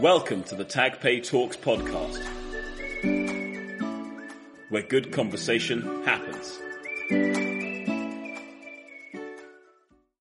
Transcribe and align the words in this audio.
Welcome 0.00 0.44
to 0.44 0.54
the 0.54 0.64
TagPay 0.64 1.28
Talks 1.28 1.58
podcast, 1.58 2.24
where 4.70 4.80
good 4.80 5.12
conversation 5.12 5.82
happens. 6.04 6.58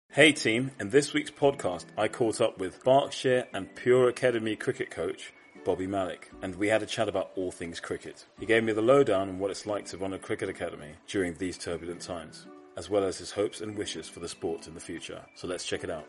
Hey 0.09 0.33
team, 0.33 0.71
in 0.81 0.89
this 0.89 1.13
week's 1.13 1.31
podcast, 1.31 1.85
I 1.97 2.09
caught 2.09 2.41
up 2.41 2.59
with 2.59 2.83
Berkshire 2.83 3.47
and 3.53 3.73
Pure 3.73 4.09
Academy 4.09 4.57
cricket 4.57 4.91
coach 4.91 5.31
Bobby 5.63 5.87
Malik, 5.87 6.29
and 6.41 6.55
we 6.55 6.67
had 6.67 6.83
a 6.83 6.85
chat 6.85 7.07
about 7.07 7.31
all 7.37 7.49
things 7.49 7.79
cricket. 7.79 8.25
He 8.37 8.45
gave 8.45 8.65
me 8.65 8.73
the 8.73 8.81
lowdown 8.81 9.29
on 9.29 9.39
what 9.39 9.49
it's 9.49 9.65
like 9.65 9.85
to 9.85 9.97
run 9.97 10.11
a 10.11 10.19
cricket 10.19 10.49
academy 10.49 10.91
during 11.07 11.35
these 11.35 11.57
turbulent 11.57 12.01
times, 12.01 12.47
as 12.75 12.89
well 12.89 13.05
as 13.05 13.17
his 13.17 13.31
hopes 13.31 13.61
and 13.61 13.77
wishes 13.77 14.09
for 14.09 14.19
the 14.19 14.27
sport 14.27 14.67
in 14.67 14.73
the 14.73 14.81
future. 14.81 15.21
So 15.35 15.47
let's 15.47 15.65
check 15.65 15.85
it 15.85 15.89
out. 15.89 16.05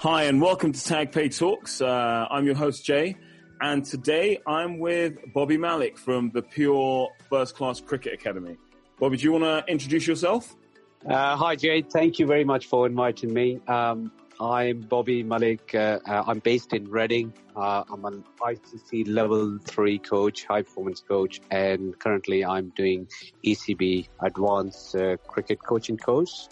Hi, 0.00 0.24
and 0.24 0.42
welcome 0.42 0.72
to 0.72 0.78
TagPay 0.78 1.38
Talks. 1.38 1.80
Uh, 1.80 2.26
I'm 2.30 2.44
your 2.44 2.54
host, 2.54 2.84
Jay, 2.84 3.16
and 3.62 3.82
today 3.82 4.38
I'm 4.46 4.78
with 4.78 5.16
Bobby 5.32 5.56
Malik 5.56 5.96
from 5.96 6.30
the 6.34 6.42
Pure 6.42 7.08
First 7.30 7.56
Class 7.56 7.80
Cricket 7.80 8.12
Academy. 8.12 8.58
Bobby, 9.00 9.16
do 9.16 9.24
you 9.24 9.32
want 9.32 9.44
to 9.44 9.64
introduce 9.72 10.06
yourself? 10.06 10.54
Uh, 11.08 11.34
hi, 11.36 11.56
Jay. 11.56 11.80
Thank 11.80 12.18
you 12.18 12.26
very 12.26 12.44
much 12.44 12.66
for 12.66 12.86
inviting 12.86 13.32
me. 13.32 13.58
Um, 13.68 14.12
I'm 14.38 14.80
Bobby 14.80 15.22
Malik. 15.22 15.74
Uh, 15.74 15.98
uh, 16.06 16.24
I'm 16.26 16.40
based 16.40 16.74
in 16.74 16.90
Reading. 16.90 17.32
Uh, 17.56 17.84
I'm 17.90 18.04
an 18.04 18.22
ICC 18.38 19.08
level 19.08 19.58
three 19.64 19.98
coach, 19.98 20.44
high 20.44 20.60
performance 20.60 21.00
coach, 21.00 21.40
and 21.50 21.98
currently 21.98 22.44
I'm 22.44 22.68
doing 22.76 23.08
ECB 23.42 24.08
advanced 24.20 24.94
uh, 24.94 25.16
cricket 25.26 25.62
coaching 25.62 25.96
course. 25.96 26.50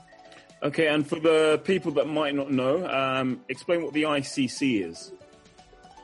Okay, 0.64 0.88
and 0.88 1.06
for 1.06 1.20
the 1.20 1.60
people 1.64 1.92
that 1.92 2.08
might 2.08 2.34
not 2.34 2.50
know, 2.50 2.88
um, 2.88 3.44
explain 3.50 3.82
what 3.82 3.92
the 3.92 4.04
ICC 4.04 4.88
is. 4.88 5.12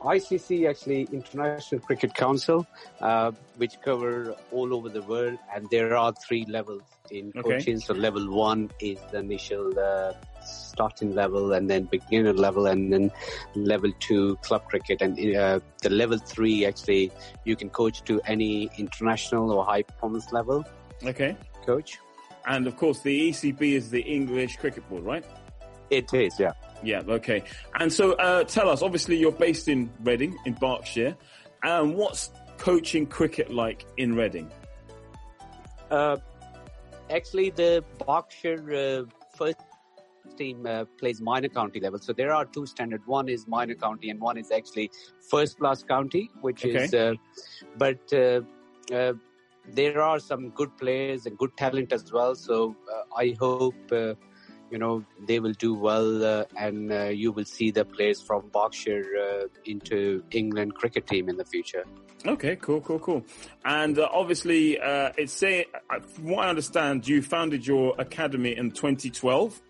ICC 0.03 0.69
actually 0.69 1.09
International 1.13 1.81
Cricket 1.81 2.15
Council, 2.15 2.67
uh, 3.01 3.33
which 3.57 3.81
cover 3.83 4.35
all 4.53 4.75
over 4.75 4.91
the 4.91 5.03
world, 5.03 5.39
and 5.55 5.67
there 5.71 5.97
are 5.97 6.13
three 6.13 6.45
levels 6.47 6.83
in 7.11 7.33
Okay. 7.37 7.57
coaching. 7.57 7.79
So 7.79 7.95
level 7.95 8.31
one 8.31 8.71
is 8.81 8.99
the 9.11 9.19
initial 9.19 9.73
uh, 9.79 10.13
starting 10.43 11.15
level, 11.15 11.55
and 11.55 11.69
then 11.69 11.85
beginner 11.85 12.35
level, 12.35 12.67
and 12.67 12.93
then 12.93 13.11
level 13.55 13.93
two 13.99 14.37
club 14.43 14.65
cricket, 14.67 15.01
and 15.01 15.19
uh, 15.37 15.61
the 15.83 15.91
level 15.91 16.19
three 16.19 16.67
actually 16.67 17.11
you 17.45 17.57
can 17.57 17.71
coach 17.71 18.03
to 18.05 18.21
any 18.27 18.71
international 18.77 19.53
or 19.53 19.65
high 19.65 19.83
performance 19.83 20.33
level 20.33 20.65
Okay. 21.05 21.35
coach. 21.65 21.99
And 22.47 22.67
of 22.67 22.77
course, 22.77 23.01
the 23.01 23.31
ECB 23.31 23.73
is 23.73 23.91
the 23.91 24.01
English 24.01 24.57
Cricket 24.57 24.89
Board, 24.89 25.05
right? 25.05 25.25
It 25.91 26.13
is, 26.15 26.39
yeah. 26.39 26.53
Yeah, 26.83 27.03
okay. 27.07 27.43
And 27.79 27.93
so 27.93 28.13
uh, 28.13 28.45
tell 28.45 28.69
us, 28.69 28.83
obviously, 28.83 29.17
you're 29.17 29.33
based 29.33 29.69
in 29.69 29.91
Reading, 30.03 30.37
in 30.47 30.55
Berkshire. 30.55 31.17
And 31.63 31.95
what's 31.95 32.31
coaching 32.59 33.07
cricket 33.07 33.53
like 33.53 33.85
in 33.97 34.15
Reading? 34.15 34.51
Uh, 35.91 36.17
actually, 37.11 37.51
the 37.51 37.85
Berkshire 38.07 39.05
uh, 39.07 39.37
first 39.37 39.59
team 40.37 40.65
uh, 40.67 40.85
plays 40.99 41.21
minor 41.21 41.49
county 41.49 41.81
level. 41.81 41.99
So 41.99 42.13
there 42.13 42.33
are 42.33 42.45
two 42.45 42.67
standard. 42.67 43.03
One 43.07 43.29
is 43.29 43.47
minor 43.47 43.75
county, 43.75 44.11
and 44.11 44.21
one 44.21 44.39
is 44.39 44.51
actually 44.51 44.91
first 45.29 45.59
class 45.59 45.83
county, 45.83 46.31
which 46.41 46.65
is. 46.65 46.95
Uh, 46.95 47.15
but 47.77 48.01
uh, 48.13 48.41
uh, 48.95 49.13
there 49.69 50.03
are 50.03 50.19
some 50.19 50.51
good 50.51 50.77
players 50.77 51.27
and 51.27 51.37
good 51.39 51.57
talent 51.57 51.93
as 51.93 52.13
well. 52.13 52.35
So 52.35 52.77
uh, 52.93 53.03
I 53.17 53.37
hope. 53.39 53.93
Uh, 53.93 54.15
you 54.71 54.79
know 54.79 55.05
they 55.27 55.41
will 55.41 55.53
do 55.53 55.75
well, 55.75 56.25
uh, 56.25 56.45
and 56.57 56.93
uh, 56.93 57.05
you 57.07 57.33
will 57.33 57.45
see 57.45 57.71
the 57.71 57.85
players 57.85 58.21
from 58.23 58.49
Berkshire 58.53 59.05
uh, 59.21 59.47
into 59.65 60.23
England 60.31 60.75
cricket 60.75 61.07
team 61.07 61.29
in 61.29 61.37
the 61.37 61.45
future. 61.45 61.85
Okay, 62.25 62.55
cool, 62.57 62.81
cool, 62.81 63.01
cool. 63.01 63.25
And 63.65 63.99
uh, 63.99 64.09
obviously, 64.13 64.79
it's 64.81 65.33
say, 65.33 65.67
from 66.15 66.31
what 66.31 66.47
I 66.47 66.51
understand, 66.51 67.09
you 67.09 67.21
founded 67.21 67.67
your 67.67 67.95
academy 67.99 68.57
in 68.57 68.71
2012. 68.71 69.61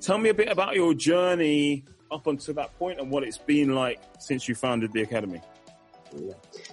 Tell 0.00 0.18
me 0.18 0.30
a 0.30 0.34
bit 0.34 0.48
about 0.48 0.74
your 0.74 0.94
journey 0.94 1.84
up 2.10 2.26
until 2.26 2.54
that 2.54 2.78
point 2.78 3.00
and 3.00 3.10
what 3.10 3.24
it's 3.24 3.38
been 3.38 3.74
like 3.74 4.00
since 4.20 4.48
you 4.48 4.54
founded 4.54 4.92
the 4.92 5.02
academy. 5.02 5.40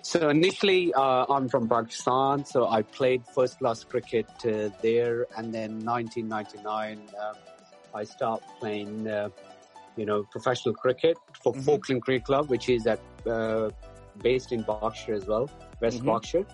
So 0.02 0.30
initially, 0.30 0.94
uh, 0.94 1.26
I'm 1.30 1.50
from 1.50 1.68
Pakistan, 1.68 2.46
so 2.46 2.68
I 2.68 2.82
played 2.84 3.24
first 3.34 3.60
class 3.60 3.84
cricket 3.84 4.28
uh, 4.46 4.70
there, 4.82 5.26
and 5.38 5.54
then 5.54 5.80
1999, 5.84 7.10
uh, 7.20 7.34
I 7.96 8.04
started 8.04 8.44
playing, 8.60 9.08
uh, 9.08 9.30
you 9.96 10.06
know, 10.06 10.24
professional 10.32 10.76
cricket 10.76 11.18
for 11.44 11.54
Mhm. 11.54 11.64
Falkland 11.66 12.02
Cricket 12.04 12.26
Club, 12.26 12.50
which 12.50 12.70
is 12.70 12.88
at 12.88 13.00
uh, 13.26 13.70
based 14.22 14.52
in 14.52 14.62
Berkshire 14.64 15.14
as 15.16 15.26
well, 15.26 15.50
West 15.82 16.02
Mhm. 16.02 16.06
Berkshire. 16.06 16.46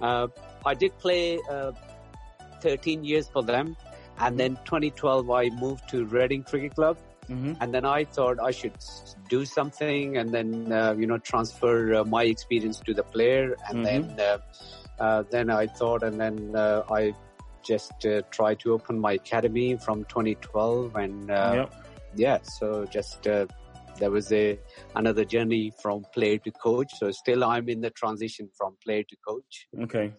Uh, 0.00 0.28
I 0.64 0.74
did 0.74 0.96
play 0.98 1.38
uh, 1.50 1.72
13 2.60 3.04
years 3.04 3.28
for 3.28 3.42
them, 3.42 3.76
and 4.18 4.38
then 4.38 4.58
2012 4.64 5.30
I 5.30 5.50
moved 5.50 5.88
to 5.90 6.04
Reading 6.06 6.42
Cricket 6.42 6.74
Club 6.74 6.96
Mm-hmm. 7.30 7.52
and 7.60 7.74
then 7.74 7.84
I 7.84 8.04
thought 8.04 8.38
I 8.40 8.50
should 8.50 8.72
do 9.28 9.44
something 9.44 10.16
and 10.16 10.30
then 10.30 10.72
uh, 10.72 10.94
you 10.98 11.06
know 11.06 11.18
transfer 11.18 11.94
uh, 11.94 12.04
my 12.04 12.24
experience 12.24 12.80
to 12.86 12.94
the 12.94 13.02
player 13.02 13.54
and 13.68 13.78
Mhm. 13.78 13.84
then 13.84 14.20
uh, 14.20 14.38
uh, 15.04 15.22
then 15.30 15.50
I 15.50 15.66
thought 15.66 16.02
and 16.02 16.18
then 16.18 16.56
uh, 16.56 16.82
I 16.90 17.14
just 17.66 18.06
uh, 18.06 18.22
tried 18.30 18.60
to 18.60 18.72
open 18.72 18.98
my 18.98 19.12
academy 19.12 19.76
from 19.76 20.04
2012 20.04 20.96
and 20.96 21.30
uh, 21.30 21.52
yep. 21.54 21.72
yeah 22.16 22.38
so 22.42 22.86
just 22.86 23.26
uh, 23.26 23.46
there 23.98 24.10
was 24.10 24.32
a 24.32 24.58
another 24.94 25.24
journey 25.24 25.72
from 25.82 26.04
player 26.14 26.38
to 26.38 26.50
coach 26.52 26.90
so 26.98 27.10
still 27.10 27.44
I'm 27.44 27.68
in 27.68 27.80
the 27.80 27.90
transition 27.90 28.48
from 28.56 28.76
player 28.84 29.02
to 29.02 29.16
coach 29.26 29.66
Okay. 29.86 30.12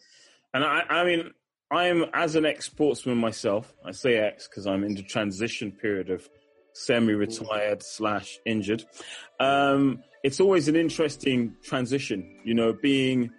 And 0.53 0.63
I, 0.63 0.81
I 0.89 1.03
mean, 1.05 1.31
I'm 1.71 2.05
as 2.13 2.35
an 2.35 2.45
ex-sportsman 2.45 3.17
myself. 3.17 3.75
I 3.85 3.91
say 3.91 4.17
ex 4.17 4.47
because 4.47 4.65
I'm 4.65 4.83
in 4.83 4.95
the 4.95 5.03
transition 5.03 5.71
period 5.71 6.09
of 6.09 6.27
semi-retired 6.79 7.83
slash 7.83 8.39
injured. 8.45 8.83
Um, 9.39 10.03
it's 10.23 10.39
always 10.39 10.67
an 10.67 10.75
interesting 10.75 11.55
transition, 11.63 12.39
you 12.43 12.53
know, 12.53 12.73
being 12.73 13.31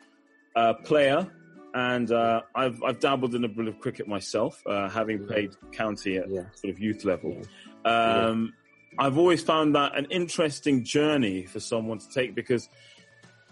a 0.55 0.75
player. 0.75 1.31
And 1.73 2.11
uh, 2.11 2.41
I've 2.55 2.83
I've 2.83 2.99
dabbled 2.99 3.37
in 3.37 3.45
a 3.45 3.49
bit 3.49 3.69
of 3.69 3.79
cricket 3.79 4.09
myself, 4.09 4.61
uh, 4.67 4.89
having 4.89 5.25
played 5.25 5.55
county 5.71 6.17
at 6.17 6.29
yeah 6.29 6.47
sort 6.55 6.73
of 6.73 6.81
youth 6.81 7.05
level. 7.05 7.43
Yeah. 7.84 8.27
Um, 8.27 8.53
I've 8.99 9.17
always 9.19 9.41
found 9.43 9.77
that 9.77 9.97
an 9.97 10.06
interesting 10.11 10.84
journey 10.84 11.47
for 11.47 11.61
someone 11.61 11.99
to 11.99 12.09
take 12.11 12.34
because 12.34 12.69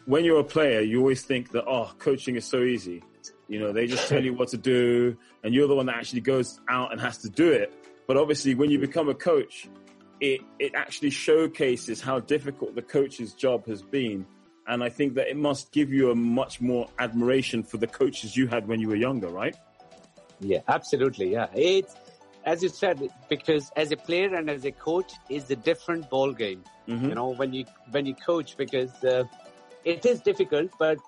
when 0.06 0.24
you're 0.24 0.40
a 0.40 0.44
player, 0.44 0.80
you 0.80 0.98
always 0.98 1.22
think 1.22 1.52
that, 1.52 1.64
oh, 1.66 1.92
coaching 1.98 2.34
is 2.34 2.44
so 2.44 2.62
easy. 2.62 3.02
You 3.46 3.60
know, 3.60 3.72
they 3.72 3.86
just 3.86 4.08
tell 4.08 4.24
you 4.24 4.34
what 4.34 4.48
to 4.48 4.56
do 4.56 5.16
and 5.44 5.54
you're 5.54 5.68
the 5.68 5.76
one 5.76 5.86
that 5.86 5.96
actually 5.96 6.22
goes 6.22 6.60
out 6.68 6.92
and 6.92 7.00
has 7.00 7.18
to 7.18 7.28
do 7.28 7.52
it. 7.52 7.72
But 8.08 8.16
obviously 8.16 8.54
when 8.54 8.70
you 8.70 8.78
become 8.80 9.08
a 9.10 9.14
coach, 9.14 9.68
it, 10.18 10.40
it 10.58 10.74
actually 10.74 11.10
showcases 11.10 12.00
how 12.00 12.18
difficult 12.18 12.74
the 12.74 12.82
coach's 12.82 13.34
job 13.34 13.66
has 13.66 13.82
been. 13.82 14.26
And 14.66 14.82
I 14.82 14.88
think 14.88 15.14
that 15.14 15.28
it 15.28 15.36
must 15.36 15.72
give 15.72 15.92
you 15.92 16.10
a 16.10 16.14
much 16.14 16.60
more 16.60 16.88
admiration 16.98 17.62
for 17.62 17.76
the 17.76 17.86
coaches 17.86 18.36
you 18.36 18.46
had 18.46 18.66
when 18.66 18.80
you 18.80 18.88
were 18.88 18.96
younger, 18.96 19.28
right? 19.28 19.54
Yeah, 20.40 20.60
absolutely. 20.68 21.32
Yeah, 21.32 21.48
it's 21.54 21.94
as 22.44 22.62
you 22.62 22.70
said 22.70 23.10
because 23.28 23.70
as 23.76 23.92
a 23.92 23.96
player 23.96 24.34
and 24.34 24.48
as 24.48 24.64
a 24.64 24.72
coach 24.72 25.12
is 25.28 25.50
a 25.50 25.56
different 25.56 26.08
ball 26.08 26.32
game. 26.32 26.64
Mm-hmm. 26.88 27.08
You 27.08 27.14
know 27.14 27.28
when 27.30 27.52
you 27.52 27.64
when 27.90 28.06
you 28.06 28.14
coach 28.14 28.56
because 28.56 28.92
uh, 29.04 29.24
it 29.84 30.06
is 30.06 30.20
difficult, 30.20 30.70
but 30.78 30.98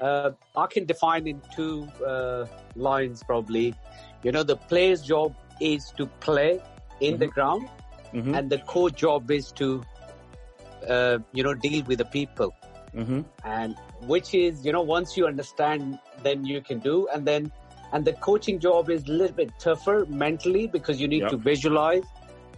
uh, 0.00 0.30
I 0.56 0.66
can 0.66 0.86
define 0.86 1.26
in 1.26 1.42
two 1.54 1.86
uh, 2.04 2.46
lines 2.74 3.22
probably. 3.22 3.74
You 4.22 4.32
know 4.32 4.42
the 4.42 4.56
player's 4.56 5.02
job 5.02 5.34
is 5.60 5.92
to 5.96 6.06
play 6.20 6.60
in 7.00 7.18
the 7.18 7.26
Mhm. 7.26 7.34
ground, 7.36 7.68
Mm-hmm. 8.12 8.34
and 8.34 8.50
the 8.50 8.58
core 8.58 8.90
job 8.90 9.30
is 9.30 9.52
to 9.52 9.84
uh, 10.88 11.18
you 11.32 11.42
know 11.42 11.54
deal 11.54 11.84
with 11.86 11.98
the 11.98 12.04
people 12.06 12.54
Mm-hmm. 12.94 13.20
and 13.44 13.76
which 14.00 14.34
is 14.34 14.64
you 14.64 14.72
know 14.72 14.82
once 14.82 15.16
you 15.16 15.26
understand 15.26 15.98
then 16.22 16.44
you 16.44 16.60
can 16.62 16.78
do 16.80 17.08
and 17.12 17.26
then 17.26 17.50
and 17.92 18.04
the 18.04 18.12
coaching 18.14 18.58
job 18.58 18.90
is 18.90 19.04
a 19.08 19.12
little 19.12 19.34
bit 19.36 19.50
tougher 19.58 20.04
mentally 20.08 20.66
because 20.66 21.00
you 21.00 21.08
need 21.08 21.22
Yep. 21.22 21.30
to 21.30 21.36
visualize 21.36 22.04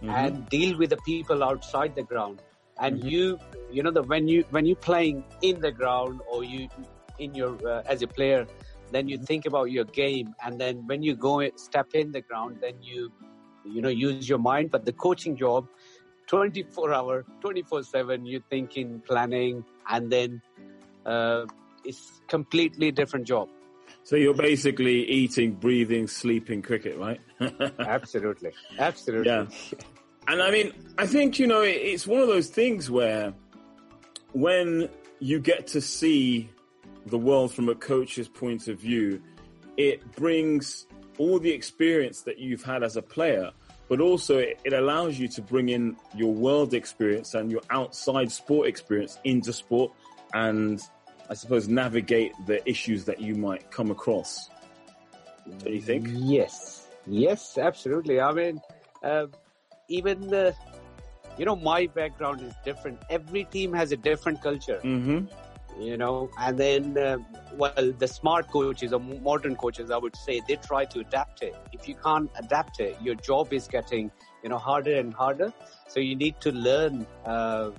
Mm-hmm. 0.01 0.29
and 0.29 0.49
deal 0.49 0.77
with 0.77 0.89
the 0.89 0.97
people 1.05 1.43
outside 1.43 1.95
the 1.95 2.03
ground 2.03 2.39
and 2.79 2.99
Mhm. 2.99 3.11
you 3.11 3.39
you 3.69 3.83
know 3.83 3.91
the 3.91 4.03
when 4.03 4.27
you 4.27 4.43
when 4.49 4.65
you 4.65 4.75
playing 4.75 5.23
in 5.41 5.59
the 5.61 5.71
ground 5.71 6.21
or 6.31 6.43
you 6.43 6.67
in 7.19 7.33
your 7.35 7.53
uh, 7.67 7.81
as 7.87 8.01
a 8.01 8.07
player 8.07 8.47
then 8.93 9.07
you 9.07 9.17
think 9.17 9.45
about 9.45 9.71
your 9.71 9.85
game 9.85 10.33
and 10.43 10.59
then 10.59 10.85
when 10.87 11.01
you 11.03 11.15
go 11.15 11.47
step 11.55 11.87
in 11.93 12.11
the 12.11 12.21
ground 12.21 12.57
then 12.61 12.75
you 12.81 13.11
you 13.65 13.81
know 13.81 13.89
use 13.89 14.27
your 14.27 14.39
mind 14.39 14.71
but 14.71 14.85
the 14.85 14.93
coaching 14.93 15.35
job 15.35 15.67
24 16.27 16.93
hour 16.93 17.25
24 17.41 17.83
7 17.83 18.25
you 18.25 18.41
thinking 18.49 19.01
planning 19.07 19.63
and 19.89 20.11
then 20.11 20.41
uh, 21.05 21.45
it's 21.83 22.21
completely 22.27 22.91
different 22.91 23.27
job 23.27 23.49
So 24.03 24.15
you're 24.15 24.33
basically 24.33 25.07
eating, 25.07 25.55
breathing, 25.55 26.07
sleeping 26.07 26.61
cricket, 26.61 26.97
right? 26.97 27.21
absolutely 27.79 28.51
absolutely 28.79 29.31
Yeah. 29.31 29.47
And 30.27 30.41
I 30.41 30.51
mean, 30.51 30.71
I 30.97 31.05
think, 31.05 31.37
you 31.39 31.47
know, 31.47 31.61
it's 31.61 32.07
one 32.07 32.21
of 32.21 32.27
those 32.27 32.49
things 32.49 32.89
where 32.89 33.33
when 34.31 34.89
you 35.19 35.39
get 35.39 35.67
to 35.67 35.81
see 35.81 36.49
the 37.07 37.17
world 37.17 37.53
from 37.53 37.69
a 37.69 37.75
coach's 37.75 38.27
point 38.27 38.67
of 38.67 38.79
view, 38.79 39.21
it 39.77 40.15
brings 40.15 40.87
all 41.17 41.39
the 41.39 41.51
experience 41.51 42.21
that 42.21 42.39
you've 42.39 42.63
had 42.63 42.83
as 42.83 42.97
a 42.97 43.01
player, 43.01 43.51
but 43.87 43.99
also 43.99 44.37
it, 44.37 44.59
it 44.63 44.73
allows 44.73 45.19
you 45.19 45.27
to 45.27 45.41
bring 45.41 45.69
in 45.69 45.95
your 46.15 46.33
world 46.33 46.73
experience 46.73 47.33
and 47.33 47.51
your 47.51 47.61
outside 47.69 48.31
sport 48.31 48.67
experience 48.67 49.19
into 49.23 49.53
sport 49.53 49.91
and 50.33 50.81
I 51.29 51.35
suppose 51.35 51.67
navigate 51.67 52.33
the 52.45 52.67
issues 52.67 53.05
that 53.05 53.21
you 53.21 53.35
might 53.35 53.71
come 53.71 53.91
across. 53.91 54.49
Do 55.63 55.71
you 55.71 55.81
think? 55.81 56.07
Yes, 56.11 56.87
yes, 57.05 57.57
absolutely. 57.57 58.19
I 58.19 58.31
mean, 58.31 58.61
uh, 59.03 59.27
even 59.87 60.27
the, 60.27 60.55
you 61.37 61.45
know, 61.45 61.55
my 61.55 61.87
background 61.87 62.41
is 62.41 62.53
different. 62.65 62.99
Every 63.09 63.45
team 63.45 63.73
has 63.73 63.91
a 63.91 63.97
different 63.97 64.41
culture. 64.41 64.79
Mm-hmm. 64.83 65.25
You 65.79 65.97
know, 65.97 66.29
and 66.37 66.57
then, 66.57 66.97
uh, 66.97 67.17
well, 67.57 67.91
the 67.97 68.07
smart 68.07 68.49
coaches 68.51 68.93
or 68.93 68.99
modern 68.99 69.55
coaches, 69.55 69.89
I 69.89 69.97
would 69.97 70.15
say, 70.15 70.39
they 70.47 70.55
try 70.55 70.85
to 70.85 70.99
adapt 70.99 71.41
it. 71.41 71.55
If 71.71 71.87
you 71.87 71.95
can't 71.95 72.29
adapt 72.37 72.79
it, 72.79 72.95
your 73.01 73.15
job 73.15 73.51
is 73.53 73.67
getting, 73.67 74.11
you 74.43 74.49
know, 74.49 74.59
harder 74.59 74.95
and 74.95 75.13
harder. 75.13 75.51
So 75.87 75.99
you 75.99 76.15
need 76.15 76.39
to 76.41 76.51
learn, 76.51 77.07
uh, 77.25 77.71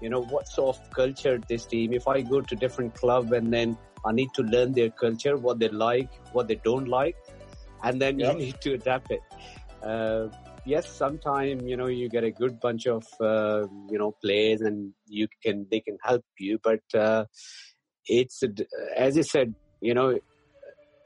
you 0.00 0.08
know, 0.08 0.22
what 0.22 0.48
sort 0.48 0.76
of 0.76 0.90
culture 0.92 1.38
this 1.46 1.66
team. 1.66 1.92
If 1.92 2.08
I 2.08 2.22
go 2.22 2.40
to 2.40 2.56
different 2.56 2.94
club 2.94 3.32
and 3.32 3.52
then 3.52 3.76
I 4.04 4.12
need 4.12 4.32
to 4.34 4.42
learn 4.42 4.72
their 4.72 4.90
culture, 4.90 5.36
what 5.36 5.58
they 5.58 5.68
like, 5.68 6.08
what 6.32 6.48
they 6.48 6.56
don't 6.64 6.88
like, 6.88 7.16
and 7.82 8.00
then 8.00 8.18
Yep. 8.18 8.32
you 8.32 8.38
need 8.38 8.60
to 8.62 8.74
adapt 8.74 9.10
it. 9.10 9.22
Uh, 9.82 10.28
yes, 10.66 10.88
sometime 10.88 11.60
you 11.66 11.76
know 11.76 11.86
you 11.86 12.08
get 12.08 12.24
a 12.24 12.30
good 12.30 12.60
bunch 12.60 12.86
of 12.86 13.04
uh, 13.20 13.66
you 13.90 13.98
know 13.98 14.14
players, 14.22 14.60
and 14.60 14.92
you 15.06 15.28
can 15.42 15.66
they 15.70 15.80
can 15.80 15.96
help 16.02 16.24
you, 16.38 16.58
but 16.62 16.80
uh, 16.94 17.24
it's 18.06 18.42
as 18.96 19.18
I 19.18 19.22
said, 19.22 19.54
you 19.80 19.94
know, 19.94 20.08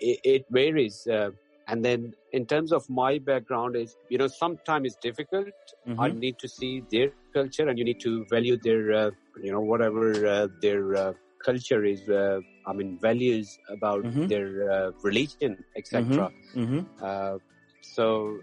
it, 0.01 0.19
it 0.25 0.45
varies. 0.51 1.07
Uh, 1.11 1.31
and 1.69 1.85
then 1.85 2.13
in 2.33 2.47
terms 2.47 2.73
of 2.73 2.83
my 2.89 3.19
background 3.19 3.77
is 3.77 3.95
you 4.09 4.19
know 4.19 4.27
sometimes 4.27 4.87
it's 4.87 4.97
difficult 4.97 5.55
Mm-hmm. 5.89 6.03
I 6.03 6.09
need 6.11 6.39
to 6.39 6.49
see 6.49 6.83
their 6.91 7.11
culture, 7.35 7.69
and 7.69 7.79
you 7.79 7.85
need 7.85 8.01
to 8.01 8.25
value 8.31 8.57
their, 8.63 8.93
uh, 8.93 9.11
you 9.43 9.53
know, 9.53 9.61
whatever 9.61 10.27
uh, 10.27 10.49
their 10.63 10.95
uh, 10.97 11.13
culture 11.45 11.85
is. 11.85 12.09
Uh, 12.09 12.41
I 12.67 12.73
mean, 12.73 12.99
values 13.01 13.59
about 13.69 14.05
Mhm. 14.05 14.29
their 14.29 14.71
uh, 14.71 14.91
religion, 15.03 15.57
etc. 15.77 16.31
Mm-hmm. 16.57 16.81
Uh, 17.03 17.39
so 17.83 18.39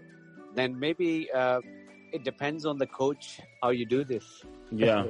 then 0.58 0.78
maybe 0.78 1.30
uh, 1.32 1.60
it 2.12 2.24
depends 2.24 2.66
on 2.66 2.78
the 2.78 2.86
coach 2.86 3.40
how 3.62 3.70
you 3.70 3.86
do 3.86 4.04
this. 4.04 4.44
Yeah. 4.70 5.06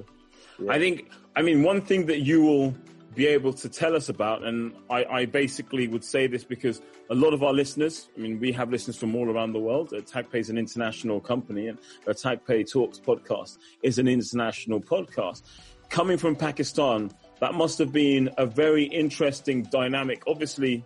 Yeah. 0.58 0.72
I 0.72 0.78
think, 0.78 1.10
I 1.36 1.42
mean, 1.42 1.62
one 1.62 1.80
thing 1.80 2.06
that 2.06 2.20
you 2.20 2.42
will 2.42 2.74
be 3.14 3.26
able 3.26 3.52
to 3.52 3.68
tell 3.68 3.96
us 3.96 4.08
about, 4.08 4.44
and 4.44 4.72
I, 4.90 5.04
I 5.04 5.24
basically 5.24 5.88
would 5.88 6.04
say 6.04 6.26
this 6.26 6.44
because 6.44 6.80
a 7.10 7.14
lot 7.14 7.32
of 7.32 7.42
our 7.42 7.52
listeners, 7.52 8.08
I 8.16 8.20
mean, 8.20 8.38
we 8.38 8.52
have 8.52 8.70
listeners 8.70 8.96
from 8.96 9.16
all 9.16 9.28
around 9.28 9.52
the 9.52 9.60
world. 9.60 9.92
Uh, 9.92 10.00
TagPay 10.00 10.36
is 10.36 10.50
an 10.50 10.58
international 10.58 11.20
company, 11.20 11.68
and 11.68 11.78
the 12.04 12.12
TagPay 12.12 12.70
Talks 12.70 13.00
podcast 13.00 13.58
is 13.82 13.98
an 13.98 14.06
international 14.06 14.80
podcast. 14.80 15.42
Coming 15.88 16.18
from 16.18 16.36
Pakistan, 16.36 17.10
that 17.40 17.54
must 17.54 17.78
have 17.78 17.92
been 17.92 18.30
a 18.36 18.46
very 18.46 18.84
interesting 18.84 19.62
dynamic. 19.64 20.22
Obviously, 20.26 20.84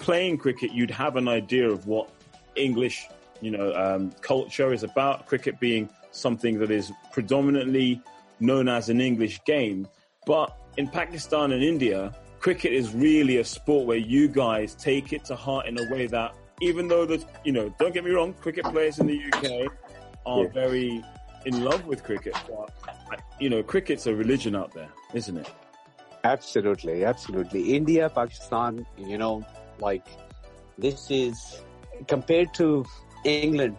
playing 0.00 0.38
cricket, 0.38 0.72
you'd 0.72 0.90
have 0.90 1.16
an 1.16 1.28
idea 1.28 1.70
of 1.70 1.86
what 1.86 2.10
English, 2.56 3.06
you 3.40 3.50
know, 3.50 3.74
um, 3.74 4.12
culture 4.20 4.72
is 4.72 4.82
about. 4.82 5.26
Cricket 5.26 5.58
being 5.60 5.88
something 6.10 6.58
that 6.58 6.70
is 6.70 6.92
predominantly 7.12 8.00
known 8.40 8.68
as 8.68 8.88
an 8.88 9.00
English 9.00 9.42
game, 9.44 9.86
but 10.26 10.56
in 10.76 10.88
Pakistan 10.88 11.52
and 11.52 11.62
India, 11.62 12.14
cricket 12.38 12.72
is 12.72 12.94
really 12.94 13.36
a 13.38 13.44
sport 13.44 13.86
where 13.86 13.96
you 13.98 14.28
guys 14.28 14.74
take 14.74 15.12
it 15.12 15.24
to 15.26 15.36
heart 15.36 15.66
in 15.66 15.76
a 15.78 15.84
way 15.92 16.06
that, 16.06 16.34
even 16.60 16.88
though 16.88 17.04
the, 17.06 17.22
you 17.44 17.52
know, 17.52 17.68
don't 17.78 17.92
get 17.92 18.04
me 18.04 18.10
wrong, 18.10 18.32
cricket 18.34 18.66
players 18.70 18.98
in 18.98 19.06
the 19.06 19.18
UK 19.18 19.70
are 20.26 20.44
Yeah. 20.44 20.48
very 20.48 21.04
in 21.46 21.64
love 21.64 21.86
with 21.86 22.02
cricket, 22.02 22.36
but 22.48 22.70
you 23.38 23.48
know, 23.48 23.62
cricket's 23.62 24.06
a 24.06 24.14
religion 24.14 24.54
out 24.54 24.72
there, 24.72 24.90
isn't 25.14 25.36
it? 25.38 25.48
Absolutely, 26.24 27.04
absolutely. 27.04 27.74
India, 27.74 28.10
Pakistan, 28.10 28.86
you 28.98 29.16
know, 29.16 29.44
like 29.78 30.06
this 30.78 31.10
is 31.10 31.62
compared 32.06 32.52
to 32.54 32.84
England, 33.24 33.76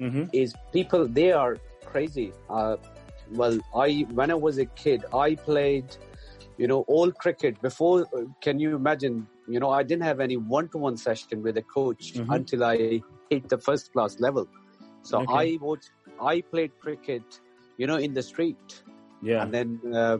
Mm-hmm. 0.00 0.24
is 0.32 0.54
people 0.72 1.08
they 1.08 1.32
are 1.32 1.56
crazy. 1.86 2.32
Uh, 2.50 2.76
well, 3.32 3.58
I 3.74 4.06
when 4.12 4.30
I 4.30 4.34
was 4.34 4.58
a 4.58 4.66
kid, 4.66 5.04
I 5.14 5.34
played, 5.36 5.96
you 6.58 6.66
know, 6.68 6.80
all 6.86 7.10
cricket 7.10 7.60
before. 7.62 8.02
uh, 8.14 8.24
Can 8.42 8.58
you 8.58 8.76
imagine? 8.76 9.26
You 9.48 9.58
know, 9.60 9.70
I 9.70 9.82
didn't 9.82 10.02
have 10.02 10.20
any 10.20 10.36
one-to-one 10.36 10.96
session 10.98 11.42
with 11.42 11.56
a 11.56 11.62
coach 11.62 12.12
Mhm. 12.14 12.30
until 12.36 12.64
I 12.64 13.00
hit 13.30 13.48
the 13.48 13.58
first 13.58 13.92
class 13.92 14.20
level. 14.20 14.46
So 15.02 15.20
Okay. 15.22 15.54
I 15.54 15.58
watched, 15.60 15.90
I 16.20 16.40
played 16.52 16.72
cricket, 16.80 17.40
you 17.78 17.86
know, 17.86 17.96
in 17.96 18.12
the 18.12 18.22
street, 18.22 18.82
Yeah. 19.22 19.42
and 19.42 19.54
then 19.54 19.80
uh, 19.94 20.18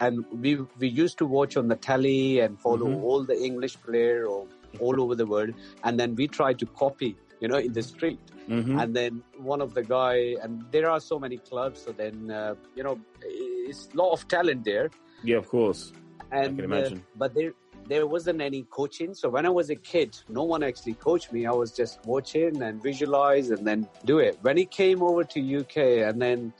and 0.00 0.24
we 0.30 0.56
we 0.78 0.88
used 0.88 1.18
to 1.18 1.26
watch 1.26 1.56
on 1.56 1.66
the 1.68 1.76
telly 1.90 2.40
and 2.40 2.60
follow 2.60 2.86
Mhm. 2.90 3.02
all 3.02 3.24
the 3.24 3.38
English 3.50 3.76
player 3.86 4.26
or 4.26 4.46
all 4.78 5.00
over 5.02 5.14
the 5.16 5.26
world, 5.26 5.54
and 5.84 5.98
then 5.98 6.14
we 6.14 6.28
try 6.28 6.52
to 6.62 6.66
copy, 6.66 7.16
you 7.40 7.48
know, 7.48 7.58
in 7.58 7.72
the 7.72 7.82
street. 7.82 8.20
Hmm 8.46 8.78
and 8.78 8.94
then 8.94 9.22
one 9.38 9.60
of 9.60 9.74
the 9.74 9.82
guy 9.82 10.36
and 10.42 10.64
there 10.70 10.88
are 10.88 11.00
so 11.00 11.18
many 11.18 11.38
clubs 11.38 11.82
so 11.84 11.90
then 11.90 12.30
uh, 12.30 12.54
you 12.76 12.84
know 12.84 12.96
it's 13.20 13.88
a 13.92 13.96
lot 13.96 14.12
of 14.12 14.28
talent 14.28 14.64
there. 14.64 14.90
Yeah, 15.24 15.38
of 15.38 15.48
course. 15.48 15.92
and 16.30 16.58
can 16.58 16.72
uh, 16.72 16.90
but 17.16 17.34
there 17.34 17.52
there 17.88 18.06
wasn't 18.06 18.40
any 18.40 18.62
coaching. 18.70 19.14
So 19.14 19.28
when 19.28 19.46
i 19.46 19.52
was 19.60 19.70
a 19.70 19.76
kid 19.76 20.16
no 20.28 20.44
one 20.44 20.62
actually 20.62 20.94
coached 20.94 21.32
me. 21.32 21.46
I 21.46 21.56
was 21.62 21.72
just 21.72 21.94
watching 22.04 22.62
and 22.62 22.82
visualize 22.82 23.50
and 23.50 23.66
then 23.66 23.88
do 24.04 24.18
it. 24.18 24.38
When 24.42 24.56
he 24.56 24.66
came 24.66 25.02
over 25.02 25.24
to 25.24 25.38
uk 25.60 25.76
and 25.76 26.22
then 26.22 26.52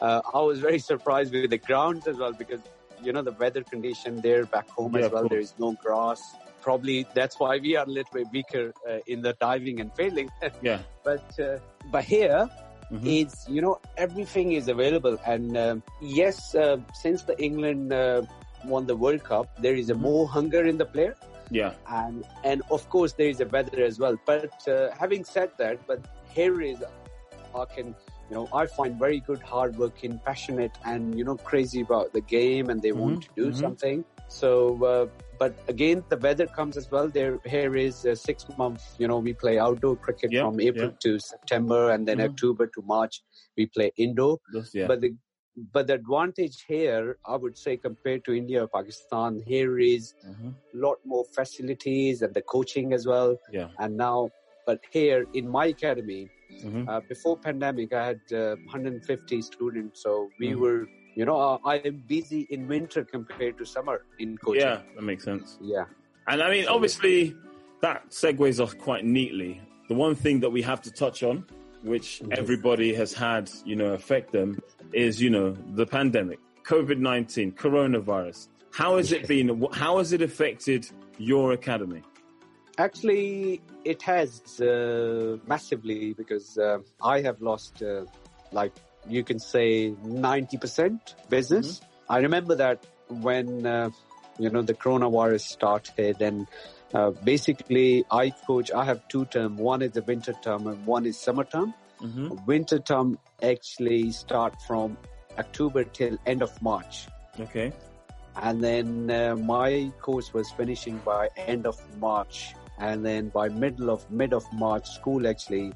uh, 0.00 0.20
i 0.32 0.40
was 0.40 0.58
very 0.60 0.78
surprised 0.92 1.32
with 1.32 1.50
the 1.50 1.58
grounds 1.58 2.06
as 2.06 2.16
well 2.16 2.32
because 2.32 2.60
you 3.02 3.12
know 3.12 3.22
the 3.22 3.32
weather 3.32 3.62
condition 3.62 4.20
there 4.20 4.44
back 4.46 4.68
home 4.70 4.96
Yeah, 4.96 5.06
as 5.06 5.12
well 5.12 5.28
there 5.28 5.44
is 5.48 5.54
no 5.58 5.72
grass 5.84 6.22
probably 6.66 6.98
that's 7.18 7.36
why 7.42 7.52
we 7.66 7.70
are 7.78 7.86
a 7.90 7.94
little 7.98 8.14
bit 8.18 8.28
weaker 8.36 8.64
uh, 8.90 8.98
in 9.12 9.18
the 9.26 9.32
diving 9.46 9.80
and 9.82 9.90
failing 10.00 10.28
Yeah. 10.68 10.80
but 11.08 11.26
uh, 11.48 11.58
but 11.94 12.04
here 12.14 12.40
Mhm. 12.92 13.06
it's 13.18 13.36
you 13.54 13.60
know 13.64 13.74
everything 14.06 14.48
is 14.60 14.66
available 14.76 15.14
and 15.32 15.56
um 15.64 15.76
yes 16.20 16.36
uh, 16.64 16.76
since 17.02 17.20
the 17.30 17.36
england 17.48 17.92
uh, 18.02 18.20
won 18.72 18.82
the 18.92 18.96
world 19.04 19.22
cup 19.30 19.46
there 19.66 19.76
is 19.82 19.88
a 19.94 19.96
Mhm. 19.96 20.04
more 20.08 20.24
hunger 20.36 20.62
in 20.72 20.76
the 20.82 20.88
player 20.94 21.14
Yeah. 21.60 21.72
and 22.02 22.16
and 22.50 22.58
of 22.76 22.82
course 22.94 23.12
there 23.20 23.30
is 23.34 23.40
a 23.46 23.48
weather 23.54 23.80
as 23.90 23.96
well 24.04 24.16
but 24.30 24.54
uh, 24.74 24.76
having 25.02 25.24
said 25.34 25.50
that 25.62 25.76
but 25.90 26.00
here 26.36 26.56
is 26.70 26.78
i 27.62 27.64
can 27.74 27.88
you 28.28 28.34
know 28.36 28.44
i 28.60 28.66
find 28.78 28.98
very 29.06 29.20
good 29.30 29.42
hardworking 29.52 30.14
passionate 30.28 30.74
and 30.92 31.18
you 31.18 31.24
know 31.28 31.36
crazy 31.50 31.80
about 31.88 32.12
the 32.16 32.24
game 32.36 32.70
and 32.70 32.82
they 32.86 32.92
want 33.02 33.16
Mhm, 33.16 33.24
to 33.26 33.30
do 33.42 33.46
mhm. 33.50 33.60
something 33.64 33.98
so 34.40 34.50
uh, 34.92 35.06
but 35.44 35.54
again 35.74 36.02
the 36.12 36.16
weather 36.26 36.46
comes 36.58 36.76
as 36.80 36.86
well 36.90 37.08
there 37.16 37.38
here 37.54 37.76
is 37.76 37.96
uh, 38.06 38.14
six 38.14 38.46
months 38.62 38.84
you 39.00 39.08
know 39.10 39.18
we 39.28 39.32
play 39.44 39.54
outdoor 39.66 39.96
cricket 40.06 40.30
Yeah, 40.32 40.44
from 40.44 40.60
april 40.68 40.90
yeah. 40.92 41.02
to 41.04 41.10
september 41.32 41.80
and 41.94 42.08
then 42.08 42.18
Mhm. 42.18 42.28
october 42.30 42.66
to 42.76 42.82
march 42.94 43.16
we 43.58 43.66
play 43.76 43.88
indoor 44.06 44.34
yeah. 44.80 44.88
but 44.90 45.00
the 45.04 45.10
but 45.74 45.84
the 45.88 45.94
advantage 46.02 46.56
here 46.74 47.04
i 47.32 47.36
would 47.42 47.56
say 47.64 47.72
compared 47.88 48.22
to 48.28 48.32
india 48.42 48.58
or 48.64 48.70
pakistan 48.78 49.32
here 49.52 49.74
is 49.96 50.04
a 50.76 50.78
lot 50.86 50.98
more 51.12 51.24
facilities 51.38 52.22
and 52.26 52.32
the 52.38 52.44
coaching 52.54 52.88
as 52.98 53.04
well 53.12 53.30
Yeah. 53.58 53.68
and 53.82 54.02
now 54.08 54.18
but 54.68 54.80
here 54.98 55.20
in 55.40 55.44
my 55.58 55.66
academy 55.76 56.22
Mhm. 56.66 56.82
uh, 56.90 57.00
before 57.12 57.36
pandemic 57.48 57.88
i 58.00 58.04
had 58.10 58.20
uh, 58.42 58.56
150 58.74 59.38
students 59.52 59.96
so 60.06 60.12
we 60.40 60.48
Mhm. 60.50 60.60
were 60.64 60.82
you 61.16 61.24
know 61.28 61.38
uh, 61.40 61.58
i 61.64 61.76
am 61.88 61.96
busy 62.06 62.42
in 62.50 62.66
winter 62.68 63.04
compared 63.04 63.56
to 63.58 63.64
summer 63.64 63.96
in 64.18 64.36
coaching 64.38 64.62
Yeah, 64.62 64.78
that 64.96 65.02
makes 65.02 65.24
sense. 65.24 65.58
yeah 65.60 65.86
And 66.26 66.42
I 66.42 66.48
mean, 66.54 66.66
obviously, 66.76 67.16
that 67.84 67.98
segues 68.20 68.58
us 68.64 68.72
quite 68.86 69.04
neatly. 69.04 69.52
The 69.90 69.96
one 70.06 70.14
thing 70.24 70.36
that 70.40 70.50
we 70.56 70.62
have 70.70 70.80
to 70.86 70.90
touch 71.02 71.18
on, 71.30 71.36
which 71.92 72.08
Mhm. 72.22 72.32
everybody 72.42 72.90
has 73.00 73.10
had, 73.26 73.44
you 73.70 73.76
know, 73.80 73.90
affect 74.00 74.28
them, 74.38 74.48
is 75.04 75.12
you 75.24 75.30
know 75.36 75.48
the 75.80 75.86
pandemic, 75.98 76.38
COVID 76.72 76.98
nineteen, 77.10 77.48
coronavirus. 77.64 78.38
How 78.80 78.90
has 78.98 79.08
it 79.16 79.22
been? 79.32 79.46
How 79.84 79.92
has 80.00 80.08
it 80.16 80.22
affected 80.30 80.82
your 81.30 81.46
academy? 81.60 82.02
Actually, 82.86 83.60
it 83.92 84.00
has 84.12 84.28
uh, 84.60 85.36
massively 85.46 86.00
because 86.20 86.48
uh, 86.58 86.78
I 87.14 87.16
have 87.26 87.38
lost, 87.50 87.74
uh, 87.82 88.04
like 88.60 88.72
you 89.08 89.24
can 89.24 89.38
say, 89.38 89.94
ninety 90.02 90.56
percent 90.56 91.14
business. 91.28 91.80
I 92.08 92.18
remember 92.18 92.54
that 92.56 92.84
when 93.08 93.66
uh, 93.66 93.90
you 94.38 94.50
know 94.50 94.62
the 94.62 94.74
coronavirus 94.74 95.40
started, 95.40 96.20
and 96.20 96.46
uh, 96.92 97.10
basically 97.10 98.04
I 98.10 98.30
coach. 98.30 98.70
I 98.72 98.84
have 98.84 99.06
two 99.08 99.24
term. 99.26 99.56
One 99.56 99.82
is 99.82 99.92
the 99.92 100.02
winter 100.02 100.34
term, 100.42 100.66
and 100.66 100.86
one 100.86 101.06
is 101.06 101.18
summer 101.18 101.44
term. 101.44 101.74
Mm-hmm. 102.00 102.44
Winter 102.46 102.78
term 102.78 103.18
actually 103.42 104.10
start 104.12 104.60
from 104.66 104.96
October 105.38 105.84
till 105.84 106.18
end 106.26 106.42
of 106.42 106.60
March. 106.62 107.06
Okay. 107.38 107.72
And 108.36 108.62
then 108.62 109.10
uh, 109.10 109.36
my 109.36 109.92
course 110.00 110.34
was 110.34 110.50
finishing 110.50 110.98
by 110.98 111.28
end 111.36 111.66
of 111.66 111.80
March. 111.98 112.54
And 112.78 113.06
then 113.06 113.28
by 113.28 113.48
middle 113.48 113.90
of 113.90 114.10
mid 114.10 114.32
of 114.32 114.44
March, 114.52 114.88
school 114.90 115.28
actually 115.28 115.72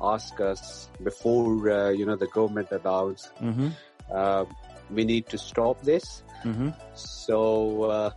asked 0.00 0.40
us 0.40 0.90
before 1.02 1.70
uh, 1.70 1.90
you 1.90 2.04
know 2.06 2.16
the 2.16 2.26
government 2.28 2.68
allows 2.72 3.30
Mm-hmm. 3.40 3.68
uh, 4.14 4.44
we 4.90 5.04
need 5.04 5.26
to 5.28 5.38
stop 5.38 5.80
this. 5.82 6.22
Mm-hmm. 6.44 6.68
So 6.94 7.84
uh, 7.84 8.10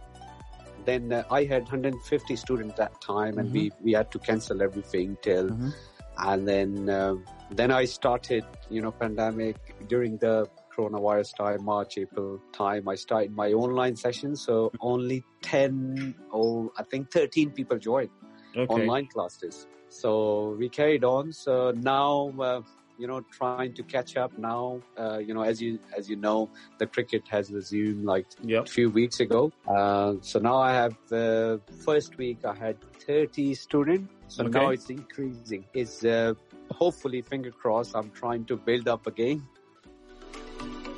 then 0.86 1.12
uh, 1.14 1.24
I 1.32 1.44
had 1.46 1.64
150 1.64 2.36
students 2.36 2.76
that 2.78 3.00
time, 3.02 3.38
and 3.38 3.52
we 3.52 3.72
we 3.82 3.94
had 3.94 4.12
to 4.12 4.20
cancel 4.20 4.62
everything 4.62 5.18
till, 5.22 5.50
Mhm. 5.50 5.74
and 6.18 6.48
then 6.48 6.90
uh, 6.90 7.16
then 7.52 7.72
I 7.72 7.86
started 7.86 8.44
you 8.70 8.82
know 8.82 8.92
pandemic 8.92 9.58
during 9.88 10.18
the 10.18 10.50
coronavirus 10.76 11.36
time, 11.38 11.64
March 11.66 11.98
April 11.98 12.40
time. 12.54 12.88
I 12.88 12.96
started 12.96 13.32
my 13.36 13.52
online 13.54 13.96
session, 13.96 14.36
so 14.36 14.72
only 14.80 15.24
10 15.42 16.14
or 16.32 16.70
I 16.78 16.84
think 16.84 17.12
13 17.12 17.52
people 17.52 17.78
joined 17.80 18.12
Okay. 18.58 18.74
online 18.74 19.08
classes. 19.08 19.68
So 19.90 20.56
we 20.60 20.70
carried 20.70 21.04
on. 21.04 21.32
So 21.32 21.72
now, 21.72 22.34
uh, 22.40 22.62
you 22.98 23.06
know, 23.08 23.22
trying 23.32 23.74
to 23.76 23.84
catch 23.84 24.18
up 24.18 24.32
now. 24.38 24.82
Uh, 24.98 25.20
you 25.20 25.34
know, 25.34 25.44
as 25.44 25.62
you 25.62 25.80
as 25.98 26.10
you 26.10 26.16
know, 26.16 26.50
the 26.80 26.88
cricket 26.88 27.24
has 27.30 27.52
resumed 27.52 28.04
like 28.06 28.26
Yep. 28.44 28.66
a 28.66 28.70
few 28.70 28.90
weeks 28.90 29.20
ago. 29.20 29.52
Uh, 29.68 30.16
so 30.22 30.40
now 30.40 30.58
I 30.58 30.74
have 30.74 30.96
uh, 31.12 31.58
first 31.86 32.18
week 32.18 32.40
I 32.44 32.56
had 32.56 32.78
30 33.06 33.54
students. 33.54 34.10
So 34.28 34.44
Okay. 34.46 34.60
now 34.60 34.70
it's 34.72 34.90
increasing. 34.90 35.64
It's 35.74 36.04
uh, 36.04 36.34
hopefully 36.72 37.22
finger 37.22 37.52
crossed. 37.52 37.96
I'm 37.96 38.10
trying 38.12 38.46
to 38.46 38.58
build 38.58 38.88
up 38.88 39.06
again. 39.08 39.44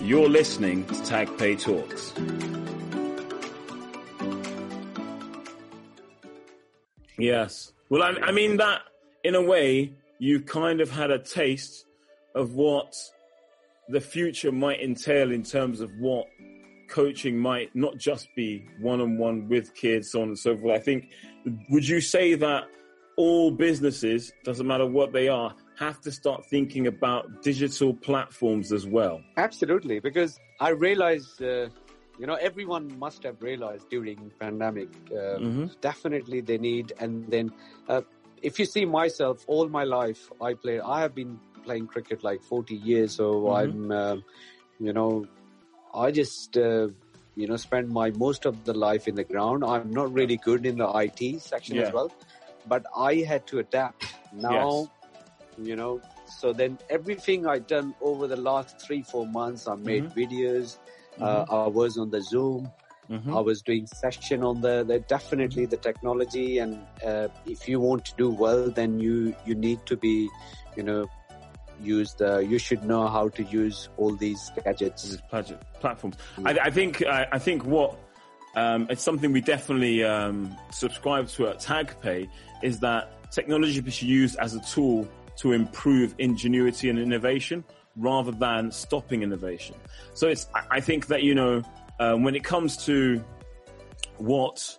You're 0.02 0.30
listening 0.30 0.86
to 0.86 1.04
Tag 1.04 1.28
Pay 1.38 1.58
Talks. 1.58 2.14
Yes. 7.20 7.74
Well, 7.90 8.04
I, 8.04 8.10
I 8.22 8.32
mean 8.32 8.58
that 8.58 8.82
in 9.24 9.36
a 9.36 9.42
way 9.42 9.94
you 10.20 10.42
kind 10.42 10.82
of 10.82 10.90
had 10.90 11.12
a 11.12 11.20
taste 11.20 11.86
of 12.36 12.54
what 12.54 12.96
the 13.90 14.02
future 14.02 14.52
might 14.52 14.82
entail 14.82 15.32
in 15.32 15.44
terms 15.44 15.82
of 15.82 15.92
what 16.00 16.28
coaching 16.90 17.38
might 17.38 17.76
not 17.76 17.98
just 17.98 18.28
be 18.36 18.66
one-on-one 18.80 19.48
with 19.48 19.74
kids, 19.76 20.12
so 20.12 20.22
on 20.22 20.30
and 20.30 20.40
so 20.40 20.58
forth. 20.58 20.76
I 20.76 20.80
think, 20.80 21.10
would 21.70 21.88
you 21.88 22.02
say 22.02 22.36
that 22.36 22.66
all 23.16 23.52
businesses, 23.52 24.32
doesn't 24.44 24.66
matter 24.66 24.86
what 24.86 25.12
they 25.12 25.28
are, 25.28 25.54
have 25.78 26.02
to 26.02 26.12
start 26.12 26.46
thinking 26.50 26.88
about 26.88 27.42
digital 27.42 27.94
platforms 27.94 28.72
as 28.72 28.86
well? 28.86 29.22
Absolutely, 29.38 30.00
because 30.00 30.40
I 30.60 30.70
realize 30.70 31.40
uh, 31.42 31.70
you 32.20 32.28
know, 32.28 32.36
everyone 32.36 33.00
must 33.00 33.24
have 33.24 33.42
realized 33.42 33.90
during 33.90 34.32
pandemic, 34.40 34.90
uh, 35.12 35.40
Mhm. 35.40 35.72
definitely 35.82 36.42
they 36.42 36.58
need. 36.58 36.92
And 37.00 37.32
then, 37.32 37.52
uh, 37.88 38.02
if 38.42 38.60
you 38.60 38.66
see 38.66 38.86
myself, 38.86 39.44
all 39.48 39.70
my 39.70 39.86
life 39.86 40.30
I 40.42 40.54
play. 40.54 40.80
I 40.82 41.00
have 41.02 41.16
been 41.16 41.40
playing 41.64 41.88
cricket 41.88 42.24
like 42.24 42.44
40 42.44 42.76
years, 42.76 43.16
so 43.16 43.28
Mhm. 43.48 43.56
I'm, 43.56 43.92
uh, 43.92 44.16
you 44.80 44.94
know, 44.94 45.28
I 45.94 46.12
just. 46.12 46.58
Uh, 46.58 46.90
you 47.36 47.48
know, 47.48 47.56
spend 47.56 47.88
my 47.90 48.12
most 48.12 48.46
of 48.46 48.66
the 48.66 48.74
life 48.74 49.08
in 49.08 49.16
the 49.16 49.24
ground. 49.24 49.64
I'm 49.64 49.94
not 49.94 50.12
really 50.12 50.36
good 50.36 50.66
in 50.66 50.78
the 50.78 50.88
IT 50.90 51.40
section 51.40 51.78
Yeah. 51.78 51.84
as 51.84 51.94
well, 51.94 52.12
but 52.68 52.86
I 52.98 53.16
had 53.30 53.48
to 53.48 53.60
adapt. 53.60 54.04
Now, 54.34 54.90
you 55.58 55.78
know, 55.78 56.02
so 56.40 56.52
then 56.52 56.80
everything 56.90 57.48
I 57.48 57.60
done 57.60 57.96
over 58.02 58.28
the 58.28 58.36
last 58.36 58.82
three, 58.82 59.04
four 59.04 59.26
months, 59.26 59.70
I 59.70 59.76
made 59.76 60.04
Mm-hmm. 60.04 60.20
videos. 60.20 60.78
Uh, 61.20 61.46
I 61.50 61.68
was 61.68 61.98
on 61.98 62.10
the 62.10 62.22
Zoom. 62.22 62.72
Mhm. 63.10 63.36
I 63.36 63.40
was 63.40 63.64
doing 63.64 63.88
session 63.88 64.44
on 64.44 64.62
the, 64.62 64.84
the 64.84 65.00
definitely 65.00 65.66
the 65.66 65.78
technology. 65.78 66.60
And 66.60 66.80
uh, 67.04 67.28
if 67.48 67.68
you 67.68 67.80
want 67.80 68.06
to 68.06 68.14
do 68.18 68.30
well, 68.30 68.70
then 68.70 69.00
you 69.00 69.36
you 69.46 69.56
need 69.56 69.84
to 69.88 69.98
be, 69.98 70.30
you 70.78 70.84
know, 70.84 71.08
use 71.82 72.14
the. 72.14 72.40
You 72.40 72.60
should 72.60 72.84
know 72.84 73.08
how 73.08 73.30
to 73.30 73.44
use 73.44 73.90
all 73.98 74.16
these 74.16 74.52
gadgets. 74.64 75.04
these 75.10 75.22
plat- 75.30 75.80
platforms. 75.82 76.18
I, 76.46 76.52
I 76.66 76.70
think 76.70 77.04
I, 77.04 77.28
I 77.32 77.40
think 77.40 77.66
what 77.66 77.98
um, 78.56 78.86
it's 78.90 79.04
something 79.04 79.32
we 79.32 79.42
definitely 79.42 80.04
um, 80.04 80.56
subscribe 80.72 81.28
to 81.30 81.48
at 81.48 81.60
TagPay 81.60 82.30
is 82.62 82.80
that 82.80 83.32
technology 83.32 83.74
should 83.74 83.86
be 83.86 83.92
used 84.06 84.38
as 84.38 84.54
a 84.54 84.60
tool 84.62 85.08
to 85.38 85.54
improve 85.54 86.14
ingenuity 86.18 86.90
and 86.90 87.00
innovation 87.00 87.64
rather 88.00 88.32
than 88.32 88.72
stopping 88.72 89.22
innovation. 89.24 89.76
So 90.14 90.28
it's 90.28 90.48
I, 90.72 90.80
think 90.80 91.08
that 91.08 91.24
you 91.24 91.36
know 91.36 91.62
um, 92.00 92.24
when 92.24 92.36
it 92.36 92.44
comes 92.44 92.86
to 92.86 93.24
what 94.18 94.78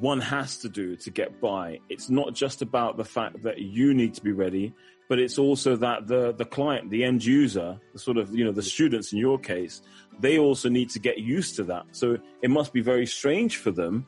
one 0.00 0.20
has 0.20 0.58
to 0.58 0.68
do 0.68 0.94
to 0.96 1.10
get 1.10 1.40
by. 1.40 1.80
It's 1.88 2.10
not 2.10 2.34
just 2.34 2.60
about 2.60 2.96
the 2.96 3.04
fact 3.04 3.42
that 3.44 3.58
you 3.58 3.94
need 3.94 4.14
to 4.14 4.22
be 4.22 4.32
ready, 4.32 4.74
but 5.08 5.18
it's 5.18 5.38
also 5.38 5.76
that 5.76 6.06
the, 6.06 6.32
the 6.32 6.44
client, 6.44 6.90
the 6.90 7.04
end 7.04 7.24
user, 7.24 7.78
the 7.92 7.98
sort 7.98 8.18
of, 8.18 8.34
you 8.34 8.44
know, 8.44 8.52
the 8.52 8.62
students 8.62 9.12
in 9.12 9.18
your 9.18 9.38
case, 9.38 9.80
they 10.20 10.38
also 10.38 10.68
need 10.68 10.90
to 10.90 10.98
get 10.98 11.18
used 11.18 11.56
to 11.56 11.64
that. 11.64 11.84
So 11.92 12.18
it 12.42 12.50
must 12.50 12.72
be 12.72 12.82
very 12.82 13.06
strange 13.06 13.56
for 13.56 13.70
them 13.70 14.06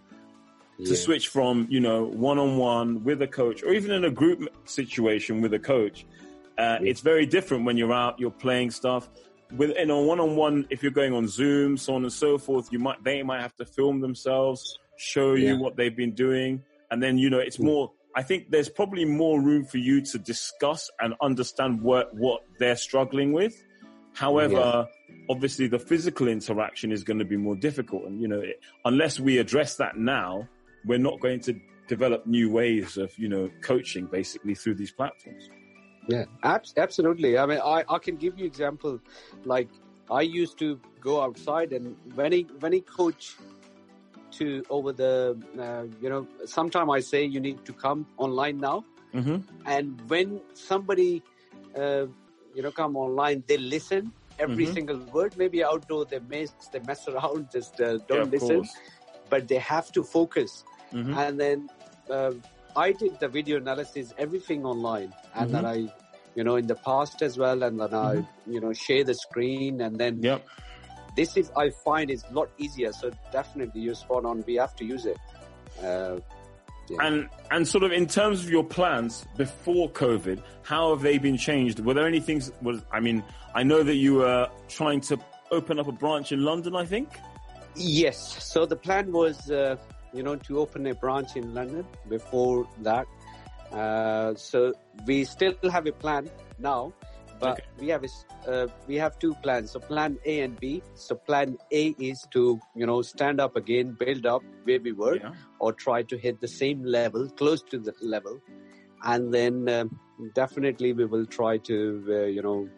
to 0.78 0.90
Yeah. 0.90 0.96
switch 0.96 1.28
from, 1.28 1.66
you 1.70 1.80
know, 1.80 2.04
one 2.04 2.38
on 2.38 2.58
one 2.58 3.02
with 3.02 3.22
a 3.22 3.26
coach 3.26 3.62
or 3.62 3.72
even 3.72 3.90
in 3.90 4.04
a 4.04 4.10
group 4.10 4.46
situation 4.64 5.40
with 5.40 5.54
a 5.54 5.58
coach. 5.58 6.04
Uh, 6.58 6.78
It's 6.82 7.00
very 7.00 7.24
different 7.26 7.64
when 7.64 7.76
you're 7.76 7.92
out, 7.92 8.18
you're 8.18 8.30
playing 8.30 8.70
stuff. 8.72 9.08
With 9.56 9.70
in 9.76 9.90
a 9.90 9.98
one 9.98 10.20
on 10.20 10.36
one, 10.36 10.66
if 10.68 10.82
you're 10.82 10.92
going 10.92 11.14
on 11.14 11.26
Zoom, 11.26 11.76
so 11.78 11.94
on 11.94 12.02
and 12.02 12.12
so 12.12 12.36
forth, 12.36 12.70
you 12.70 12.78
might 12.78 13.02
they 13.02 13.22
might 13.22 13.40
have 13.40 13.54
to 13.56 13.64
film 13.64 14.00
themselves, 14.00 14.78
show 14.96 15.34
you 15.34 15.58
what 15.58 15.76
they've 15.76 15.96
been 15.96 16.12
doing, 16.12 16.62
and 16.90 17.02
then 17.02 17.16
you 17.16 17.30
know 17.30 17.38
it's 17.38 17.58
more. 17.58 17.92
I 18.14 18.22
think 18.22 18.50
there's 18.50 18.68
probably 18.68 19.04
more 19.04 19.40
room 19.40 19.64
for 19.64 19.78
you 19.78 20.00
to 20.02 20.18
discuss 20.18 20.90
and 21.00 21.14
understand 21.22 21.80
what 21.80 22.14
what 22.14 22.42
they're 22.58 22.76
struggling 22.76 23.32
with. 23.32 23.54
However, 24.12 24.88
obviously 25.30 25.66
the 25.68 25.78
physical 25.78 26.28
interaction 26.28 26.90
is 26.92 27.04
going 27.04 27.18
to 27.20 27.24
be 27.24 27.36
more 27.38 27.56
difficult, 27.56 28.04
and 28.04 28.20
you 28.20 28.28
know 28.28 28.40
it, 28.40 28.60
unless 28.84 29.18
we 29.18 29.38
address 29.38 29.76
that 29.76 29.96
now, 29.96 30.46
we're 30.84 30.98
not 30.98 31.20
going 31.20 31.40
to 31.40 31.58
develop 31.88 32.26
new 32.26 32.50
ways 32.50 32.98
of 32.98 33.16
you 33.16 33.28
know 33.28 33.48
coaching 33.62 34.06
basically 34.06 34.54
through 34.54 34.74
these 34.74 34.92
platforms. 34.92 35.48
Yeah, 36.08 36.24
abs- 36.42 36.74
absolutely. 36.76 37.38
I 37.38 37.46
mean, 37.46 37.58
I, 37.62 37.84
I 37.88 37.98
can 37.98 38.16
give 38.16 38.38
you 38.38 38.46
example. 38.46 38.98
Like 39.44 39.68
I 40.10 40.22
used 40.22 40.58
to 40.60 40.80
go 41.00 41.20
outside, 41.22 41.72
and 41.72 41.96
when 42.14 42.32
he 42.32 42.42
when 42.60 42.72
I 42.74 42.80
coach 42.80 43.36
to 44.32 44.62
over 44.70 44.92
the, 44.92 45.36
uh, 45.58 45.84
you 46.02 46.08
know, 46.08 46.26
sometime 46.44 46.90
I 46.90 47.00
say 47.00 47.24
you 47.24 47.40
need 47.40 47.64
to 47.64 47.72
come 47.72 48.06
online 48.16 48.58
now, 48.60 48.84
Mm-hmm. 49.14 49.36
and 49.66 50.00
when 50.08 50.40
somebody, 50.54 51.22
uh, 51.76 52.06
you 52.54 52.62
know, 52.62 52.70
come 52.70 52.96
online, 52.96 53.42
they 53.46 53.56
listen 53.56 54.12
every 54.38 54.66
Mhm. 54.66 54.74
single 54.74 54.98
word. 55.12 55.32
Maybe 55.36 55.64
outdoor 55.64 56.04
they 56.06 56.20
mess 56.20 56.52
they 56.72 56.80
mess 56.80 57.06
around, 57.08 57.50
just 57.50 57.80
uh, 57.80 57.98
don't 58.06 58.24
yeah, 58.24 58.30
listen, 58.38 58.56
course. 58.56 58.76
but 59.30 59.48
they 59.48 59.58
have 59.58 59.90
to 59.92 60.02
focus 60.02 60.64
Mhm. 60.92 61.16
and 61.16 61.40
then 61.40 61.68
uh, 62.10 62.32
I 62.76 62.92
did 62.92 63.18
the 63.20 63.28
video 63.28 63.56
analysis, 63.58 64.12
everything 64.18 64.64
online, 64.64 65.12
and 65.34 65.50
then 65.52 65.64
I, 65.66 65.92
you 66.34 66.44
know, 66.44 66.56
in 66.56 66.66
the 66.66 66.74
past 66.76 67.22
as 67.22 67.36
well, 67.38 67.62
and 67.62 67.80
then 67.80 67.94
I, 67.94 68.24
you 68.46 68.60
know, 68.60 68.72
share 68.72 69.04
the 69.04 69.14
screen, 69.14 69.80
and 69.80 69.98
then 69.98 70.22
Yep. 70.22 70.46
this 71.16 71.36
is 71.36 71.50
I 71.56 71.70
find 71.84 72.10
is 72.10 72.24
a 72.30 72.32
lot 72.32 72.50
easier. 72.58 72.92
So 72.92 73.10
definitely, 73.32 73.80
you're 73.80 73.94
spot 73.94 74.24
on. 74.24 74.44
We 74.46 74.54
have 74.56 74.74
to 74.76 74.84
use 74.84 75.06
it. 75.06 75.18
Uh, 75.82 76.20
And 77.00 77.28
and 77.50 77.68
sort 77.68 77.84
of 77.84 77.92
in 77.92 78.06
terms 78.06 78.42
of 78.44 78.50
your 78.50 78.64
plans 78.64 79.26
before 79.36 79.90
COVID, 79.90 80.42
how 80.62 80.90
have 80.90 81.02
they 81.02 81.18
been 81.18 81.36
changed? 81.36 81.80
Were 81.80 81.94
there 81.94 82.06
any 82.06 82.20
things? 82.20 82.50
Was 82.62 82.82
I 82.90 83.00
mean, 83.00 83.22
I 83.54 83.62
know 83.62 83.82
that 83.82 83.96
you 83.96 84.14
were 84.16 84.48
trying 84.68 85.00
to 85.02 85.18
open 85.50 85.78
up 85.78 85.88
a 85.88 85.92
branch 85.92 86.32
in 86.32 86.44
London. 86.44 86.74
I 86.76 86.86
think. 86.86 87.08
yes. 87.76 88.18
So 88.52 88.64
the 88.66 88.76
plan 88.76 89.12
was, 89.12 89.50
uh, 89.50 89.76
you 90.12 90.22
know, 90.22 90.36
to 90.36 90.58
open 90.58 90.86
a 90.86 90.94
branch 90.94 91.36
in 91.36 91.54
London. 91.54 91.86
Before 92.08 92.66
that, 92.82 93.06
uh, 93.72 94.34
so 94.34 94.74
we 95.06 95.24
still 95.24 95.54
have 95.70 95.86
a 95.86 95.92
plan 95.92 96.30
now, 96.58 96.92
but 97.40 97.52
Okay. 97.52 97.62
we 97.78 97.88
have 97.88 98.04
a 98.04 98.08
uh, 98.50 98.66
we 98.86 98.96
have 98.96 99.18
two 99.18 99.34
plans. 99.42 99.72
So 99.72 99.80
plan 99.80 100.18
A 100.24 100.40
and 100.40 100.58
B. 100.58 100.82
So 100.94 101.14
plan 101.16 101.58
A 101.72 101.88
is 101.98 102.26
to 102.30 102.60
you 102.74 102.86
know 102.86 103.02
stand 103.02 103.40
up 103.40 103.56
again, 103.56 103.96
build 103.98 104.26
up 104.26 104.42
where 104.64 104.80
we 104.80 104.92
were, 104.92 105.16
Yeah. 105.16 105.32
or 105.58 105.72
try 105.72 106.02
to 106.04 106.16
hit 106.16 106.40
the 106.40 106.48
same 106.48 106.82
level, 106.84 107.28
close 107.30 107.62
to 107.64 107.78
the 107.78 107.92
level, 108.00 108.40
and 109.04 109.32
then 109.34 109.68
um, 109.68 109.98
definitely 110.34 110.92
we 110.92 111.04
will 111.04 111.26
try 111.26 111.58
to 111.58 112.04
uh, 112.08 112.24
you 112.24 112.42
know 112.42 112.68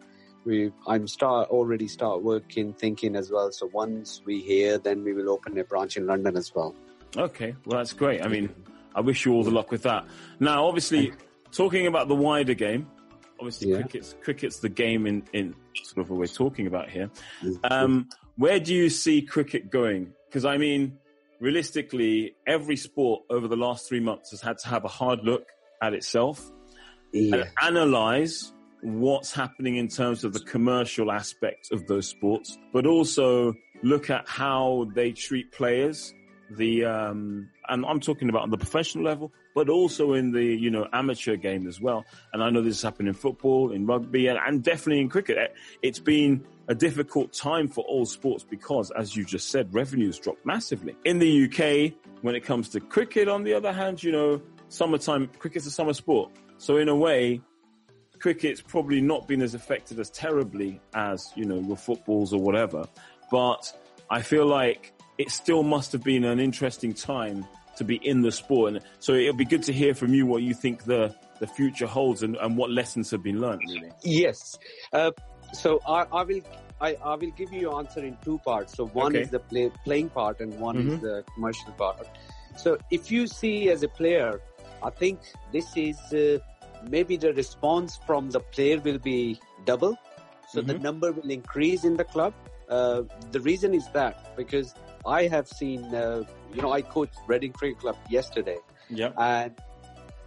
we 0.43 0.71
I'm 0.87 1.07
start 1.07 1.49
already 1.49 1.87
start 1.87 2.21
working 2.23 2.73
thinking 2.73 3.15
as 3.15 3.31
well. 3.31 3.51
So 3.51 3.69
once 3.71 4.21
we 4.25 4.41
hear, 4.41 4.77
then 4.77 5.03
we 5.03 5.13
will 5.13 5.29
open 5.29 5.57
a 5.57 5.63
branch 5.63 5.97
in 5.97 6.05
London 6.05 6.35
as 6.35 6.51
well. 6.53 6.75
Okay. 7.17 7.55
Well, 7.65 7.77
that's 7.79 7.93
great. 7.93 8.23
I 8.23 8.27
mean, 8.27 8.49
I 8.95 9.01
wish 9.01 9.25
you 9.25 9.33
all 9.33 9.43
the 9.43 9.51
luck 9.51 9.71
with 9.71 9.83
that. 9.83 10.05
Now, 10.39 10.65
obviously, 10.67 11.13
talking 11.51 11.87
about 11.87 12.07
the 12.07 12.15
wider 12.15 12.53
game. 12.53 12.87
Obviously, 13.39 13.71
Yeah. 13.71 13.77
cricket's 13.81 14.15
cricket's 14.21 14.59
the 14.59 14.69
game 14.69 15.07
in 15.07 15.23
in 15.33 15.55
sort 15.83 16.05
of 16.05 16.09
what 16.11 16.19
we're 16.19 16.27
talking 16.27 16.67
about 16.67 16.89
here. 16.89 17.09
Um, 17.63 18.07
where 18.37 18.59
do 18.59 18.73
you 18.73 18.89
see 18.89 19.21
cricket 19.23 19.69
going? 19.71 20.13
Because 20.27 20.45
I 20.45 20.57
mean, 20.57 20.97
realistically, 21.39 22.35
every 22.47 22.75
sport 22.75 23.23
over 23.29 23.47
the 23.47 23.57
last 23.57 23.89
three 23.89 23.99
months 23.99 24.31
has 24.31 24.41
had 24.41 24.57
to 24.59 24.67
have 24.69 24.85
a 24.85 24.87
hard 24.87 25.19
look 25.23 25.47
at 25.81 25.93
itself 25.93 26.51
Yeah. 27.13 27.35
and 27.37 27.45
analyze 27.61 28.53
what's 28.83 29.33
happening 29.33 29.75
in 29.77 29.87
terms 29.87 30.23
of 30.23 30.33
the 30.33 30.39
commercial 30.39 31.11
aspect 31.11 31.71
of 31.71 31.87
those 31.87 32.07
sports, 32.07 32.57
but 32.71 32.85
also 32.85 33.53
look 33.83 34.09
at 34.09 34.27
how 34.27 34.87
they 34.95 35.11
treat 35.11 35.51
players. 35.51 36.13
The 36.57 36.85
um, 36.85 37.49
and 37.69 37.85
I'm 37.85 37.99
talking 37.99 38.29
about 38.29 38.41
on 38.43 38.49
the 38.49 38.57
professional 38.57 39.05
level, 39.05 39.31
but 39.55 39.69
also 39.69 40.13
in 40.13 40.31
the 40.31 40.43
you 40.43 40.69
know 40.69 40.87
amateur 40.91 41.35
game 41.35 41.67
as 41.67 41.79
well. 41.79 42.05
And 42.33 42.43
I 42.43 42.49
know 42.49 42.61
this 42.61 42.77
has 42.77 42.81
happened 42.81 43.07
in 43.07 43.13
football, 43.13 43.71
in 43.71 43.85
rugby, 43.85 44.27
and, 44.27 44.37
and 44.45 44.61
definitely 44.63 45.01
in 45.01 45.09
cricket. 45.09 45.55
It's 45.81 45.99
been 45.99 46.43
a 46.67 46.75
difficult 46.75 47.33
time 47.33 47.67
for 47.67 47.83
all 47.85 48.05
sports 48.05 48.43
because, 48.43 48.91
as 48.91 49.15
you 49.15 49.23
just 49.23 49.49
said, 49.49 49.73
revenues 49.73 50.19
dropped 50.19 50.45
massively. 50.45 50.95
In 51.05 51.19
the 51.19 51.45
UK, 51.45 51.93
when 52.21 52.35
it 52.35 52.41
comes 52.41 52.69
to 52.69 52.79
cricket, 52.79 53.27
on 53.27 53.43
the 53.43 53.53
other 53.53 53.71
hand, 53.71 54.03
you 54.03 54.11
know, 54.11 54.41
summertime 54.67 55.29
cricket's 55.39 55.65
a 55.65 55.71
summer 55.71 55.93
sport, 55.93 56.31
so 56.57 56.77
in 56.77 56.89
a 56.89 56.95
way, 56.95 57.41
cricket's 58.19 58.61
probably 58.61 59.01
not 59.01 59.27
been 59.27 59.41
as 59.41 59.55
affected 59.55 59.99
as 59.99 60.09
terribly 60.09 60.79
as, 60.93 61.31
you 61.35 61.45
know, 61.45 61.59
your 61.59 61.75
footballs 61.75 62.33
or 62.33 62.39
whatever. 62.39 62.85
But 63.31 63.73
I 64.09 64.21
feel 64.21 64.45
like 64.45 64.93
it 65.21 65.29
still 65.31 65.63
must 65.63 65.91
have 65.91 66.03
been 66.03 66.23
an 66.23 66.39
interesting 66.39 66.93
time 66.93 67.45
to 67.77 67.83
be 67.83 67.95
in 68.11 68.21
the 68.21 68.31
sport. 68.31 68.73
And 68.73 68.81
so 68.99 69.13
it'll 69.13 69.35
be 69.45 69.45
good 69.45 69.63
to 69.63 69.73
hear 69.81 69.93
from 69.93 70.13
you 70.13 70.25
what 70.25 70.41
you 70.41 70.53
think 70.53 70.83
the, 70.85 71.13
the 71.39 71.47
future 71.47 71.87
holds 71.87 72.23
and, 72.23 72.35
and 72.37 72.57
what 72.57 72.69
lessons 72.71 73.11
have 73.11 73.23
been 73.23 73.39
learned, 73.39 73.61
really. 73.67 73.91
Yes. 74.03 74.57
Uh, 74.91 75.11
so 75.53 75.79
I, 75.87 76.05
I 76.11 76.23
will 76.23 76.41
I, 76.81 76.95
I 77.05 77.13
will 77.15 77.29
give 77.41 77.53
you 77.53 77.77
answer 77.77 78.03
in 78.03 78.17
two 78.23 78.39
parts. 78.39 78.75
So 78.75 78.87
one 78.87 79.15
Okay. 79.15 79.21
is 79.21 79.29
the 79.29 79.39
play, 79.39 79.69
playing 79.85 80.09
part 80.09 80.39
and 80.39 80.59
one 80.59 80.77
Mhm. 80.77 80.95
is 80.95 81.01
the 81.01 81.23
commercial 81.35 81.71
part. 81.73 82.07
So 82.55 82.77
if 82.89 83.11
you 83.11 83.27
see 83.27 83.69
as 83.69 83.83
a 83.83 83.87
player, 83.87 84.41
I 84.81 84.89
think 84.89 85.19
this 85.53 85.67
is 85.77 85.97
uh, 86.11 86.39
maybe 86.89 87.17
the 87.17 87.33
response 87.33 87.99
from 88.07 88.31
the 88.31 88.39
player 88.39 88.79
will 88.79 88.97
be 88.97 89.39
double. 89.65 89.95
So 90.49 90.61
the 90.61 90.73
Mhm. 90.73 90.81
number 90.87 91.11
will 91.11 91.29
increase 91.29 91.83
in 91.83 91.97
the 91.97 92.03
club. 92.15 92.33
Uh, 92.67 93.03
the 93.35 93.41
reason 93.41 93.75
is 93.75 93.87
that 93.93 94.15
because 94.35 94.73
I 95.05 95.27
have 95.27 95.47
seen, 95.47 95.93
uh, 95.95 96.23
you 96.53 96.61
know, 96.61 96.71
I 96.71 96.81
coached 96.81 97.17
Reading 97.27 97.51
Cricket 97.53 97.79
Club 97.79 97.97
yesterday 98.09 98.57
Yeah. 98.89 99.11
and 99.17 99.53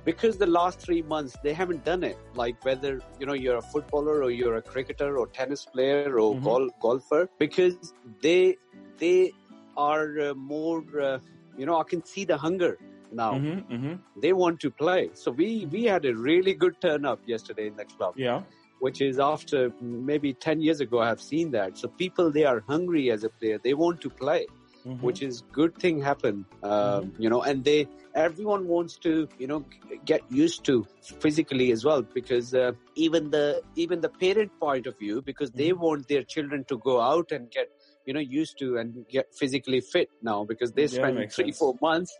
because 0.04 0.36
the 0.36 0.46
last 0.46 0.80
three 0.80 1.00
months 1.02 1.36
they 1.42 1.52
haven't 1.54 1.82
done 1.84 2.02
it 2.04 2.18
like 2.34 2.56
whether 2.64 3.00
you 3.18 3.26
know 3.26 3.32
you're 3.32 3.56
a 3.56 3.62
footballer 3.62 4.22
or 4.22 4.30
you're 4.30 4.56
a 4.56 4.62
cricketer 4.62 5.16
or 5.18 5.26
tennis 5.28 5.64
player 5.64 6.18
or 6.18 6.34
Mhm. 6.34 6.44
gol- 6.44 6.70
golfer 6.80 7.22
because 7.38 7.76
they 8.22 8.56
they 8.98 9.32
are 9.76 10.08
uh, 10.28 10.34
more 10.34 10.82
uh, 11.00 11.18
you 11.56 11.64
know 11.66 11.78
i 11.80 11.84
can 11.92 12.04
see 12.04 12.24
the 12.32 12.36
hunger 12.36 12.72
now 13.12 13.32
Mm-hmm, 13.38 13.72
mm-hmm. 13.74 13.94
they 14.24 14.32
want 14.42 14.60
to 14.60 14.70
play 14.70 15.02
so 15.14 15.30
we 15.30 15.48
we 15.76 15.84
had 15.84 16.04
a 16.04 16.14
really 16.14 16.54
good 16.64 16.76
turn 16.86 17.04
up 17.12 17.20
yesterday 17.34 17.66
in 17.72 17.76
the 17.76 17.86
club 17.96 18.12
Yeah. 18.16 18.42
which 18.80 19.00
is 19.00 19.18
after 19.18 19.60
maybe 19.80 20.34
10 20.34 20.60
years 20.66 20.80
ago 20.86 21.00
i 21.00 21.08
have 21.08 21.22
seen 21.32 21.50
that 21.58 21.78
so 21.78 21.88
people 22.04 22.30
they 22.30 22.44
are 22.52 22.60
hungry 22.74 23.10
as 23.16 23.24
a 23.24 23.30
player 23.38 23.58
they 23.66 23.74
want 23.84 24.00
to 24.06 24.10
play 24.10 24.42
Mhm. 24.86 25.00
which 25.00 25.22
is 25.22 25.42
good 25.52 25.74
thing 25.82 26.00
happen 26.06 26.44
um, 26.62 27.12
you 27.18 27.30
know 27.30 27.40
and 27.42 27.64
they 27.64 27.86
everyone 28.14 28.66
wants 28.68 28.98
to 28.98 29.12
you 29.38 29.46
know 29.46 29.64
get 30.04 30.20
used 30.30 30.64
to 30.64 30.86
physically 31.24 31.70
as 31.72 31.84
well 31.84 32.02
because 32.02 32.54
uh, 32.54 32.72
even 32.94 33.30
the 33.30 33.62
even 33.76 34.02
the 34.02 34.10
parent 34.24 34.52
point 34.60 34.86
of 34.86 34.98
view 34.98 35.22
because 35.22 35.50
they 35.52 35.72
want 35.72 36.06
their 36.08 36.22
children 36.22 36.64
to 36.72 36.78
go 36.78 37.00
out 37.00 37.32
and 37.32 37.50
get 37.50 37.70
you 38.04 38.12
know 38.12 38.20
used 38.20 38.58
to 38.58 38.76
and 38.76 39.06
get 39.08 39.32
physically 39.34 39.80
fit 39.80 40.10
now 40.22 40.44
because 40.44 40.72
they 40.72 40.86
spend 40.86 41.16
three 41.32 41.46
sense. 41.46 41.58
four 41.58 41.74
months 41.80 42.18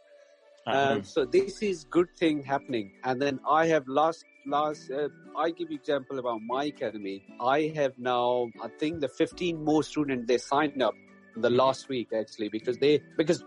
uh, 0.67 1.03
so 1.03 1.25
this 1.27 1.63
is 1.63 1.85
good 1.91 2.09
thing 2.17 2.43
happening. 2.43 2.91
And 3.05 3.21
then 3.21 3.39
I 3.49 3.67
have 3.67 3.87
last 3.87 4.25
last 4.47 4.91
uh, 4.91 5.09
I 5.37 5.51
give 5.51 5.71
you 5.71 5.77
example 5.77 6.19
about 6.19 6.41
my 6.43 6.65
academy. 6.65 7.23
I 7.41 7.73
have 7.77 7.93
now 7.99 8.51
I 8.63 8.69
think 8.81 9.01
the 9.01 9.09
15 9.09 9.63
more 9.63 9.83
students 9.83 10.27
they 10.27 10.39
signed 10.39 10.83
up 10.83 10.95
the 11.37 11.51
last 11.51 11.89
week 11.89 12.09
actually 12.13 12.49
because 12.49 12.79
they 12.79 13.01
because 13.17 13.45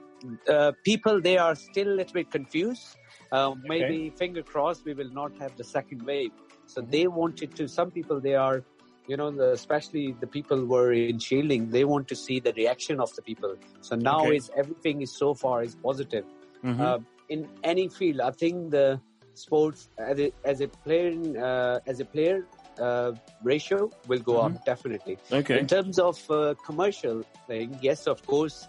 uh, 0.49 0.71
people 0.83 1.21
they 1.21 1.37
are 1.37 1.55
still 1.55 1.87
a 1.89 1.95
little 1.99 2.13
bit 2.13 2.31
confused. 2.31 2.97
Uh, 3.31 3.53
maybe 3.63 4.09
finger 4.17 4.41
crossed 4.43 4.85
we 4.85 4.93
will 4.93 5.11
not 5.11 5.31
have 5.39 5.55
the 5.57 5.63
second 5.63 6.01
wave. 6.03 6.31
So 6.65 6.81
Mhm. 6.81 6.91
they 6.91 7.07
wanted 7.07 7.55
to. 7.55 7.67
Some 7.67 7.91
people 7.91 8.19
they 8.19 8.35
are. 8.35 8.63
You 9.07 9.15
know, 9.15 9.31
the, 9.31 9.51
especially 9.53 10.13
the 10.19 10.27
people 10.27 10.65
were 10.65 10.91
in 10.91 11.17
shielding, 11.17 11.69
they 11.69 11.85
want 11.85 12.09
to 12.09 12.15
see 12.15 12.41
the 12.41 12.51
reaction 12.51 12.99
of 12.99 13.15
the 13.15 13.21
people. 13.21 13.55
So 13.79 13.95
now 13.95 14.19
Okay. 14.25 14.35
is 14.35 14.49
everything 14.57 15.01
is 15.01 15.15
so 15.17 15.33
far 15.33 15.63
is 15.63 15.75
positive 15.75 16.25
Mhm. 16.61 16.79
uh, 16.81 16.99
in 17.29 17.47
any 17.63 17.87
field. 17.87 18.19
I 18.19 18.31
think 18.31 18.71
the 18.71 18.99
sports 19.33 19.87
as 19.97 20.19
a, 20.19 20.31
as 20.43 20.59
a 20.59 20.67
player 20.67 21.13
uh, 21.41 21.79
as 21.87 22.01
a 22.01 22.05
player 22.05 22.47
uh, 22.79 23.11
ratio 23.43 23.89
will 24.07 24.19
go 24.19 24.37
up 24.39 24.53
definitely. 24.65 25.17
okay. 25.31 25.59
In 25.59 25.67
terms 25.67 25.99
of 25.99 26.17
uh, 26.29 26.53
commercial 26.65 27.23
thing, 27.47 27.77
yes, 27.81 28.07
of 28.07 28.25
course, 28.25 28.67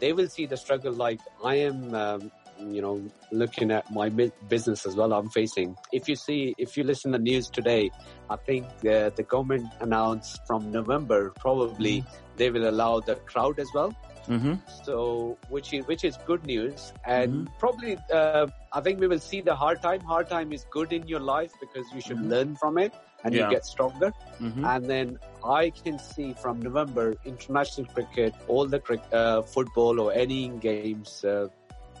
they 0.00 0.12
will 0.12 0.28
see 0.28 0.46
the 0.46 0.56
struggle. 0.56 0.92
Like 0.92 1.20
I 1.44 1.56
am. 1.56 1.94
Um, 1.94 2.30
you 2.58 2.80
know, 2.80 3.02
looking 3.32 3.70
at 3.70 3.84
my 3.92 4.08
business 4.48 4.86
as 4.86 4.96
well, 4.96 5.12
I'm 5.12 5.28
facing. 5.28 5.76
If 5.92 6.08
you 6.08 6.16
see, 6.16 6.54
if 6.56 6.74
you 6.74 6.84
listen 6.84 7.12
to 7.12 7.18
the 7.18 7.22
news 7.22 7.50
today, 7.50 7.90
I 8.30 8.36
think 8.36 8.64
uh, 8.64 9.10
the 9.14 9.26
government 9.28 9.66
announced 9.80 10.40
from 10.46 10.72
November 10.72 11.34
probably 11.38 12.02
they 12.38 12.48
will 12.50 12.66
allow 12.66 13.00
the 13.00 13.16
crowd 13.16 13.58
as 13.58 13.68
well 13.74 13.94
Mm-hmm. 14.28 14.54
so 14.84 15.38
which 15.50 15.72
is 15.72 15.86
which 15.86 16.02
is 16.02 16.16
good 16.26 16.44
news 16.44 16.92
and 17.04 17.32
Mhm. 17.46 17.58
probably 17.60 17.96
uh, 18.12 18.46
i 18.72 18.80
think 18.80 18.98
we 18.98 19.06
will 19.06 19.20
see 19.20 19.40
the 19.40 19.54
hard 19.54 19.80
time 19.80 20.00
hard 20.00 20.28
time 20.28 20.52
is 20.52 20.64
good 20.76 20.92
in 20.92 21.06
your 21.06 21.20
life 21.20 21.52
because 21.60 21.86
you 21.94 22.00
should 22.00 22.18
Mhm. 22.18 22.30
learn 22.32 22.56
from 22.56 22.76
it 22.76 22.92
and 23.24 23.34
Yeah. 23.34 23.44
you 23.44 23.50
get 23.56 23.64
stronger 23.64 24.12
Mm-hmm. 24.40 24.64
and 24.66 24.84
then 24.84 25.18
i 25.44 25.70
can 25.70 25.98
see 25.98 26.34
from 26.34 26.60
november 26.60 27.14
international 27.24 27.86
cricket 27.94 28.34
all 28.48 28.66
the 28.66 28.78
cric- 28.78 29.08
uh, 29.12 29.40
football 29.42 29.98
or 29.98 30.12
any 30.12 30.48
games 30.60 31.24
uh, 31.24 31.48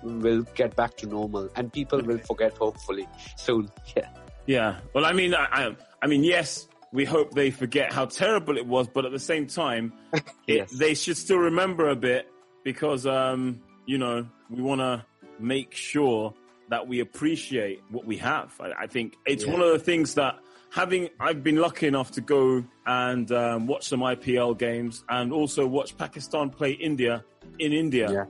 will 0.02 0.42
get 0.54 0.76
back 0.76 0.96
to 0.98 1.06
normal 1.06 1.48
and 1.56 1.72
people 1.72 2.00
will 2.02 2.18
forget 2.18 2.54
hopefully 2.58 3.06
soon 3.36 3.68
yeah 3.96 4.08
Yeah. 4.46 4.76
Well, 4.94 5.04
I 5.04 5.12
mean, 5.12 5.34
I, 5.34 5.44
I, 5.60 5.76
I 6.02 6.06
mean, 6.06 6.22
yes, 6.22 6.68
we 6.92 7.04
hope 7.04 7.32
they 7.34 7.50
forget 7.50 7.92
how 7.92 8.04
terrible 8.06 8.56
it 8.58 8.66
was, 8.66 8.86
but 8.86 9.04
at 9.04 9.10
the 9.10 9.18
same 9.32 9.46
time, 9.48 9.92
it, 10.12 10.22
Yes. 10.46 10.70
they 10.70 10.94
should 10.94 11.16
still 11.16 11.38
remember 11.50 11.88
a 11.88 11.96
bit 11.96 12.30
because, 12.62 13.06
um, 13.06 13.60
you 13.86 13.98
know, 13.98 14.24
we 14.48 14.62
want 14.62 14.80
to 14.82 15.04
make 15.40 15.74
sure 15.74 16.32
that 16.68 16.86
we 16.86 17.00
appreciate 17.00 17.82
what 17.90 18.04
we 18.06 18.18
have. 18.18 18.54
I, 18.60 18.84
I 18.84 18.86
think 18.86 19.14
it's 19.26 19.44
Yeah. 19.44 19.52
one 19.54 19.62
of 19.62 19.72
the 19.72 19.80
things 19.82 20.14
that 20.14 20.34
having, 20.72 21.08
I've 21.20 21.42
been 21.42 21.56
lucky 21.56 21.86
enough 21.86 22.10
to 22.12 22.20
go 22.20 22.64
and 22.86 23.30
um, 23.32 23.66
watch 23.66 23.88
some 23.88 24.00
IPL 24.00 24.58
games 24.58 25.04
and 25.08 25.32
also 25.32 25.66
watch 25.66 25.96
Pakistan 25.96 26.50
play 26.50 26.72
India 26.72 27.24
in 27.58 27.72
India 27.72 28.26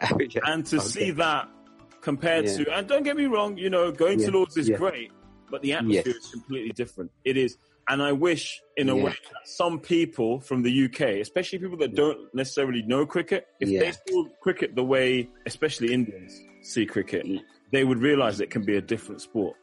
yeah, 0.00 0.16
Yeah. 0.20 0.40
and 0.46 0.64
to 0.66 0.76
Okay. 0.76 0.86
see 0.86 1.10
that 1.12 1.48
compared 2.02 2.44
Yeah. 2.46 2.56
to 2.64 2.76
and 2.76 2.86
don't 2.86 3.02
get 3.02 3.16
me 3.16 3.24
wrong 3.26 3.56
you 3.56 3.70
know 3.70 3.90
going 3.90 4.20
Yeah. 4.20 4.26
to 4.26 4.32
Lord's 4.32 4.56
is 4.56 4.68
great 4.70 5.10
but 5.50 5.62
the 5.62 5.72
atmosphere 5.72 6.12
Yes. 6.14 6.24
is 6.24 6.30
completely 6.30 6.70
different 6.72 7.10
it 7.24 7.36
is 7.36 7.56
and 7.88 8.02
i 8.02 8.12
wish 8.12 8.60
in 8.76 8.88
a 8.90 8.94
way 8.96 9.10
that 9.30 9.46
some 9.46 9.80
people 9.80 10.40
from 10.40 10.62
the 10.62 10.84
uk 10.84 11.00
especially 11.00 11.58
people 11.58 11.76
that 11.78 11.94
don't 11.94 12.18
necessarily 12.34 12.82
know 12.82 13.06
cricket 13.06 13.46
if 13.60 13.68
they 13.68 13.92
saw 14.12 14.24
cricket 14.42 14.74
the 14.76 14.84
way 14.84 15.28
especially 15.46 15.92
indians 15.92 16.32
see 16.62 16.84
cricket 16.86 17.26
they 17.72 17.82
would 17.84 17.98
realize 17.98 18.40
it 18.40 18.50
can 18.50 18.62
be 18.64 18.76
a 18.76 18.80
different 18.80 19.20
sport 19.20 19.56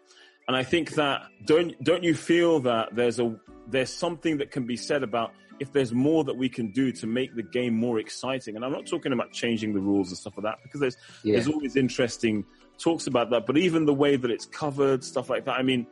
and 0.47 0.55
i 0.57 0.63
think 0.63 0.91
that 0.91 1.23
don't 1.45 1.81
don't 1.83 2.03
you 2.03 2.13
feel 2.13 2.59
that 2.59 2.95
there's 2.95 3.19
a 3.19 3.35
there's 3.67 3.91
something 3.91 4.37
that 4.37 4.51
can 4.51 4.65
be 4.65 4.75
said 4.75 5.03
about 5.03 5.31
if 5.59 5.71
there's 5.71 5.93
more 5.93 6.23
that 6.23 6.35
we 6.35 6.49
can 6.49 6.71
do 6.71 6.91
to 6.91 7.07
make 7.07 7.33
the 7.35 7.43
game 7.43 7.73
more 7.75 7.99
exciting 7.99 8.55
and 8.55 8.65
i'm 8.65 8.71
not 8.71 8.85
talking 8.85 9.13
about 9.13 9.31
changing 9.31 9.73
the 9.73 9.79
rules 9.79 10.09
and 10.09 10.17
stuff 10.17 10.33
like 10.37 10.43
that 10.43 10.57
because 10.63 10.79
there's 10.79 10.97
yeah. 11.23 11.33
there's 11.33 11.47
always 11.47 11.75
interesting 11.75 12.43
talks 12.79 13.07
about 13.07 13.29
that, 13.29 13.45
but 13.45 13.57
even 13.57 13.85
the 13.85 13.93
way 13.93 14.15
that 14.15 14.31
it's 14.31 14.45
covered, 14.47 15.03
stuff 15.03 15.29
like 15.29 15.45
that. 15.45 15.53
I 15.53 15.61
mean, 15.63 15.85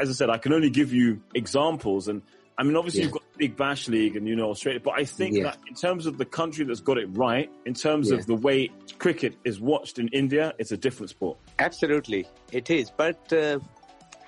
as 0.00 0.10
I 0.10 0.12
said, 0.12 0.30
I 0.30 0.38
can 0.38 0.52
only 0.52 0.70
give 0.70 0.92
you 0.92 1.22
examples, 1.34 2.08
and 2.08 2.22
I 2.58 2.62
mean, 2.64 2.76
obviously 2.76 3.00
Yeah. 3.00 3.04
you've 3.06 3.12
got 3.14 3.22
Big 3.36 3.56
Bash 3.56 3.88
League 3.88 4.16
and 4.16 4.28
you 4.28 4.36
know 4.36 4.50
Australia, 4.50 4.80
but 4.82 4.94
I 4.98 5.04
think 5.04 5.36
Yeah. 5.36 5.44
that 5.44 5.58
in 5.68 5.74
terms 5.74 6.06
of 6.06 6.18
the 6.18 6.24
country 6.24 6.64
that's 6.64 6.80
got 6.80 6.98
it 6.98 7.06
right, 7.12 7.50
in 7.66 7.74
terms 7.74 8.10
Yeah. 8.10 8.16
of 8.18 8.26
the 8.26 8.34
way 8.34 8.70
cricket 8.98 9.36
is 9.44 9.60
watched 9.60 9.98
in 9.98 10.08
India, 10.08 10.54
it's 10.58 10.72
a 10.72 10.76
different 10.76 11.10
sport. 11.10 11.38
Absolutely, 11.58 12.26
it 12.52 12.70
is. 12.70 12.90
But 12.90 13.32
uh, 13.32 13.58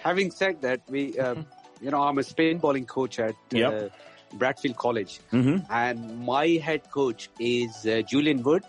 having 0.06 0.30
said 0.30 0.60
that, 0.62 0.80
we, 0.88 1.18
uh, 1.18 1.34
you 1.80 1.90
know, 1.90 2.02
I'm 2.02 2.18
a 2.18 2.22
spin 2.22 2.58
bowling 2.58 2.86
coach 2.86 3.18
at 3.18 3.34
uh, 3.54 3.88
Bradfield 4.34 4.76
College, 4.76 5.20
Mm-hmm. 5.32 5.56
and 5.70 6.18
my 6.32 6.46
head 6.68 6.82
coach 6.90 7.28
is 7.40 7.86
uh, 7.86 8.02
Julian 8.12 8.42
Wood. 8.42 8.64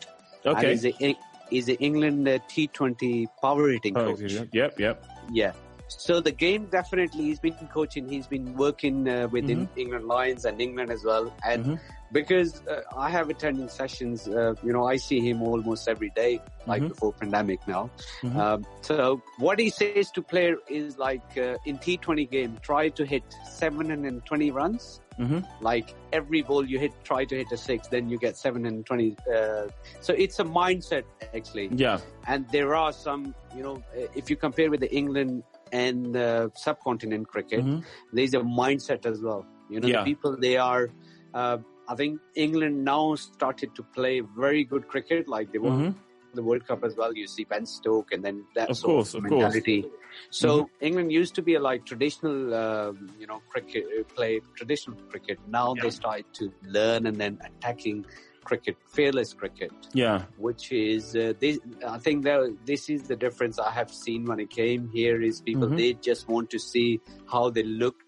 and 0.46 0.58
Okay. 0.58 0.70
he's 0.72 0.86
a, 0.86 1.16
he's 1.50 1.68
a 1.70 1.78
England 1.88 2.28
uh, 2.28 2.40
T20 2.52 3.28
power 3.42 3.70
hitting 3.70 3.96
Oh, 3.98 4.16
coach. 4.16 4.34
Yep, 4.62 4.80
yep. 4.80 5.06
Yeah. 5.32 5.52
So 5.88 6.20
the 6.22 6.32
game 6.32 6.66
definitely 6.66 7.24
he's 7.26 7.40
been 7.40 7.54
coaching. 7.74 8.08
He's 8.10 8.28
been 8.28 8.56
working 8.56 9.08
uh, 9.08 9.28
with 9.32 9.46
Mhm. 9.48 9.70
England 9.76 10.06
Lions 10.06 10.46
and 10.46 10.62
England 10.62 10.92
as 10.92 11.04
well. 11.04 11.32
And 11.46 11.66
Mhm. 11.66 11.80
because 12.12 12.62
uh, 12.68 12.82
I 12.98 13.10
have 13.10 13.30
attending 13.30 13.70
sessions, 13.70 14.28
uh, 14.28 14.54
you 14.64 14.74
know, 14.74 14.86
I 14.86 14.98
see 14.98 15.20
him 15.20 15.42
almost 15.42 15.88
every 15.88 16.10
day, 16.16 16.42
like 16.66 16.84
Mhm. 16.84 16.90
before 16.90 17.14
pandemic 17.14 17.60
now. 17.68 17.90
Mhm. 18.22 18.36
Um, 18.36 18.66
so 18.82 19.22
what 19.40 19.60
he 19.60 19.70
says 19.70 20.12
to 20.12 20.22
player 20.22 20.58
is 20.70 20.98
like 20.98 21.38
uh, 21.38 21.58
in 21.66 21.78
T20 21.78 22.26
game, 22.30 22.58
try 22.62 22.90
to 22.90 23.06
hit 23.06 23.24
720 23.50 24.52
runs. 24.52 25.02
hmm 25.18 25.40
Like 25.62 25.96
every 26.14 26.44
ball 26.44 26.64
you 26.64 26.78
hit, 26.78 26.94
try 27.04 27.26
to 27.26 27.36
hit 27.36 27.52
a 27.52 27.58
six, 27.58 27.88
then 27.88 28.08
you 28.08 28.18
get 28.20 28.38
seven 28.38 28.62
720. 28.64 29.18
Uh, 29.36 29.68
so 30.00 30.14
it's 30.14 30.40
a 30.40 30.44
mindset 30.44 31.06
actually 31.34 31.70
Yeah. 31.74 31.98
and 32.28 32.46
there 32.52 32.76
are 32.76 32.94
some, 32.94 33.34
you 33.56 33.64
know, 33.64 33.82
if 34.16 34.30
you 34.30 34.36
compare 34.36 34.70
with 34.70 34.82
the 34.82 34.96
England 34.96 35.42
and 35.72 36.16
uh, 36.16 36.50
subcontinent 36.56 37.28
cricket, 37.28 37.66
Mhm. 37.66 37.84
there's 38.14 38.34
a 38.34 38.40
mindset 38.40 39.06
as 39.06 39.22
well. 39.22 39.46
You 39.70 39.80
know, 39.80 39.88
Yeah. 39.88 40.04
the 40.04 40.04
people 40.04 40.38
they 40.38 40.58
are. 40.58 40.90
Uh, 41.34 41.58
I 41.90 41.96
think 41.96 42.20
England 42.36 42.84
now 42.84 43.16
started 43.16 43.74
to 43.76 43.84
play 43.84 44.22
very 44.22 44.64
good 44.64 44.88
cricket, 44.88 45.28
like 45.28 45.52
they 45.52 45.60
won 45.60 45.80
Mhm. 45.80 45.96
the 46.34 46.44
World 46.44 46.68
Cup 46.68 46.84
as 46.84 46.96
well. 46.96 47.14
You 47.16 47.28
see 47.28 47.46
Ben 47.46 47.66
Stoke, 47.66 48.12
and 48.12 48.24
then 48.24 48.46
that 48.56 48.70
Of 48.70 48.78
sort 48.78 48.94
course, 48.94 49.14
of 49.14 49.24
of 49.24 49.30
course. 49.30 49.42
mentality. 49.42 49.86
So 50.30 50.70
England 50.82 51.12
used 51.12 51.36
to 51.36 51.42
be 51.42 51.56
a 51.56 51.60
like 51.60 51.86
traditional, 51.86 52.54
um, 52.54 53.10
you 53.20 53.28
know, 53.28 53.42
cricket 53.52 53.86
uh, 54.00 54.04
play 54.16 54.42
traditional 54.56 54.98
cricket. 55.10 55.40
Now 55.48 55.74
Yeah. 55.76 55.84
they 55.84 55.90
started 55.92 56.26
to 56.34 56.52
learn 56.64 57.06
and 57.08 57.18
then 57.18 57.40
attacking 57.50 58.06
cricket, 58.50 58.76
fearless 58.96 59.32
cricket 59.42 59.72
Yeah. 60.04 60.20
which 60.48 60.72
is 60.72 61.04
uh, 61.16 61.34
this, 61.44 61.56
I 61.96 61.98
think 62.06 62.18
that 62.28 62.40
this 62.66 62.90
is 62.96 63.02
the 63.12 63.18
difference 63.26 63.56
I 63.60 63.72
have 63.80 63.92
seen 64.04 64.22
when 64.30 64.40
I 64.46 64.46
came 64.62 64.82
here 65.00 65.18
is 65.30 65.36
people 65.50 65.68
Mhm. 65.70 65.78
they 65.82 65.92
just 66.10 66.24
want 66.34 66.48
to 66.56 66.60
see 66.72 66.90
how 67.34 67.44
they 67.56 67.64
look, 67.84 68.00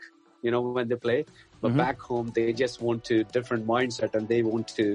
you 0.45 0.51
know, 0.53 0.61
when 0.77 0.87
they 0.91 0.95
play. 1.07 1.21
But 1.61 1.71
Mhm. 1.73 1.77
back 1.85 1.99
home 2.11 2.27
they 2.37 2.47
just 2.63 2.75
want 2.87 2.99
to 3.11 3.15
different 3.37 3.63
mindset 3.75 4.11
and 4.17 4.23
they 4.33 4.41
want 4.53 4.67
to, 4.79 4.85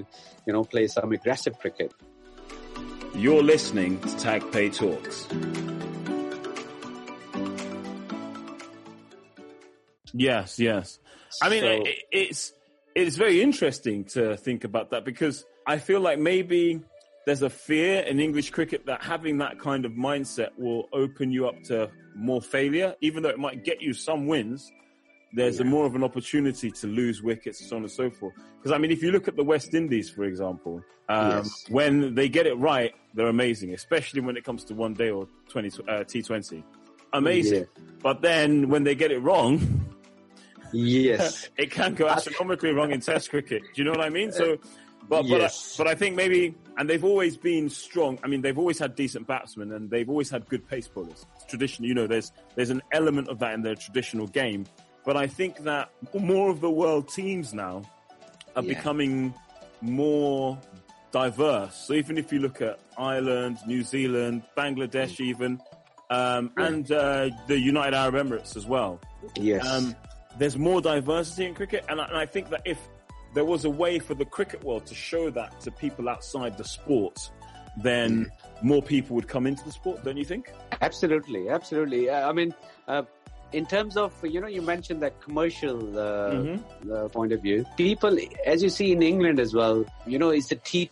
you 0.47 0.53
know, 0.55 0.65
play 0.75 0.87
some 0.97 1.13
aggressive 1.19 1.55
cricket. 1.63 1.91
You're 3.25 3.43
listening 3.55 3.93
to 4.01 4.11
Tag 4.27 4.43
Pay 4.53 4.69
Talks. 4.81 5.17
Yes, 10.13 10.59
yes. 10.59 10.99
I 11.43 11.49
mean, 11.53 11.63
So- 11.63 11.83
it, 11.91 11.99
it's 12.13 12.53
it's 12.95 13.17
very 13.17 13.41
interesting 13.43 14.05
to 14.05 14.37
think 14.37 14.65
about 14.65 14.91
that 14.91 15.05
because 15.05 15.45
I 15.67 15.79
feel 15.79 16.01
like 16.01 16.19
maybe 16.19 16.81
there's 17.27 17.43
a 17.43 17.51
fear 17.51 18.01
in 18.01 18.21
English 18.21 18.51
cricket 18.51 18.87
that 18.87 19.03
having 19.03 19.39
that 19.39 19.59
kind 19.59 19.85
of 19.85 19.93
mindset 19.93 20.51
will 20.59 20.89
open 20.93 21.33
you 21.33 21.49
up 21.49 21.63
to 21.65 21.91
more 22.15 22.41
failure, 22.43 22.95
even 23.01 23.23
though 23.23 23.31
it 23.31 23.39
might 23.39 23.65
get 23.65 23.81
you 23.81 23.93
some 23.95 24.27
wins. 24.27 24.71
There's 25.33 25.59
a 25.59 25.65
Yeah. 25.65 25.71
more 25.71 25.87
of 25.87 25.97
an 25.97 26.05
opportunity 26.05 26.71
to 26.71 26.87
lose 26.87 27.23
wickets, 27.23 27.67
so 27.69 27.77
on 27.77 27.83
and 27.83 27.91
so 27.91 28.11
forth. 28.11 28.35
Because 28.59 28.71
I 28.71 28.79
mean, 28.79 28.93
if 28.93 29.03
you 29.03 29.11
look 29.11 29.27
at 29.27 29.37
the 29.37 29.43
West 29.43 29.75
Indies, 29.75 30.09
for 30.11 30.25
example, 30.25 30.83
um, 31.09 31.31
Yes. 31.31 31.65
when 31.71 32.15
they 32.15 32.29
get 32.29 32.47
it 32.47 32.55
right, 32.55 32.93
they're 33.15 33.27
amazing, 33.27 33.75
especially 33.75 34.21
when 34.21 34.37
it 34.37 34.45
comes 34.45 34.63
to 34.67 34.75
one 34.75 34.95
day 34.95 35.11
or 35.11 35.27
20, 35.49 35.71
uh, 35.89 36.05
T20. 36.05 36.63
Amazing. 37.13 37.67
But 38.03 38.23
then 38.23 38.69
when 38.69 38.85
they 38.85 38.95
get 38.95 39.11
it 39.11 39.19
wrong, 39.19 39.84
Yes. 40.73 41.49
it 41.57 41.71
can 41.71 41.95
go 41.95 42.09
astronomically 42.09 42.71
wrong 42.73 42.91
in 42.93 43.01
Test 43.01 43.31
cricket. 43.31 43.63
Do 43.75 43.83
you 43.83 43.85
know 43.85 43.93
what 43.93 44.01
I 44.01 44.09
mean? 44.11 44.33
So, 44.33 44.57
but 45.09 45.23
but, 45.23 45.41
Yes. 45.41 45.75
I, 45.79 45.85
but 45.85 45.91
I 45.91 45.95
think 45.95 46.17
maybe, 46.17 46.55
and 46.79 46.89
they've 46.89 47.05
always 47.05 47.37
been 47.37 47.69
strong. 47.69 48.19
I 48.25 48.27
mean, 48.27 48.41
they've 48.43 48.59
always 48.59 48.79
had 48.79 48.95
decent 48.97 49.27
batsmen, 49.27 49.73
and 49.73 49.91
they've 49.91 50.09
always 50.09 50.31
had 50.31 50.49
good 50.49 50.67
pace 50.69 50.89
bowlers. 50.89 51.27
It's 51.37 51.45
tradition, 51.47 51.85
you 51.85 51.95
know, 51.95 52.07
there's 52.07 52.33
there's 52.55 52.71
an 52.71 52.83
element 52.93 53.29
of 53.29 53.39
that 53.41 53.55
in 53.55 53.63
their 53.63 53.75
traditional 53.75 54.27
game. 54.27 54.67
But 55.05 55.17
I 55.19 55.27
think 55.27 55.59
that 55.65 55.91
more 56.15 56.51
of 56.51 56.61
the 56.63 56.71
world 56.71 57.09
teams 57.09 57.53
now 57.53 57.83
are 58.57 58.63
Yeah. 58.63 58.75
becoming 58.75 59.35
more 59.83 60.59
diverse. 61.13 61.75
So 61.77 61.93
even 61.95 62.17
if 62.19 62.33
you 62.33 62.39
look 62.41 62.63
at 62.63 62.81
Ireland, 62.97 63.59
New 63.67 63.83
Zealand, 63.83 64.43
Bangladesh, 64.57 65.21
even, 65.21 65.61
um, 66.11 66.51
Yeah. 66.59 66.67
and 66.67 66.91
uh, 66.91 67.29
the 67.47 67.59
United 67.59 67.95
Arab 67.95 68.15
Emirates 68.15 68.57
as 68.57 68.67
well 68.67 69.01
Yes. 69.37 69.67
um, 69.71 69.95
there's 70.39 70.57
more 70.57 70.81
diversity 70.81 71.47
in 71.47 71.55
cricket, 71.55 71.85
and 71.89 72.01
I, 72.01 72.05
and 72.07 72.17
I 72.17 72.27
think 72.27 72.51
that 72.51 72.63
if 72.65 72.79
there 73.35 73.45
was 73.45 73.65
a 73.65 73.71
way 73.71 73.99
for 73.99 74.15
the 74.15 74.25
cricket 74.25 74.63
world 74.65 74.87
to 74.87 74.95
show 74.95 75.31
that 75.31 75.61
to 75.63 75.71
people 75.71 76.09
outside 76.09 76.57
the 76.57 76.65
sport, 76.65 77.31
then 77.83 78.31
more 78.63 78.83
people 78.83 79.17
would 79.17 79.27
come 79.29 79.47
into 79.47 79.65
the 79.65 79.73
sport. 79.73 80.05
Don't 80.05 80.17
you 80.17 80.25
think? 80.25 80.53
Absolutely, 80.81 81.49
absolutely. 81.49 82.09
Uh, 82.09 82.29
I 82.29 82.33
mean, 82.33 82.55
uh, 82.87 83.03
in 83.53 83.67
terms 83.67 83.97
of 83.97 84.13
you 84.25 84.41
know, 84.41 84.47
you 84.47 84.63
mentioned 84.63 85.03
that 85.03 85.21
commercial 85.21 85.99
uh, 85.99 86.31
Mhm. 86.33 86.61
uh, 86.93 87.09
point 87.09 87.33
of 87.33 87.41
view. 87.43 87.65
People, 87.77 88.17
as 88.47 88.63
you 88.63 88.69
see 88.69 88.93
in 88.93 89.03
England 89.03 89.41
as 89.41 89.55
well, 89.55 89.85
you 90.07 90.19
know, 90.19 90.31
it's 90.31 90.49
the 90.49 90.57
T 90.57 90.91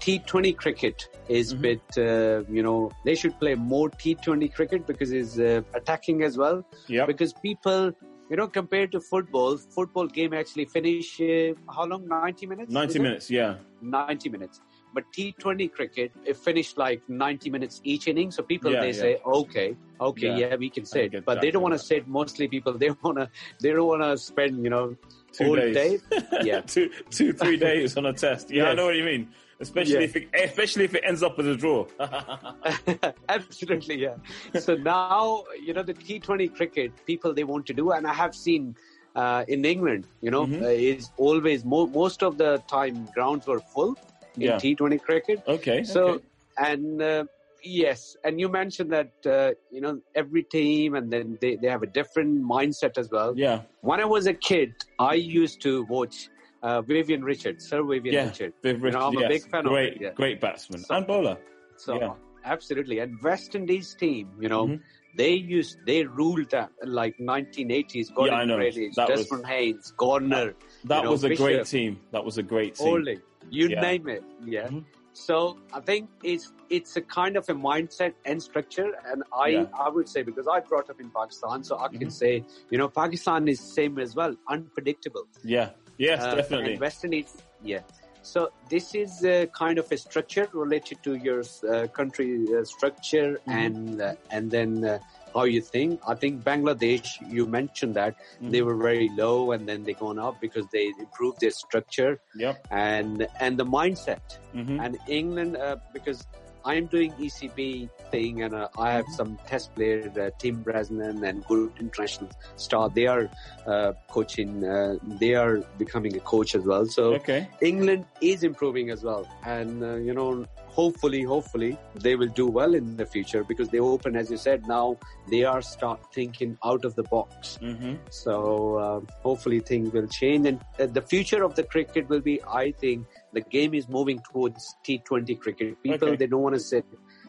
T 0.00 0.18
Twenty 0.26 0.52
cricket 0.52 1.08
is 1.28 1.54
Mhm. 1.54 1.60
bit. 1.62 1.82
Uh, 1.96 2.42
you 2.50 2.62
know, 2.62 2.90
they 3.04 3.14
should 3.14 3.38
play 3.38 3.54
more 3.54 3.88
T 3.88 4.14
Twenty 4.16 4.48
cricket 4.48 4.86
because 4.86 5.12
it's 5.12 5.38
uh, 5.38 5.62
attacking 5.74 6.22
as 6.22 6.36
well. 6.36 6.64
Yeah. 6.88 7.06
Because 7.06 7.32
people. 7.32 7.92
You 8.30 8.36
know, 8.36 8.46
compared 8.46 8.92
to 8.92 9.00
football, 9.00 9.56
football 9.56 10.06
game 10.06 10.32
actually 10.32 10.64
finish 10.66 11.20
uh, 11.20 11.54
how 11.68 11.84
long? 11.86 12.06
Ninety 12.06 12.46
minutes. 12.46 12.72
Ninety 12.72 12.90
is 12.92 12.96
it? 12.96 13.02
minutes. 13.02 13.30
Yeah. 13.30 13.56
90 13.82 14.28
minutes. 14.28 14.60
But 14.94 15.04
T20 15.16 15.72
cricket, 15.72 16.12
it 16.24 16.36
finished 16.36 16.76
like 16.76 17.00
90 17.08 17.50
minutes 17.50 17.80
each 17.82 18.06
inning. 18.08 18.30
So 18.30 18.42
people, 18.42 18.70
Yeah, 18.72 18.80
they 18.82 18.88
yeah. 18.88 18.92
say, 18.92 19.16
okay, 19.24 19.76
okay, 20.00 20.26
Yeah. 20.28 20.48
yeah, 20.50 20.56
we 20.56 20.68
can 20.70 20.84
sit. 20.84 21.12
But 21.24 21.34
that, 21.34 21.40
they 21.40 21.50
don't 21.50 21.62
want 21.62 21.74
to 21.74 21.78
sit. 21.78 22.06
Mostly 22.06 22.46
people, 22.46 22.72
they 22.78 22.90
want 23.02 23.18
to, 23.18 23.30
they 23.60 23.70
don't 23.72 23.86
want 23.88 24.02
to 24.02 24.16
spend, 24.18 24.62
you 24.62 24.70
know, 24.70 24.96
Two 25.32 25.56
days. 25.56 25.74
day. 25.74 25.98
Yeah. 26.44 26.60
two, 26.60 26.90
two, 27.10 27.32
three 27.32 27.56
days 27.56 27.96
on 27.96 28.06
a 28.06 28.12
test. 28.12 28.50
Yeah, 28.50 28.64
I 28.70 28.74
know 28.74 28.86
what 28.86 28.96
you 28.96 29.04
mean. 29.04 29.28
Especially 29.60 29.94
Yeah. 29.94 30.00
if 30.00 30.16
it, 30.16 30.28
especially 30.34 30.84
if 30.84 30.94
it 30.94 31.02
ends 31.06 31.22
up 31.22 31.38
as 31.38 31.46
a 31.46 31.56
draw. 31.56 31.84
Absolutely, 33.28 34.00
yeah. 34.00 34.16
so 34.54 34.74
now, 34.74 35.44
you 35.62 35.72
know, 35.74 35.82
the 35.82 35.94
T20 35.94 36.54
cricket, 36.54 36.92
people, 37.06 37.32
they 37.34 37.44
want 37.44 37.66
to 37.66 37.74
do, 37.74 37.90
and 37.92 38.06
I 38.06 38.12
have 38.14 38.34
seen 38.34 38.74
uh, 39.14 39.44
in 39.48 39.64
England, 39.64 40.06
you 40.22 40.30
know, 40.30 40.46
Mhm. 40.46 40.62
uh, 40.62 40.66
is 40.68 41.10
always, 41.16 41.64
mo- 41.64 41.86
most 41.88 42.22
of 42.22 42.38
the 42.38 42.62
time, 42.68 43.06
grounds 43.14 43.46
were 43.46 43.60
full 43.60 43.96
in 44.36 44.42
Yeah. 44.48 44.56
T20 44.56 44.98
cricket. 44.98 45.42
okay. 45.46 45.82
So, 45.82 46.02
okay. 46.06 46.24
and 46.58 47.02
uh, 47.02 47.24
yes, 47.64 48.16
and 48.24 48.38
you 48.40 48.48
mentioned 48.48 48.90
that 48.92 49.10
uh, 49.26 49.50
you 49.70 49.80
know 49.80 50.00
every 50.14 50.44
team, 50.44 50.94
and 50.94 51.10
then 51.12 51.36
they, 51.40 51.56
they 51.56 51.68
have 51.68 51.82
a 51.82 51.86
different 51.98 52.42
mindset 52.44 52.96
as 52.98 53.10
well. 53.10 53.34
yeah, 53.36 53.62
When 53.80 54.00
I 54.00 54.04
was 54.04 54.26
a 54.26 54.34
kid, 54.34 54.72
I 54.98 55.14
used 55.14 55.60
to 55.62 55.84
watch 55.84 56.28
uh, 56.62 56.82
Vivian 56.82 57.22
Richards, 57.24 57.66
Sir 57.68 57.82
Vivian 57.82 58.14
Yeah. 58.14 58.26
Richards. 58.28 58.54
Viv 58.62 58.82
You 58.84 58.90
know, 58.90 59.00
I'm 59.08 59.16
a 59.16 59.28
big 59.28 59.42
fan 59.48 59.64
great, 59.64 59.90
of 59.96 59.96
it. 59.96 60.02
Yeah. 60.02 60.10
great 60.14 60.40
batsman 60.40 60.80
So- 60.80 60.94
and 60.96 61.06
bowler. 61.06 61.38
So 61.76 61.94
Yeah. 62.00 62.14
absolutely, 62.44 62.98
and 62.98 63.20
West 63.22 63.54
Indies 63.54 63.94
team, 63.94 64.28
you 64.40 64.48
know. 64.48 64.66
Mhm. 64.66 64.80
They 65.16 65.32
used, 65.32 65.78
they 65.86 66.04
ruled 66.04 66.50
that 66.50 66.70
like 66.84 67.18
1980s. 67.18 68.10
Gordon 68.10 68.34
I 68.34 68.44
know. 68.44 68.58
Greenidge, 68.58 68.94
That 68.94 69.08
was- 69.10 69.20
Desmond 69.22 69.46
Haynes, 69.46 69.92
Garner, 69.96 70.54
That 70.84 70.98
You 70.98 71.04
know, 71.04 71.10
was 71.10 71.24
a 71.24 71.34
great 71.34 71.66
team. 71.66 72.00
That 72.12 72.24
was 72.24 72.38
a 72.38 72.42
great 72.42 72.74
team. 72.76 72.86
Holding, 72.86 73.20
you 73.50 73.68
Yeah. 73.68 73.80
name 73.80 74.08
it. 74.08 74.22
Yeah. 74.44 74.68
Mhm. 74.68 74.84
So 75.12 75.58
I 75.72 75.80
think 75.80 76.08
it's 76.22 76.52
it's 76.70 76.96
a 76.96 77.00
kind 77.02 77.36
of 77.36 77.48
a 77.48 77.54
mindset 77.54 78.14
and 78.24 78.40
structure, 78.40 78.92
and 79.06 79.24
I 79.32 79.48
Yeah. 79.48 79.66
I 79.74 79.88
would 79.88 80.08
say 80.08 80.22
because 80.22 80.46
I 80.46 80.60
brought 80.60 80.88
up 80.88 81.00
in 81.00 81.10
Pakistan, 81.10 81.64
so 81.64 81.76
I 81.76 81.88
can 81.88 82.06
Mhm. 82.08 82.12
say 82.12 82.44
you 82.70 82.78
know 82.78 82.88
Pakistan 82.88 83.48
is 83.48 83.58
same 83.58 83.98
as 83.98 84.14
well, 84.14 84.36
unpredictable. 84.48 85.26
Yeah. 85.42 85.70
Yes, 86.00 86.18
Uh, 86.24 86.36
definitely. 86.36 86.72
And 86.72 86.80
West 86.80 87.04
Indies, 87.04 87.30
yeah. 87.62 87.80
So 88.22 88.50
this 88.70 88.94
is 88.94 89.24
uh, 89.24 89.46
kind 89.62 89.78
of 89.78 89.86
a 89.92 89.98
structure 89.98 90.48
related 90.52 90.98
to 91.04 91.14
your 91.16 91.42
uh, 91.70 91.86
country 91.98 92.30
uh, 92.56 92.64
structure 92.64 93.30
Mhm. 93.46 93.52
and 93.64 94.00
uh, 94.00 94.14
and 94.30 94.50
then 94.50 94.70
uh, 94.84 94.98
how 95.34 95.44
you 95.44 95.60
think. 95.60 96.00
I 96.08 96.14
think 96.22 96.42
Bangladesh, 96.50 97.06
you 97.36 97.46
mentioned 97.46 97.94
that 98.00 98.14
Mm-hmm. 98.16 98.50
they 98.52 98.62
were 98.62 98.76
very 98.90 99.08
low 99.22 99.52
and 99.52 99.68
then 99.68 99.84
they 99.84 99.92
gone 100.06 100.18
up 100.18 100.40
because 100.40 100.66
they 100.72 100.86
improved 101.06 101.40
their 101.40 101.50
structure 101.64 102.12
Yep. 102.44 102.56
and 102.70 103.26
and 103.44 103.58
the 103.62 103.68
mindset. 103.78 104.24
hmm 104.52 104.78
And 104.84 104.98
England, 105.06 105.56
uh, 105.56 105.76
because 105.96 106.20
I'm 106.64 106.86
doing 106.86 107.12
ECB 107.12 107.88
thing 108.10 108.42
and 108.42 108.54
uh, 108.54 108.68
I 108.78 108.92
have 108.92 109.06
some 109.16 109.38
test 109.46 109.74
players, 109.74 110.16
uh, 110.16 110.30
Tim 110.38 110.62
Bresnan 110.64 111.26
and 111.28 111.44
good 111.46 111.72
international 111.78 112.30
star. 112.56 112.88
They 112.90 113.06
are 113.06 113.30
uh, 113.66 113.92
coaching. 114.08 114.64
Uh, 114.64 114.96
they 115.02 115.34
are 115.34 115.58
becoming 115.78 116.16
a 116.16 116.20
coach 116.20 116.54
as 116.54 116.64
well. 116.64 116.86
So 116.86 117.14
Okay. 117.14 117.48
England 117.60 118.04
is 118.20 118.42
improving 118.42 118.90
as 118.90 119.02
well, 119.02 119.26
and 119.44 119.82
uh, 119.82 119.94
you 119.96 120.14
know, 120.14 120.46
hopefully, 120.66 121.22
hopefully 121.22 121.76
they 121.94 122.16
will 122.16 122.28
do 122.28 122.46
well 122.46 122.74
in 122.74 122.96
the 122.96 123.06
future 123.06 123.44
because 123.44 123.68
they 123.68 123.78
open, 123.80 124.16
as 124.16 124.30
you 124.30 124.36
said, 124.36 124.66
now 124.66 124.96
they 125.30 125.44
are 125.44 125.60
start 125.60 126.00
thinking 126.14 126.56
out 126.64 126.84
of 126.84 126.94
the 126.94 127.02
box. 127.04 127.56
hmm 127.56 127.94
So 128.10 128.76
uh, 128.76 129.00
hopefully 129.22 129.60
things 129.60 129.92
will 129.92 130.06
change, 130.08 130.46
and 130.46 130.60
uh, 130.78 130.86
the 130.86 131.02
future 131.02 131.42
of 131.44 131.54
the 131.54 131.62
cricket 131.64 132.08
will 132.08 132.20
be, 132.20 132.40
I 132.44 132.72
think, 132.72 133.06
the 133.32 133.40
game 133.40 133.74
is 133.74 133.88
moving 133.88 134.20
towards 134.32 134.74
T20 134.86 135.38
cricket. 135.38 135.82
People 135.82 136.08
Okay. 136.08 136.16
they 136.16 136.26
don't 136.26 136.42
want 136.42 136.54
to 136.54 136.60
sit 136.60 136.84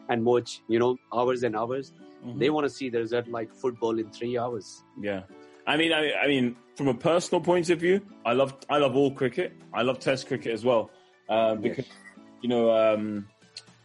and 0.08 0.24
watch, 0.24 0.60
you 0.68 0.78
know, 0.78 0.96
hours 1.14 1.42
and 1.42 1.56
hours. 1.56 1.92
Mhm. 2.24 2.38
They 2.38 2.50
want 2.50 2.64
to 2.64 2.70
see 2.70 2.88
the 2.88 2.98
result 2.98 3.28
like 3.28 3.54
football 3.54 3.98
in 3.98 4.10
three 4.10 4.36
hours. 4.38 4.82
Yeah. 5.00 5.22
I 5.66 5.76
mean, 5.76 5.92
I, 5.92 6.12
I 6.12 6.26
mean, 6.26 6.56
from 6.76 6.88
a 6.88 6.94
personal 6.94 7.40
point 7.40 7.70
of 7.70 7.78
view, 7.78 8.00
I 8.26 8.32
love, 8.32 8.56
I 8.68 8.78
love 8.78 8.96
all 8.96 9.12
cricket. 9.12 9.52
I 9.72 9.82
love 9.82 10.00
Test 10.00 10.26
cricket 10.26 10.52
as 10.52 10.64
well, 10.64 10.90
uh, 11.28 11.54
because 11.54 11.86
you 12.40 12.48
know, 12.48 12.70
um, 12.72 13.28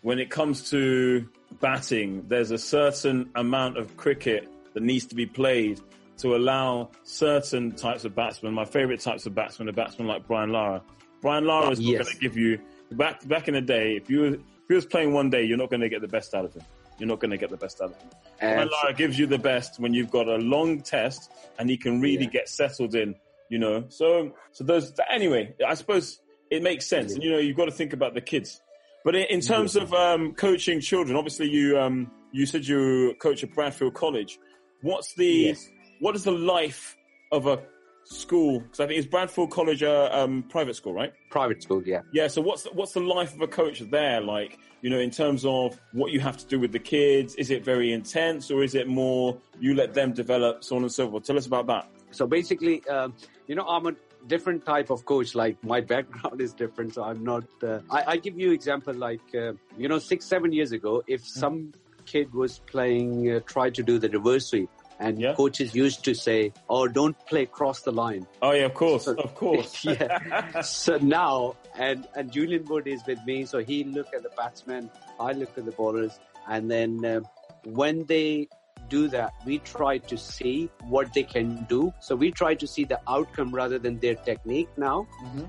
when 0.02 0.18
it 0.18 0.32
comes 0.32 0.70
to 0.72 1.28
batting, 1.60 2.26
there's 2.28 2.50
a 2.50 2.58
certain 2.58 3.30
amount 3.36 3.78
of 3.78 3.96
cricket 3.98 4.48
that 4.74 4.82
needs 4.82 5.06
to 5.08 5.16
be 5.16 5.28
played 5.28 5.80
to 6.18 6.36
allow 6.36 6.90
certain 7.04 7.72
types 7.74 8.04
of 8.06 8.16
batsmen. 8.16 8.54
My 8.54 8.66
favourite 8.66 9.00
types 9.00 9.28
of 9.28 9.36
batsmen 9.36 9.70
are 9.70 9.74
batsmen 9.74 10.08
like 10.08 10.28
Brian 10.28 10.52
Lara. 10.52 10.82
Brian 11.22 11.46
Lara 11.46 11.72
is 11.72 11.80
not 11.80 11.88
Yes. 11.90 12.04
going 12.04 12.16
to 12.16 12.22
give 12.22 12.38
you 12.38 12.60
back 12.92 13.28
back 13.28 13.48
in 13.48 13.54
the 13.54 13.62
day. 13.62 13.96
If 13.96 14.10
you 14.10 14.26
if 14.26 14.40
he 14.70 14.76
was 14.76 14.86
playing 14.86 15.14
one 15.14 15.30
day, 15.30 15.44
you're 15.44 15.58
not 15.58 15.70
going 15.70 15.82
to 15.82 15.90
get 15.90 16.02
the 16.02 16.08
best 16.08 16.34
out 16.34 16.46
of 16.46 16.54
him. 16.54 16.64
You're 17.00 17.08
not 17.08 17.20
going 17.20 17.32
to 17.32 17.38
get 17.38 17.50
the 17.50 17.58
best 17.58 17.80
out 17.82 17.92
of 17.92 17.98
him. 18.02 18.10
Brian 18.40 18.60
And 18.62 18.70
Lara 18.72 18.94
gives 18.94 19.18
you 19.20 19.28
the 19.28 19.38
best 19.38 19.80
when 19.80 19.94
you've 19.94 20.12
got 20.12 20.28
a 20.28 20.38
long 20.38 20.82
test 20.82 21.32
and 21.60 21.70
he 21.70 21.78
can 21.78 22.02
really 22.02 22.24
Yeah. 22.26 22.30
get 22.32 22.50
settled 22.50 22.96
in, 22.96 23.16
you 23.50 23.60
know. 23.60 23.86
So, 23.90 24.34
so 24.52 24.64
those, 24.64 24.94
anyway, 25.10 25.54
I 25.66 25.74
suppose 25.76 26.20
it 26.50 26.64
makes 26.64 26.86
sense. 26.88 27.14
And, 27.14 27.24
you 27.24 27.30
know, 27.32 27.38
you've 27.38 27.56
got 27.58 27.66
to 27.66 27.72
think 27.72 27.94
about 27.94 28.14
the 28.14 28.22
kids. 28.22 28.62
But 29.06 29.16
in, 29.16 29.26
in 29.26 29.42
terms 29.42 29.76
of 29.76 29.94
um, 29.94 30.34
coaching 30.34 30.82
children, 30.82 31.16
obviously 31.16 31.50
you, 31.50 31.80
um, 31.80 32.12
you 32.32 32.46
said 32.46 32.66
you 32.66 33.16
coach 33.20 33.44
at 33.44 33.54
Bradfield 33.54 33.94
College. 33.94 34.40
What's 34.82 35.14
the, 35.14 35.26
Yes. 35.28 35.70
what 36.00 36.16
is 36.16 36.24
the 36.24 36.32
life 36.32 36.98
of 37.32 37.46
a 37.48 37.60
school? 38.08 38.60
Because 38.60 38.80
I 38.80 38.88
think 38.88 39.00
it's 39.00 39.08
Bradfield 39.08 39.52
College, 39.52 39.82
a 39.82 40.18
um, 40.18 40.44
private 40.44 40.76
school, 40.76 40.94
right? 40.94 41.14
private 41.30 41.62
school, 41.62 41.84
yeah. 41.86 42.02
Yeah. 42.12 42.28
So 42.28 42.42
what's 42.42 42.66
what's 42.74 42.94
the 42.94 43.00
life 43.00 43.34
of 43.36 43.42
a 43.42 43.48
coach 43.48 43.80
there 43.80 44.22
like? 44.22 44.60
You 44.82 44.92
know, 44.92 45.00
in 45.00 45.10
terms 45.10 45.44
of 45.44 45.80
what 45.92 46.12
you 46.12 46.20
have 46.20 46.38
to 46.38 46.46
do 46.46 46.60
with 46.60 46.72
the 46.72 46.80
kids, 46.80 47.36
is 47.36 47.50
it 47.50 47.66
very 47.66 47.92
intense 47.92 48.52
or 48.52 48.64
is 48.64 48.76
it 48.76 48.88
more 48.88 49.36
you 49.60 49.74
let 49.74 49.96
them 49.96 50.14
develop, 50.14 50.64
so 50.64 50.76
on 50.76 50.84
and 50.84 50.92
so 50.92 51.10
forth? 51.10 51.24
Tell 51.24 51.38
us 51.38 51.48
about 51.48 51.66
that. 51.68 51.90
So 52.12 52.28
basically, 52.28 52.88
um, 52.88 53.16
you 53.48 53.56
know, 53.56 53.66
I'm 53.66 53.88
a 53.88 53.96
different 54.28 54.66
type 54.66 54.92
of 54.92 55.04
coach. 55.06 55.34
Like 55.36 55.62
my 55.64 55.82
background 55.94 56.42
is 56.42 56.54
different, 56.54 56.94
so 56.94 57.04
I'm 57.04 57.24
not. 57.24 57.46
Uh, 57.62 57.80
I, 57.90 58.04
I 58.14 58.18
give 58.18 58.40
you 58.40 58.52
example 58.52 58.94
like 58.94 59.28
uh, 59.36 59.54
you 59.78 59.88
know, 59.88 60.00
six 60.00 60.26
seven 60.26 60.54
years 60.54 60.72
ago, 60.72 61.04
if 61.08 61.28
some 61.28 61.74
kid 62.06 62.34
was 62.34 62.60
playing, 62.60 63.32
uh, 63.32 63.40
try 63.46 63.70
to 63.70 63.84
do 63.84 64.00
the 64.00 64.10
reverse 64.10 64.48
sweep, 64.48 64.70
and 65.00 65.20
Yeah. 65.20 65.34
coaches 65.36 65.74
used 65.76 66.04
to 66.06 66.14
say, 66.16 66.54
"Oh, 66.70 66.88
don't 66.88 67.18
play 67.28 67.46
cross 67.46 67.82
the 67.82 67.92
line." 67.92 68.26
Oh 68.42 68.52
yeah, 68.52 68.66
of 68.66 68.74
course, 68.74 69.06
So- 69.06 69.16
of 69.16 69.36
course. 69.44 69.84
yeah. 69.86 70.62
So 70.62 70.98
now, 70.98 71.56
and 71.78 72.08
and 72.16 72.32
Julian 72.32 72.66
Wood 72.66 72.88
is 72.88 73.02
with 73.06 73.20
me, 73.26 73.46
so 73.46 73.60
he 73.60 73.84
look 73.84 74.08
at 74.14 74.24
the 74.24 74.30
batsmen, 74.38 74.90
I 75.20 75.34
look 75.34 75.58
at 75.58 75.66
the 75.66 75.72
bowlers, 75.72 76.20
and 76.48 76.70
then 76.72 77.04
uh, 77.06 77.20
when 77.64 78.06
they 78.06 78.48
do 78.90 79.08
that, 79.10 79.34
we 79.46 79.60
try 79.60 79.98
to 79.98 80.18
see 80.18 80.70
what 80.88 81.14
they 81.14 81.24
can 81.24 81.66
do. 81.70 81.94
So 82.00 82.16
we 82.16 82.32
try 82.32 82.56
to 82.56 82.66
see 82.66 82.86
the 82.86 83.00
outcome 83.08 83.54
rather 83.54 83.78
than 83.78 84.00
their 84.00 84.16
technique 84.16 84.70
now. 84.78 85.08
Mhm. 85.24 85.48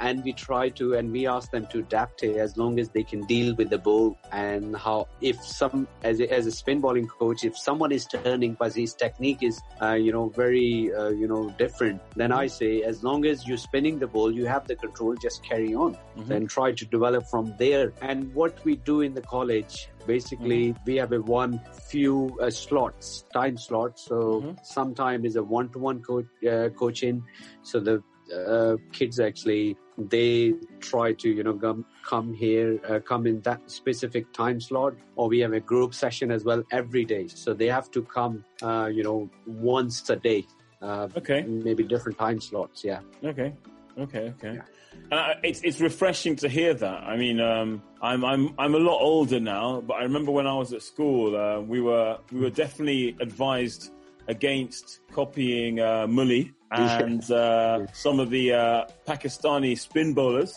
And 0.00 0.24
we 0.24 0.32
try 0.32 0.70
to, 0.70 0.94
and 0.94 1.12
we 1.12 1.26
ask 1.26 1.50
them 1.50 1.66
to 1.72 1.80
adapt 1.80 2.22
it 2.22 2.36
as 2.36 2.56
long 2.56 2.80
as 2.80 2.88
they 2.88 3.02
can 3.02 3.20
deal 3.26 3.54
with 3.54 3.68
the 3.68 3.78
ball 3.78 4.16
and 4.32 4.74
how, 4.76 5.08
if 5.20 5.36
some, 5.44 5.86
as 6.02 6.20
a, 6.20 6.32
as 6.32 6.46
a 6.46 6.50
spin 6.50 6.80
bowling 6.80 7.06
coach, 7.06 7.44
if 7.44 7.56
someone 7.56 7.92
is 7.92 8.06
turning, 8.06 8.54
but 8.58 8.74
his 8.74 8.94
technique 8.94 9.42
is, 9.42 9.60
uh, 9.82 9.92
you 9.92 10.10
know, 10.10 10.30
very, 10.30 10.90
uh, 10.94 11.10
you 11.10 11.28
know, 11.28 11.50
different, 11.58 12.00
then 12.16 12.32
I 12.32 12.46
say, 12.46 12.82
as 12.82 13.02
long 13.04 13.26
as 13.26 13.46
you're 13.46 13.58
spinning 13.58 13.98
the 13.98 14.06
ball, 14.06 14.32
you 14.32 14.46
have 14.46 14.66
the 14.66 14.76
control, 14.76 15.14
just 15.16 15.44
carry 15.44 15.74
on 15.74 15.96
Mhm. 16.16 16.26
then 16.26 16.46
try 16.46 16.72
to 16.72 16.84
develop 16.86 17.24
from 17.30 17.54
there. 17.58 17.92
And 18.00 18.32
what 18.34 18.64
we 18.64 18.76
do 18.76 19.00
in 19.02 19.14
the 19.14 19.22
college, 19.22 19.90
basically, 20.06 20.74
we 20.86 20.96
have 20.96 21.12
a 21.12 21.20
one 21.20 21.60
few 21.90 22.38
uh, 22.40 22.50
slots, 22.50 23.24
time 23.32 23.56
slots. 23.56 24.06
So 24.06 24.42
Mhm. 24.42 24.56
sometime 24.62 25.24
is 25.24 25.36
a 25.36 25.42
one-to-one 25.42 26.02
coach, 26.02 26.26
uh, 26.48 26.68
coaching. 26.70 27.22
So 27.62 27.80
the 27.80 28.02
uh, 28.30 28.76
kids 28.92 29.18
actually 29.18 29.76
they 30.08 30.54
try 30.80 31.12
to 31.12 31.28
you 31.28 31.42
know 31.42 31.54
come 31.54 31.84
come 32.04 32.32
here, 32.34 32.78
uh, 32.88 33.00
come 33.00 33.26
in 33.26 33.40
that 33.42 33.70
specific 33.70 34.32
time 34.32 34.60
slot, 34.60 34.94
or 35.16 35.28
we 35.28 35.40
have 35.40 35.52
a 35.52 35.60
group 35.60 35.94
session 35.94 36.30
as 36.30 36.44
well 36.44 36.62
every 36.72 37.04
day. 37.04 37.28
So 37.28 37.54
they 37.54 37.66
have 37.66 37.90
to 37.92 38.02
come, 38.02 38.44
uh, 38.62 38.86
you 38.92 39.02
know, 39.02 39.28
once 39.46 40.08
a 40.10 40.16
day. 40.16 40.46
Uh, 40.82 41.08
Okay, 41.16 41.42
maybe 41.42 41.82
different 41.84 42.18
time 42.18 42.40
slots. 42.40 42.82
Yeah. 42.84 43.00
okay, 43.22 43.52
okay, 43.98 44.32
okay. 44.38 44.54
Yeah. 44.54 44.62
And 45.10 45.20
I, 45.20 45.34
it's 45.42 45.60
it's 45.62 45.80
refreshing 45.80 46.36
to 46.36 46.48
hear 46.48 46.72
that. 46.74 47.02
I 47.04 47.16
mean, 47.16 47.40
um, 47.40 47.82
I'm 48.00 48.24
I'm 48.24 48.54
I'm 48.58 48.74
a 48.74 48.78
lot 48.78 49.00
older 49.00 49.40
now, 49.40 49.80
but 49.82 49.94
I 49.94 50.02
remember 50.02 50.32
when 50.32 50.46
I 50.46 50.54
was 50.54 50.72
at 50.72 50.82
school, 50.82 51.36
uh, 51.36 51.60
we 51.60 51.80
were 51.80 52.18
we 52.32 52.40
were 52.40 52.50
definitely 52.50 53.16
advised 53.20 53.92
against 54.30 55.00
copying 55.12 55.80
uh, 55.80 56.06
and 56.70 57.30
uh, 57.30 57.86
some 57.92 58.20
of 58.20 58.30
the 58.30 58.52
uh, 58.52 58.84
Pakistani 59.06 59.76
spin 59.78 60.14
bowlers 60.14 60.54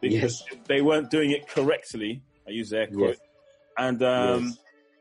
because 0.00 0.44
they 0.68 0.82
weren't 0.82 1.10
doing 1.10 1.30
it 1.30 1.48
correctly. 1.48 2.22
I 2.46 2.50
use 2.50 2.72
air 2.72 2.88
quote. 2.88 3.10
Yes. 3.10 3.18
And 3.78 4.02
um, 4.02 4.44
Yes. 4.44 4.58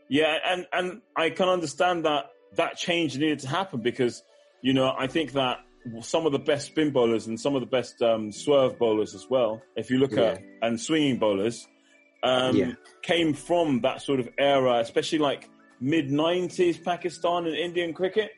yeah, 0.09 0.37
and 0.45 0.67
and 0.71 1.01
I 1.15 1.29
can 1.31 1.49
understand 1.49 2.05
that 2.05 2.25
that 2.55 2.77
change 2.77 3.17
needed 3.17 3.39
to 3.39 3.47
happen 3.47 3.81
because 3.81 4.23
you 4.61 4.73
know 4.73 4.93
I 4.97 5.07
think 5.07 5.33
that 5.33 5.57
some 6.01 6.25
of 6.25 6.31
the 6.31 6.39
best 6.39 6.67
spin 6.67 6.91
bowlers 6.91 7.27
and 7.27 7.37
some 7.39 7.55
of 7.55 7.61
the 7.61 7.67
best 7.67 8.01
um, 8.01 8.31
swerve 8.31 8.77
bowlers 8.79 9.13
as 9.15 9.25
well, 9.29 9.61
if 9.75 9.89
you 9.89 9.97
look 9.97 10.13
at 10.17 10.41
and 10.61 10.79
swinging 10.79 11.17
bowlers, 11.17 11.67
um, 12.23 12.55
Yeah. 12.55 12.71
came 13.01 13.33
from 13.33 13.81
that 13.81 14.01
sort 14.01 14.19
of 14.21 14.29
era, 14.37 14.75
especially 14.79 15.19
like 15.19 15.49
mid 15.83 16.09
'90s 16.09 16.81
Pakistan 16.83 17.45
and 17.45 17.55
Indian 17.55 17.93
cricket, 17.93 18.31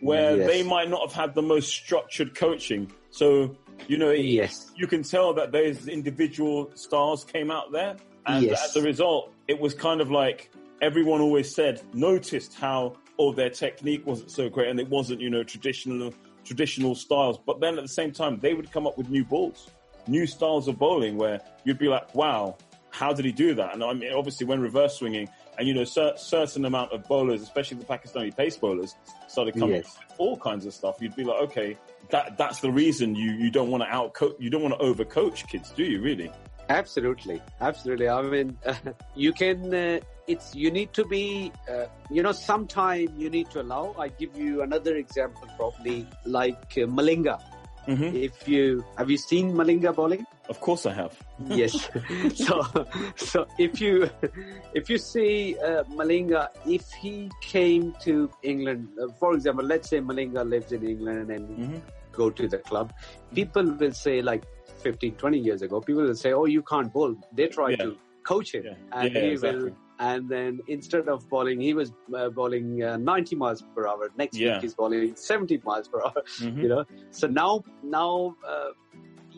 where 0.00 0.36
Yes. 0.36 0.46
they 0.46 0.62
might 0.62 0.88
not 0.90 1.00
have 1.00 1.12
had 1.12 1.34
the 1.34 1.42
most 1.42 1.68
structured 1.70 2.34
coaching. 2.34 2.92
So 3.10 3.56
you 3.88 3.98
know, 3.98 4.12
Yes. 4.12 4.70
you 4.76 4.86
can 4.86 5.02
tell 5.02 5.34
that 5.34 5.50
those 5.50 5.88
individual 5.88 6.70
stars 6.74 7.24
came 7.24 7.50
out 7.50 7.72
there, 7.72 7.96
and 8.26 8.44
Yes. 8.44 8.62
as 8.68 8.76
a 8.76 8.82
result, 8.82 9.32
it 9.48 9.58
was 9.58 9.74
kind 9.74 10.00
of 10.00 10.08
like 10.10 10.50
everyone 10.82 11.20
always 11.20 11.52
said, 11.52 11.80
noticed 11.94 12.54
how 12.54 12.92
all 13.16 13.32
their 13.32 13.50
technique 13.50 14.06
wasn't 14.06 14.30
so 14.30 14.48
great, 14.48 14.68
and 14.68 14.78
it 14.78 14.88
wasn't, 14.88 15.20
you 15.20 15.30
know, 15.30 15.42
traditional 15.42 16.12
traditional 16.44 16.94
styles. 16.94 17.38
But 17.38 17.60
then 17.60 17.76
at 17.78 17.82
the 17.82 17.88
same 17.88 18.12
time, 18.12 18.38
they 18.40 18.52
would 18.54 18.70
come 18.70 18.86
up 18.86 18.98
with 18.98 19.08
new 19.08 19.24
balls, 19.24 19.68
new 20.06 20.26
styles 20.26 20.68
of 20.68 20.78
bowling, 20.78 21.16
where 21.16 21.40
you'd 21.64 21.78
be 21.78 21.88
like, 21.88 22.14
wow, 22.14 22.56
how 22.90 23.12
did 23.12 23.24
he 23.24 23.32
do 23.32 23.54
that? 23.54 23.74
And 23.74 23.82
I 23.82 23.92
mean, 23.94 24.12
obviously, 24.12 24.46
when 24.46 24.60
reverse 24.60 24.96
swinging, 24.98 25.28
and 25.58 25.68
you 25.68 25.74
know, 25.74 25.84
cer- 25.84 26.16
certain 26.16 26.64
amount 26.64 26.92
of 26.92 27.06
bowlers, 27.08 27.42
especially 27.42 27.78
the 27.78 27.84
Pakistani 27.84 28.34
pace 28.36 28.56
bowlers, 28.56 28.94
started 29.28 29.54
coming 29.54 29.76
Yes. 29.76 29.96
with 30.08 30.18
all 30.18 30.36
kinds 30.36 30.66
of 30.66 30.72
stuff. 30.74 30.96
You'd 31.00 31.16
be 31.16 31.24
like, 31.24 31.40
okay, 31.42 31.76
that 32.10 32.36
that's 32.38 32.60
the 32.60 32.70
reason 32.70 33.14
you 33.14 33.32
you 33.32 33.50
don't 33.50 33.70
want 33.70 33.82
to 33.82 33.88
outcoach, 33.88 34.34
you 34.40 34.50
don't 34.50 34.62
want 34.62 34.78
to 34.78 34.84
overcoach 34.84 35.46
kids, 35.48 35.70
do 35.70 35.84
you? 35.84 36.00
Really? 36.00 36.30
Absolutely, 36.68 37.42
absolutely. 37.60 38.08
I 38.08 38.22
mean, 38.22 38.56
you 39.14 39.32
can. 39.32 39.74
Uh, 39.74 40.00
it's 40.28 40.54
you 40.54 40.70
need 40.70 40.92
to 40.94 41.04
be. 41.04 41.52
Uh, 41.68 41.86
you 42.10 42.22
know, 42.22 42.32
sometime 42.32 43.08
you 43.18 43.28
need 43.28 43.50
to 43.50 43.60
allow. 43.60 43.94
I 43.98 44.08
give 44.08 44.36
you 44.36 44.62
another 44.62 44.94
example, 44.96 45.48
probably 45.58 46.06
like 46.24 46.74
uh, 46.78 46.86
Malinga. 46.98 47.40
hmm 47.86 48.04
If 48.14 48.46
you 48.48 48.84
have 48.96 49.10
you 49.10 49.16
seen 49.18 49.52
Malinga 49.52 49.94
bowling? 49.94 50.24
Of 50.48 50.60
course, 50.60 50.86
I 50.86 50.92
have. 50.92 51.16
yes. 51.48 51.88
so, 52.34 52.62
so 53.16 53.46
if 53.58 53.80
you 53.80 54.10
if 54.74 54.90
you 54.90 54.98
see 54.98 55.56
uh, 55.64 55.84
Malinga, 55.84 56.48
if 56.66 56.84
he 57.00 57.30
came 57.40 57.94
to 58.00 58.30
England, 58.42 58.88
uh, 59.00 59.06
for 59.18 59.34
example, 59.34 59.64
let's 59.64 59.88
say 59.88 60.00
Malinga 60.00 60.48
lives 60.48 60.72
in 60.72 60.84
England 60.86 61.30
and 61.30 61.46
hmm 61.56 61.78
go 62.12 62.28
to 62.28 62.46
the 62.46 62.58
club, 62.58 62.92
people 63.34 63.64
will 63.80 63.92
say 63.92 64.20
like 64.20 64.42
15, 64.82 65.14
20 65.14 65.38
years 65.38 65.62
ago, 65.62 65.80
people 65.80 66.02
will 66.02 66.14
say, 66.14 66.32
"Oh, 66.34 66.44
you 66.44 66.62
can't 66.62 66.92
bowl." 66.92 67.14
They 67.32 67.46
try 67.46 67.70
Yeah. 67.70 67.76
to 67.84 67.96
coach 68.22 68.52
him, 68.54 68.64
Yeah. 68.64 68.74
and 68.92 69.14
Yeah, 69.14 69.20
he 69.20 69.30
exactly. 69.30 69.62
will. 69.70 69.76
And 69.98 70.28
then 70.28 70.60
instead 70.66 71.08
of 71.08 71.26
bowling, 71.30 71.60
he 71.60 71.72
was 71.74 71.92
uh, 72.14 72.28
bowling 72.30 72.82
uh, 72.82 72.96
90 72.96 73.36
miles 73.36 73.62
per 73.74 73.86
hour. 73.86 74.10
Next 74.18 74.36
Yeah. 74.36 74.54
week 74.54 74.62
he's 74.62 74.74
bowling 74.74 75.14
70 75.16 75.60
miles 75.64 75.86
per 75.88 76.02
hour. 76.02 76.22
hmm 76.38 76.60
You 76.62 76.68
know, 76.68 76.84
so 77.10 77.28
now, 77.28 77.62
now, 77.84 78.34
uh, 78.46 78.70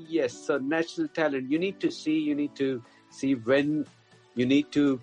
yes. 0.09 0.33
So 0.33 0.59
natural 0.59 1.09
talent. 1.09 1.51
You 1.51 1.59
need 1.59 1.81
to 1.81 1.91
see. 1.91 2.19
You 2.19 2.35
need 2.35 2.55
to 2.57 2.83
see 3.11 3.35
when 3.35 3.87
you 4.35 4.47
need 4.47 4.71
to 4.73 5.01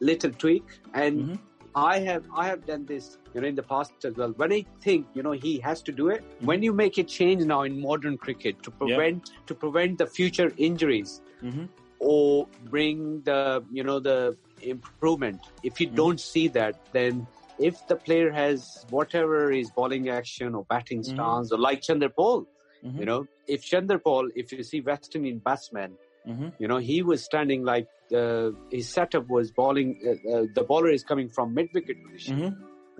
little 0.00 0.30
tweak. 0.30 0.64
And 0.94 1.30
Mhm. 1.30 1.38
I 1.74 1.98
have 2.00 2.24
I 2.34 2.46
have 2.48 2.66
done 2.66 2.86
this, 2.86 3.18
you 3.34 3.40
know, 3.40 3.48
in 3.48 3.54
the 3.54 3.62
past 3.62 4.04
as 4.04 4.16
well. 4.16 4.32
When 4.36 4.52
I 4.52 4.64
think, 4.80 5.06
you 5.14 5.22
know, 5.22 5.32
he 5.32 5.58
has 5.60 5.82
to 5.82 5.92
do 5.92 6.08
it. 6.08 6.22
Mm-hmm. 6.22 6.46
When 6.46 6.62
you 6.62 6.72
make 6.72 6.98
a 6.98 7.04
change 7.04 7.44
now 7.44 7.62
in 7.62 7.80
modern 7.80 8.16
cricket 8.18 8.62
to 8.62 8.70
prevent 8.70 9.30
to 9.46 9.54
prevent 9.54 9.98
the 9.98 10.06
future 10.06 10.52
injuries 10.56 11.20
hmm 11.40 11.66
or 12.00 12.46
bring 12.70 13.22
the 13.22 13.62
you 13.72 13.82
know 13.82 13.98
the 13.98 14.36
improvement. 14.62 15.40
If 15.62 15.80
you 15.80 15.88
Mhm. 15.88 15.96
don't 15.96 16.20
see 16.20 16.46
that, 16.48 16.76
then 16.92 17.26
if 17.58 17.86
the 17.88 17.96
player 17.96 18.30
has 18.30 18.84
whatever 18.90 19.52
is 19.52 19.70
bowling 19.78 20.08
action 20.08 20.54
or 20.54 20.64
batting 20.72 21.00
Mhm. 21.02 21.04
stance 21.12 21.52
or 21.52 21.58
like 21.58 21.80
Chanderpaul, 21.80 22.46
hmm 22.82 22.98
you 22.98 23.06
know, 23.06 23.26
if 23.46 23.62
Chanderpaul, 23.62 24.28
if 24.34 24.52
you 24.52 24.62
see 24.62 24.80
West 24.80 25.14
Indian 25.16 25.38
batsmen, 25.38 25.96
Mhm. 26.28 26.52
You 26.58 26.68
know, 26.68 26.76
he 26.78 27.02
was 27.02 27.24
standing 27.24 27.64
like 27.64 27.86
uh, 28.14 28.50
his 28.70 28.88
setup 28.96 29.28
was 29.28 29.50
bowling. 29.50 29.90
Uh, 30.06 30.10
uh, 30.10 30.44
the 30.54 30.64
bowler 30.70 30.90
is 30.90 31.04
coming 31.10 31.28
from 31.36 31.54
mid 31.54 31.68
wicket 31.76 31.96
position. 32.04 32.36
Mhm. 32.38 32.52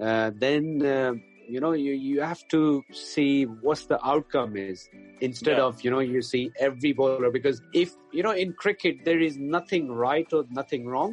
Uh, 0.07 0.31
then 0.45 0.65
uh, 0.95 1.13
you 1.55 1.61
know 1.61 1.73
you 1.73 1.93
you 1.93 2.21
have 2.21 2.43
to 2.55 2.61
see 2.93 3.45
what's 3.45 3.85
the 3.93 3.99
outcome 4.13 4.57
is 4.57 4.89
instead 5.21 5.59
Yeah. 5.59 5.65
of 5.69 5.83
you 5.85 5.91
know 5.91 6.01
you 6.15 6.23
see 6.23 6.45
every 6.69 6.93
bowler 7.01 7.31
because 7.39 7.61
if 7.85 7.91
you 8.13 8.23
know 8.23 8.35
in 8.45 8.53
cricket 8.65 9.05
there 9.05 9.21
is 9.29 9.37
nothing 9.57 9.91
right 10.07 10.29
or 10.33 10.45
nothing 10.61 10.87
wrong. 10.87 11.13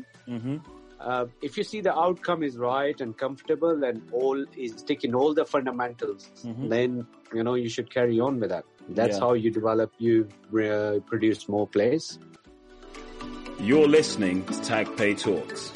Uh, 1.06 1.28
if 1.44 1.56
you 1.56 1.64
see 1.64 1.82
the 1.82 1.96
outcome 1.96 2.42
is 2.42 2.58
right 2.58 3.00
and 3.00 3.16
comfortable 3.16 3.84
and 3.84 4.02
all 4.12 4.44
is 4.58 4.82
ticking 4.82 5.14
all 5.14 5.36
the 5.36 5.46
fundamentals, 5.46 6.32
Mhm. 6.44 6.68
then 6.70 7.06
you 7.32 7.44
know 7.44 7.54
you 7.54 7.70
should 7.70 7.92
carry 7.94 8.20
on 8.20 8.40
with 8.40 8.50
that. 8.50 8.66
That's 8.90 9.18
Yeah. 9.18 9.20
how 9.26 9.34
you 9.34 9.52
develop. 9.52 9.92
You 10.00 10.28
uh, 10.60 11.00
produce 11.06 11.48
more 11.48 11.68
players. 11.68 12.18
You're 13.60 13.88
listening 13.88 14.44
to 14.46 14.62
Tag 14.64 14.88
Pay 14.98 15.14
Talks. 15.14 15.72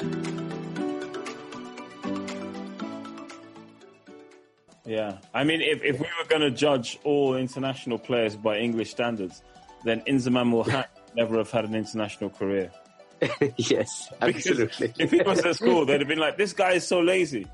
Yeah, 4.84 5.18
I 5.32 5.44
mean, 5.44 5.60
if, 5.60 5.82
if 5.84 6.00
we 6.00 6.06
were 6.18 6.28
going 6.28 6.42
to 6.42 6.50
judge 6.50 6.98
all 7.04 7.36
international 7.36 7.98
players 7.98 8.34
by 8.34 8.58
English 8.58 8.90
standards, 8.90 9.42
then 9.84 10.00
Inzamam 10.08 10.50
will 10.52 10.66
never 11.16 11.36
have 11.38 11.50
had 11.50 11.64
an 11.66 11.74
international 11.76 12.30
career. 12.30 12.72
yes, 13.56 14.08
Because 14.20 14.46
absolutely. 14.60 14.92
If 14.98 15.10
he 15.10 15.22
was 15.22 15.40
at 15.44 15.56
school, 15.56 15.84
they'd 15.84 16.00
have 16.00 16.08
been 16.08 16.18
like, 16.18 16.36
"This 16.38 16.52
guy 16.52 16.72
is 16.72 16.86
so 16.86 17.00
lazy." 17.00 17.46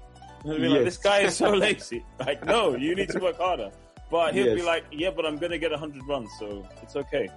They'd 0.45 0.61
been 0.61 0.71
like, 0.73 0.85
"This 0.85 0.97
guy 0.99 1.21
is 1.21 1.37
so 1.37 1.51
lazy." 1.67 2.05
Like, 2.21 2.45
no, 2.45 2.77
you 2.77 2.95
need 2.95 3.09
to 3.11 3.19
work 3.19 3.37
harder. 3.39 3.71
But 4.11 4.35
he'll 4.35 4.55
be 4.55 4.63
like, 4.63 4.85
"Yeah, 4.93 5.11
but 5.11 5.27
I'm 5.27 5.39
going 5.39 5.51
to 5.53 5.59
get 5.59 5.73
hundred 5.73 6.03
runs, 6.07 6.31
so 6.39 6.65
it's 6.83 6.95
okay." 6.97 7.29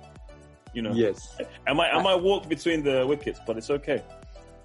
You 0.73 0.83
know, 0.83 0.91
yes, 0.93 1.35
I 1.67 1.73
might 1.73 1.89
I 1.91 2.01
might 2.03 2.21
walk 2.21 2.47
between 2.47 2.83
the 2.83 3.05
wickets, 3.07 3.39
but 3.47 3.57
it's 3.57 3.71
okay. 3.71 4.03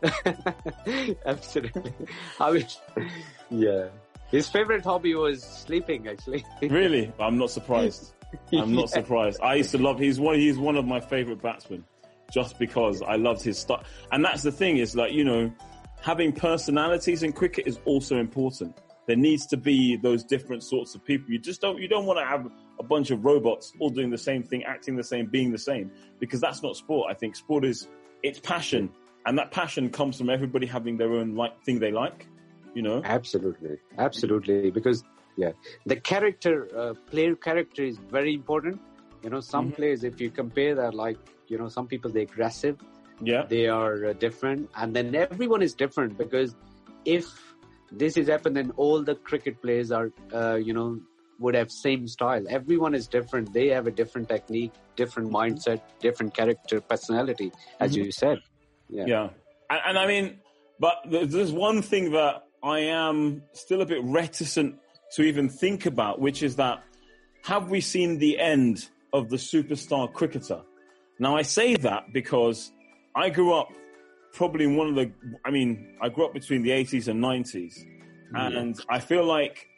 absolutely. 1.26 1.92
I 2.40 2.52
mean, 2.52 2.66
yeah. 3.50 3.86
His 4.30 4.48
favorite 4.48 4.84
hobby 4.84 5.14
was 5.14 5.42
sleeping. 5.42 6.08
Actually, 6.08 6.44
Really, 6.62 7.12
I'm 7.18 7.38
not 7.38 7.50
surprised. 7.50 8.12
I'm 8.52 8.74
not 8.74 8.90
Yeah. 8.90 9.00
surprised. 9.02 9.40
I 9.42 9.54
used 9.54 9.70
to 9.72 9.78
love. 9.78 9.98
He's 9.98 10.18
one. 10.18 10.34
He's 10.38 10.58
one 10.58 10.76
of 10.76 10.84
my 10.84 11.00
favorite 11.00 11.40
batsmen, 11.40 11.84
just 12.34 12.58
because 12.58 13.00
I 13.00 13.14
loved 13.14 13.42
his 13.42 13.56
stuff. 13.58 13.88
And 14.10 14.24
that's 14.24 14.42
the 14.42 14.50
thing 14.52 14.78
is 14.78 14.96
like 14.96 15.12
you 15.12 15.24
know, 15.24 15.52
having 16.02 16.32
personalities 16.32 17.22
in 17.22 17.32
cricket 17.32 17.66
is 17.66 17.78
also 17.84 18.18
important. 18.18 18.76
There 19.06 19.16
needs 19.16 19.46
to 19.48 19.56
be 19.56 19.96
those 19.96 20.24
different 20.24 20.62
sorts 20.62 20.94
of 20.94 21.04
people. 21.04 21.30
You 21.30 21.38
just 21.38 21.60
don't. 21.60 21.78
You 21.78 21.88
don't 21.88 22.06
want 22.06 22.18
to 22.18 22.24
have 22.24 22.50
a 22.80 22.82
bunch 22.82 23.10
of 23.10 23.24
robots 23.24 23.72
all 23.78 23.90
doing 23.90 24.10
the 24.10 24.18
same 24.18 24.42
thing, 24.42 24.64
acting 24.64 24.96
the 24.96 25.04
same, 25.04 25.26
being 25.26 25.52
the 25.52 25.58
same, 25.58 25.90
because 26.18 26.40
that's 26.40 26.62
not 26.62 26.74
sport. 26.76 27.10
I 27.10 27.14
think 27.14 27.36
sport 27.36 27.64
is 27.64 27.86
it's 28.22 28.40
passion, 28.40 28.90
and 29.26 29.38
that 29.38 29.50
passion 29.50 29.90
comes 29.90 30.18
from 30.18 30.28
everybody 30.30 30.66
having 30.66 30.96
their 30.96 31.12
own 31.12 31.36
like 31.36 31.62
thing 31.64 31.78
they 31.78 31.92
like. 31.92 32.26
You 32.74 32.82
know. 32.82 33.02
Absolutely, 33.04 33.76
absolutely. 33.98 34.70
Because 34.70 35.04
yeah, 35.36 35.52
the 35.86 35.96
character, 35.96 36.68
uh, 36.76 36.94
player 37.10 37.36
character 37.36 37.84
is 37.84 37.98
very 37.98 38.34
important. 38.34 38.80
You 39.22 39.30
know, 39.30 39.40
some 39.40 39.70
Mhm. 39.70 39.76
players, 39.76 40.02
if 40.04 40.20
you 40.20 40.30
compare 40.30 40.74
that, 40.74 40.92
like 40.94 41.18
you 41.48 41.58
know, 41.58 41.68
some 41.68 41.86
people 41.86 42.10
they're 42.10 42.22
aggressive, 42.22 42.76
Yeah. 43.20 43.44
they 43.48 43.68
are 43.68 44.06
uh, 44.06 44.12
different, 44.14 44.70
and 44.76 44.94
then 44.94 45.14
everyone 45.14 45.62
is 45.62 45.74
different 45.74 46.18
because 46.18 46.54
if 47.04 47.24
this 47.92 48.16
is 48.16 48.28
happened, 48.28 48.56
then 48.56 48.72
all 48.76 49.02
the 49.02 49.14
cricket 49.14 49.60
players 49.62 49.92
are, 49.92 50.10
uh, 50.32 50.54
you 50.56 50.72
know, 50.72 51.00
would 51.38 51.54
have 51.54 51.70
same 51.70 52.06
style. 52.08 52.44
Everyone 52.48 52.94
is 52.94 53.06
different. 53.06 53.52
They 53.52 53.68
have 53.68 53.86
a 53.86 53.90
different 53.90 54.28
technique, 54.28 54.72
different 54.96 55.30
mindset, 55.32 55.80
different 56.00 56.34
character, 56.34 56.80
personality, 56.80 57.52
as 57.80 57.92
Mhm. 57.92 58.04
you 58.04 58.12
said. 58.12 58.38
Yeah. 58.88 59.06
Yeah. 59.06 59.28
And, 59.70 59.80
and 59.86 59.98
I 59.98 60.06
mean, 60.06 60.40
but 60.78 60.96
there's 61.08 61.52
one 61.52 61.82
thing 61.82 62.12
that 62.12 62.46
I 62.62 62.80
am 62.80 63.42
still 63.52 63.80
a 63.82 63.86
bit 63.86 64.02
reticent 64.02 64.76
to 65.14 65.22
even 65.22 65.48
think 65.48 65.86
about, 65.86 66.20
which 66.20 66.42
is 66.42 66.56
that 66.56 66.82
have 67.42 67.68
we 67.70 67.80
seen 67.80 68.18
the 68.18 68.38
end 68.38 68.88
of 69.12 69.28
the 69.28 69.36
superstar 69.36 70.12
cricketer? 70.12 70.62
Now, 71.18 71.36
I 71.36 71.42
say 71.42 71.76
that 71.76 72.12
because 72.12 72.72
I 73.14 73.30
grew 73.30 73.54
up 73.54 73.72
probably 74.32 74.64
in 74.64 74.76
one 74.76 74.88
of 74.88 74.94
the, 74.96 75.12
I 75.44 75.50
mean, 75.50 75.96
I 76.00 76.08
grew 76.08 76.26
up 76.26 76.34
between 76.34 76.62
the 76.62 76.70
80s 76.70 77.08
and 77.08 77.22
90s. 77.22 77.86
And 78.34 78.80
I 78.88 78.98
feel 78.98 79.24
like 79.24 79.68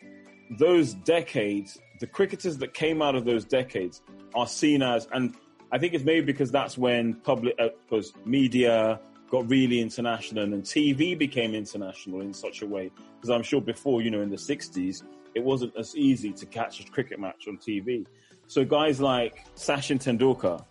those 0.58 0.94
decades, 0.94 1.78
the 2.00 2.06
cricketers 2.06 2.56
that 2.58 2.72
came 2.72 3.02
out 3.02 3.14
of 3.14 3.26
those 3.26 3.44
decades 3.44 4.00
are 4.34 4.46
seen 4.46 4.82
as, 4.82 5.06
and 5.12 5.34
I 5.72 5.78
think 5.78 5.92
it's 5.92 6.04
maybe 6.04 6.24
because 6.24 6.50
that's 6.50 6.78
when 6.78 7.14
public, 7.14 7.54
uh, 7.58 7.68
because 7.84 8.12
media 8.24 8.98
got 9.30 9.48
really 9.50 9.80
international 9.80 10.44
and 10.44 10.62
TV 10.62 11.18
became 11.18 11.54
international 11.54 12.20
in 12.20 12.32
such 12.32 12.62
a 12.62 12.66
way. 12.66 12.90
Because 13.16 13.28
I'm 13.28 13.42
sure 13.42 13.60
before, 13.60 14.00
you 14.00 14.10
know, 14.10 14.22
in 14.22 14.30
the 14.30 14.36
60s, 14.36 15.02
it 15.34 15.42
wasn't 15.42 15.76
as 15.76 15.94
easy 15.96 16.32
to 16.32 16.46
catch 16.46 16.80
a 16.80 16.84
cricket 16.90 17.18
match 17.18 17.46
on 17.48 17.58
TV. 17.58 18.06
So 18.46 18.64
guys 18.64 19.00
like 19.00 19.44
Sachin 19.56 19.98
Tendulkar, 19.98 20.64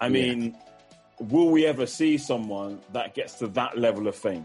I 0.00 0.06
Yeah. 0.06 0.12
mean, 0.12 0.56
will 1.18 1.48
we 1.50 1.66
ever 1.66 1.86
see 1.86 2.18
someone 2.18 2.80
that 2.92 3.14
gets 3.14 3.34
to 3.40 3.46
that 3.48 3.78
level 3.78 4.06
of 4.08 4.16
fame? 4.16 4.44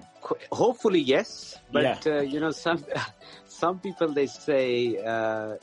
Hopefully, 0.52 1.00
yes. 1.00 1.58
But 1.72 1.84
Yeah. 1.84 1.98
uh, 2.18 2.22
you 2.22 2.40
know, 2.40 2.52
some 2.52 2.84
some 3.48 3.80
people 3.80 4.08
they 4.10 4.28
say 4.28 4.98
uh, 5.04 5.56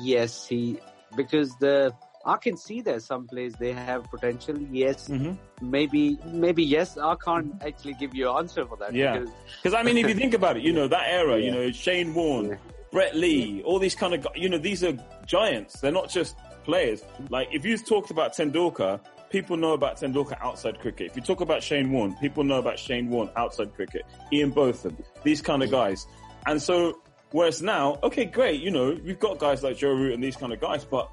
yes, 0.00 0.46
he 0.46 0.78
because 1.16 1.54
the 1.58 1.92
I 2.24 2.36
can 2.38 2.56
see 2.56 2.80
there 2.80 2.98
some 2.98 3.28
place 3.28 3.54
they 3.56 3.72
have 3.72 4.04
potential. 4.10 4.56
Yes, 4.72 5.08
Mm-hmm. 5.08 5.34
maybe 5.70 6.18
maybe 6.26 6.64
yes. 6.64 6.98
I 6.98 7.14
can't 7.24 7.54
actually 7.64 7.94
give 7.94 8.14
you 8.14 8.30
an 8.30 8.38
answer 8.38 8.66
for 8.66 8.76
that. 8.78 8.92
Yeah. 8.94 9.18
because- 9.62 9.74
I 9.80 9.82
mean, 9.82 9.96
if 9.98 10.08
you 10.08 10.14
think 10.14 10.34
about 10.34 10.56
it, 10.56 10.62
you 10.64 10.72
know 10.72 10.88
that 10.88 11.06
era, 11.08 11.38
you 11.38 11.50
know 11.52 11.70
Shane 11.70 12.14
Warne, 12.14 12.48
Yeah. 12.48 12.56
Brett 12.90 13.14
Lee, 13.16 13.62
all 13.64 13.78
these 13.78 13.94
kind 13.94 14.14
of, 14.14 14.26
you 14.34 14.48
know, 14.48 14.58
these 14.58 14.82
are 14.82 14.94
giants. 15.26 15.80
They're 15.80 15.92
not 15.92 16.08
just 16.08 16.36
players. 16.64 17.02
Like 17.30 17.48
if 17.52 17.64
you 17.64 17.76
talked 17.78 18.10
about 18.10 18.32
Tendulkar, 18.34 19.00
people 19.30 19.56
know 19.56 19.72
about 19.72 19.96
Tendulkar 19.98 20.36
outside 20.40 20.78
cricket. 20.78 21.08
If 21.10 21.16
you 21.16 21.22
talk 21.22 21.40
about 21.40 21.62
Shane 21.62 21.90
Warne, 21.92 22.14
people 22.16 22.44
know 22.44 22.58
about 22.58 22.78
Shane 22.78 23.08
Warne 23.10 23.30
outside 23.36 23.74
cricket. 23.74 24.02
Ian 24.32 24.50
Botham, 24.50 24.96
these 25.24 25.42
kind 25.42 25.62
of 25.62 25.70
guys. 25.70 26.06
And 26.46 26.60
so, 26.62 27.00
whereas 27.32 27.62
now, 27.62 27.98
okay, 28.02 28.24
great, 28.24 28.60
you 28.62 28.70
know, 28.70 28.98
we've 29.04 29.18
got 29.18 29.38
guys 29.38 29.62
like 29.62 29.76
Joe 29.76 29.92
Root 29.92 30.14
and 30.14 30.22
these 30.22 30.36
kind 30.36 30.52
of 30.52 30.60
guys, 30.60 30.84
but 30.84 31.10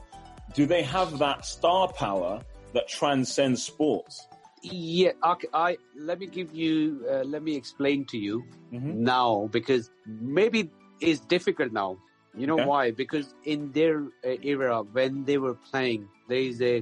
do 0.53 0.65
they 0.65 0.83
have 0.83 1.17
that 1.19 1.45
star 1.45 1.91
power 1.91 2.41
that 2.73 2.87
transcends 2.87 3.63
sports? 3.63 4.27
yeah, 4.65 5.11
okay, 5.25 5.47
I 5.53 5.77
let 5.97 6.19
me 6.19 6.25
give 6.25 6.53
you 6.55 7.05
uh, 7.11 7.23
let 7.25 7.43
me 7.43 7.53
explain 7.53 8.05
to 8.05 8.17
you 8.17 8.45
Mhm. 8.71 8.95
now 8.95 9.49
because 9.51 9.91
maybe 10.07 10.71
it's 11.01 11.19
difficult 11.19 11.73
now. 11.73 11.97
You 12.33 12.47
know 12.47 12.55
Okay. 12.55 12.65
why? 12.65 12.91
Because 12.91 13.35
in 13.43 13.73
their 13.73 14.03
uh, 14.25 14.37
era 14.41 14.81
when 14.83 15.25
they 15.25 15.37
were 15.37 15.55
playing, 15.55 16.07
there 16.29 16.37
is 16.39 16.61
a 16.61 16.81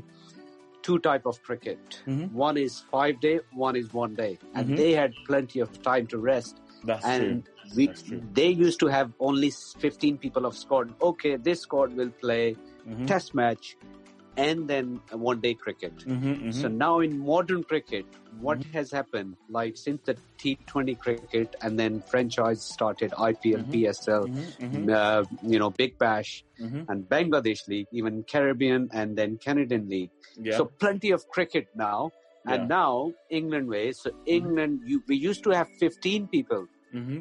two 0.81 0.97
type 0.99 1.25
of 1.25 1.41
cricket. 1.43 2.01
Mhm. 2.07 2.31
One 2.31 2.57
is 2.57 2.79
five 2.91 3.19
day, 3.19 3.39
one 3.53 3.75
is 3.75 3.93
one 3.93 4.15
day, 4.15 4.39
and 4.55 4.69
Mhm. 4.69 4.77
they 4.77 4.91
had 4.93 5.13
plenty 5.27 5.59
of 5.59 5.81
time 5.81 6.07
to 6.07 6.17
rest. 6.17 6.61
That's 6.83 7.05
and 7.05 7.43
true. 7.45 7.75
we, 7.75 7.87
That's 7.87 8.01
true. 8.03 8.21
they 8.33 8.49
used 8.49 8.79
to 8.79 8.87
have 8.87 9.11
only 9.19 9.51
15 9.79 10.17
people 10.17 10.45
of 10.45 10.57
squad. 10.57 10.93
Okay, 11.01 11.35
this 11.37 11.61
squad 11.61 11.95
will 11.95 12.09
play 12.25 12.55
Mhm. 12.87 13.05
test 13.07 13.35
match 13.35 13.77
and 14.37 14.67
then 14.67 14.99
one 15.11 15.39
day 15.41 15.53
cricket. 15.53 15.93
Mhm, 16.05 16.41
mhm. 16.43 16.53
So 16.53 16.67
now 16.67 16.99
in 16.99 17.17
modern 17.19 17.63
cricket, 17.63 18.05
what 18.39 18.63
has 18.73 18.91
happened? 18.91 19.35
Like 19.49 19.77
since 19.77 20.01
the 20.05 20.17
T20 20.39 20.95
cricket 20.95 21.55
and 21.61 21.77
then 21.79 22.01
franchise 22.01 22.63
started, 22.63 23.11
IPL, 23.17 23.63
Mhm. 23.65 23.71
PSL, 23.71 24.27
Mhm, 24.27 24.85
mhm, 24.87 24.89
uh, 24.93 25.25
you 25.43 25.59
know, 25.59 25.69
Big 25.69 25.97
Bash 25.97 26.43
and 26.89 27.03
Bangladesh 27.07 27.67
League, 27.67 27.87
even 27.91 28.23
Caribbean 28.23 28.89
and 28.93 29.17
then 29.17 29.37
Canadian 29.37 29.87
League. 29.89 30.11
Yeah. 30.37 30.57
So 30.57 30.71
plenty 30.79 31.11
of 31.11 31.27
cricket 31.29 31.67
now. 31.75 32.11
Yeah. 32.45 32.55
And 32.55 32.69
now 32.69 33.13
England 33.29 33.67
way. 33.67 33.91
So 33.91 34.11
England, 34.25 34.81
you, 34.85 35.03
we 35.07 35.15
used 35.15 35.43
to 35.43 35.51
have 35.51 35.67
15 35.79 36.27
people, 36.27 36.65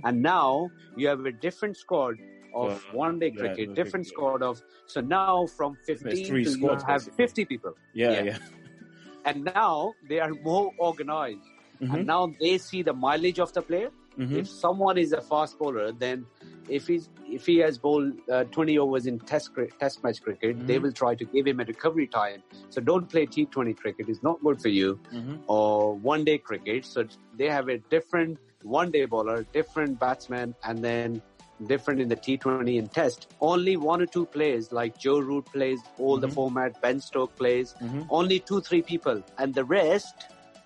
and 0.04 0.22
now 0.22 0.70
you 0.96 1.08
have 1.08 1.24
a 1.26 1.32
different 1.32 1.76
squad 1.76 2.14
of 2.54 2.70
Yeah. 2.70 2.92
one 2.92 3.18
day 3.18 3.30
cricket, 3.30 3.68
no, 3.68 3.74
different 3.74 4.06
cricket, 4.06 4.14
squad 4.14 4.42
of. 4.42 4.62
So 4.86 5.00
now 5.00 5.46
from 5.46 5.76
15 5.86 6.26
three 6.26 6.44
to 6.44 6.50
squads, 6.50 6.82
you 6.82 6.88
have 6.92 7.04
basically. 7.04 7.26
50 7.26 7.44
people, 7.44 7.74
Yeah, 7.92 8.12
Yeah. 8.12 8.22
yeah. 8.22 8.38
and 9.24 9.44
now 9.44 9.94
they 10.08 10.20
are 10.20 10.30
more 10.42 10.72
organized. 10.78 11.42
Mhm, 11.80 11.94
And 11.94 12.06
now 12.06 12.34
they 12.40 12.58
see 12.58 12.82
the 12.82 12.92
mileage 12.92 13.38
of 13.40 13.52
the 13.52 13.62
player. 13.62 13.90
mhm. 14.18 14.36
If 14.36 14.48
someone 14.48 14.98
is 14.98 15.12
a 15.12 15.20
fast 15.20 15.58
bowler, 15.58 15.92
then 15.92 16.26
if 16.68 16.86
he's 16.86 17.08
if 17.26 17.46
he 17.46 17.58
has 17.58 17.78
bowled 17.78 18.12
uh, 18.30 18.44
20 18.44 18.76
overs 18.78 19.06
in 19.06 19.18
test 19.20 19.50
test 19.78 20.02
match 20.04 20.20
cricket, 20.22 20.66
they 20.66 20.78
Mhm. 20.78 20.82
will 20.82 20.92
try 20.92 21.14
to 21.14 21.24
give 21.24 21.46
him 21.46 21.60
a 21.60 21.64
recovery 21.64 22.06
time. 22.06 22.42
So 22.70 22.80
don't 22.80 23.08
play 23.08 23.24
T20 23.26 23.74
cricket; 23.82 24.08
it's 24.08 24.22
not 24.22 24.42
good 24.42 24.60
for 24.60 24.68
you. 24.68 24.98
Mhm. 25.12 25.38
Or 25.46 25.94
one 25.94 26.24
day 26.24 26.38
cricket. 26.38 26.84
So 26.84 27.04
they 27.38 27.48
have 27.48 27.68
a 27.68 27.78
different 27.96 28.38
one 28.62 28.90
day 28.90 29.04
bowler, 29.06 29.38
different 29.52 29.98
batsman, 29.98 30.54
and 30.64 30.84
then 30.84 31.22
different 31.66 32.00
in 32.00 32.08
the 32.08 32.16
T20 32.16 32.78
and 32.78 32.92
Test. 32.92 33.28
Only 33.40 33.76
one 33.76 34.00
or 34.00 34.06
two 34.06 34.26
players, 34.26 34.72
like 34.72 34.96
Joe 34.98 35.18
Root 35.18 35.46
plays 35.46 35.78
all 35.98 36.16
the 36.18 36.26
Mhm. 36.28 36.32
format, 36.34 36.80
Ben 36.80 37.00
Stoke 37.00 37.34
plays. 37.36 37.74
Mhm. 37.82 38.06
Only 38.10 38.38
two, 38.40 38.60
three 38.60 38.82
people, 38.82 39.22
and 39.38 39.54
the 39.54 39.64
rest, 39.64 40.14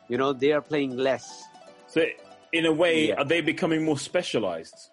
you 0.08 0.16
know, 0.18 0.32
they 0.32 0.52
are 0.52 0.60
playing 0.60 0.96
less. 0.96 1.44
So, 1.88 2.04
in 2.52 2.66
a 2.66 2.72
way, 2.72 3.08
Yeah. 3.08 3.14
are 3.16 3.24
they 3.24 3.40
becoming 3.40 3.84
more 3.84 3.98
specialized? 3.98 4.90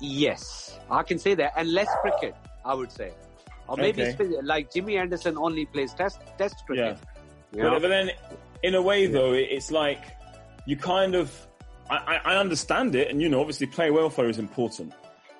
Yes, 0.00 0.78
I 0.90 1.02
can 1.02 1.18
say 1.18 1.34
that, 1.34 1.52
and 1.56 1.72
less 1.72 1.88
cricket, 2.02 2.34
I 2.64 2.74
would 2.74 2.92
say, 2.92 3.12
or 3.68 3.76
maybe 3.76 4.02
Okay. 4.02 4.12
spe- 4.12 4.42
like 4.44 4.72
Jimmy 4.72 4.96
Anderson 4.98 5.36
only 5.38 5.64
plays 5.66 5.94
Test 5.94 6.20
Test 6.38 6.56
cricket. 6.66 6.98
Yeah. 7.52 7.62
know? 7.62 7.70
But, 7.70 7.82
but 7.82 7.88
then, 7.88 8.10
in 8.62 8.74
a 8.74 8.82
way, 8.82 9.06
though, 9.06 9.32
it- 9.32 9.48
it's 9.50 9.70
like 9.70 10.02
you 10.66 10.76
kind 10.76 11.14
of. 11.14 11.46
I, 11.88 11.96
I 12.24 12.32
I 12.34 12.36
understand 12.38 12.94
it, 12.96 13.08
and 13.10 13.22
you 13.22 13.28
know, 13.28 13.40
obviously, 13.40 13.68
player 13.68 13.92
welfare 13.92 14.28
is 14.28 14.38
important, 14.40 14.92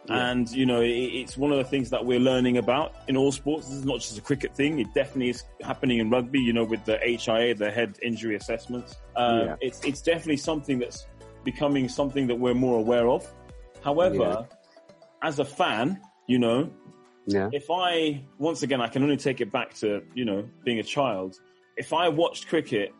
Yeah. 0.09 0.31
and 0.31 0.51
you 0.51 0.67
know, 0.67 0.81
it, 0.81 0.89
it's 0.89 1.37
one 1.37 1.51
of 1.53 1.59
the 1.59 1.65
things 1.65 1.91
that 1.91 2.05
we're 2.05 2.21
learning 2.21 2.59
about 2.59 2.95
in 3.09 3.17
all 3.17 3.33
sports. 3.33 3.67
This 3.69 3.77
is 3.79 3.85
not 3.85 4.01
just 4.01 4.17
a 4.19 4.21
cricket 4.21 4.55
thing; 4.55 4.79
it 4.79 4.93
definitely 4.95 5.31
is 5.31 5.45
happening 5.63 5.99
in 5.99 6.11
rugby. 6.11 6.41
You 6.41 6.53
know, 6.53 6.65
with 6.65 6.85
the 6.85 6.99
HIA, 6.99 7.55
the 7.55 7.71
head 7.71 7.99
injury 8.03 8.37
assessments, 8.37 8.97
um, 9.17 9.41
Yeah. 9.41 9.57
it's 9.61 9.85
it's 9.85 10.03
definitely 10.03 10.37
something 10.37 10.79
that's 10.79 11.07
becoming 11.45 11.89
something 11.89 12.27
that 12.29 12.37
we're 12.37 12.55
more 12.55 12.79
aware 12.79 13.09
of. 13.09 13.27
However, 13.83 14.47
as 15.23 15.39
a 15.39 15.45
fan, 15.45 16.01
you 16.27 16.39
know, 16.39 16.71
yeah, 17.27 17.49
if 17.53 17.67
I 17.71 18.23
once 18.39 18.63
again 18.63 18.81
I 18.81 18.89
can 18.89 19.03
only 19.03 19.17
take 19.17 19.41
it 19.41 19.51
back 19.51 19.75
to 19.75 20.03
you 20.15 20.25
know 20.25 20.49
being 20.65 20.79
a 20.79 20.85
child. 20.85 21.37
If 21.77 21.93
I 21.93 22.09
watched 22.09 22.49
cricket 22.49 22.93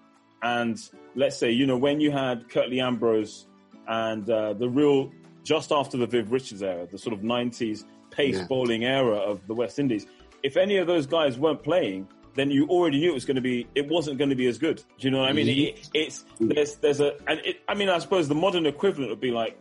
and 0.43 0.77
let's 1.15 1.37
say 1.37 1.51
you 1.51 1.67
know 1.67 1.77
when 1.79 2.01
you 2.01 2.11
had 2.11 2.49
Curtly 2.51 2.81
Ambrose 2.81 3.47
and 3.89 4.29
uh, 4.29 4.53
the 4.53 4.69
real 4.69 5.13
just 5.47 5.71
after 5.73 5.97
the 5.97 6.07
Viv 6.07 6.33
Richards 6.33 6.63
era, 6.63 6.87
the 6.91 6.99
sort 6.99 7.15
of 7.15 7.21
'90s 7.23 7.85
pace 8.11 8.37
Yeah. 8.37 8.47
bowling 8.49 8.85
era 8.85 9.17
of 9.17 9.47
the 9.47 9.55
West 9.55 9.79
Indies, 9.79 10.07
if 10.43 10.57
any 10.57 10.77
of 10.77 10.87
those 10.87 11.07
guys 11.07 11.39
weren't 11.39 11.63
playing, 11.63 12.09
then 12.35 12.51
you 12.51 12.67
already 12.69 12.99
knew 12.99 13.11
it 13.11 13.15
was 13.15 13.25
going 13.25 13.37
to 13.37 13.41
be 13.41 13.67
it 13.75 13.89
wasn't 13.89 14.19
going 14.19 14.31
to 14.31 14.37
be 14.37 14.47
as 14.47 14.59
good. 14.59 14.77
Do 14.99 15.07
you 15.07 15.11
know 15.11 15.21
what 15.21 15.31
I 15.31 15.33
mean? 15.33 15.47
Mhm. 15.47 15.69
It, 15.69 15.91
it's 15.95 16.25
there's 16.41 16.75
there's 16.77 17.01
a 17.01 17.15
and 17.27 17.41
it, 17.45 17.61
I 17.69 17.75
mean 17.75 17.89
I 17.89 17.99
suppose 17.99 18.29
the 18.29 18.35
modern 18.35 18.67
equivalent 18.67 19.09
would 19.11 19.21
be 19.21 19.31
like 19.31 19.59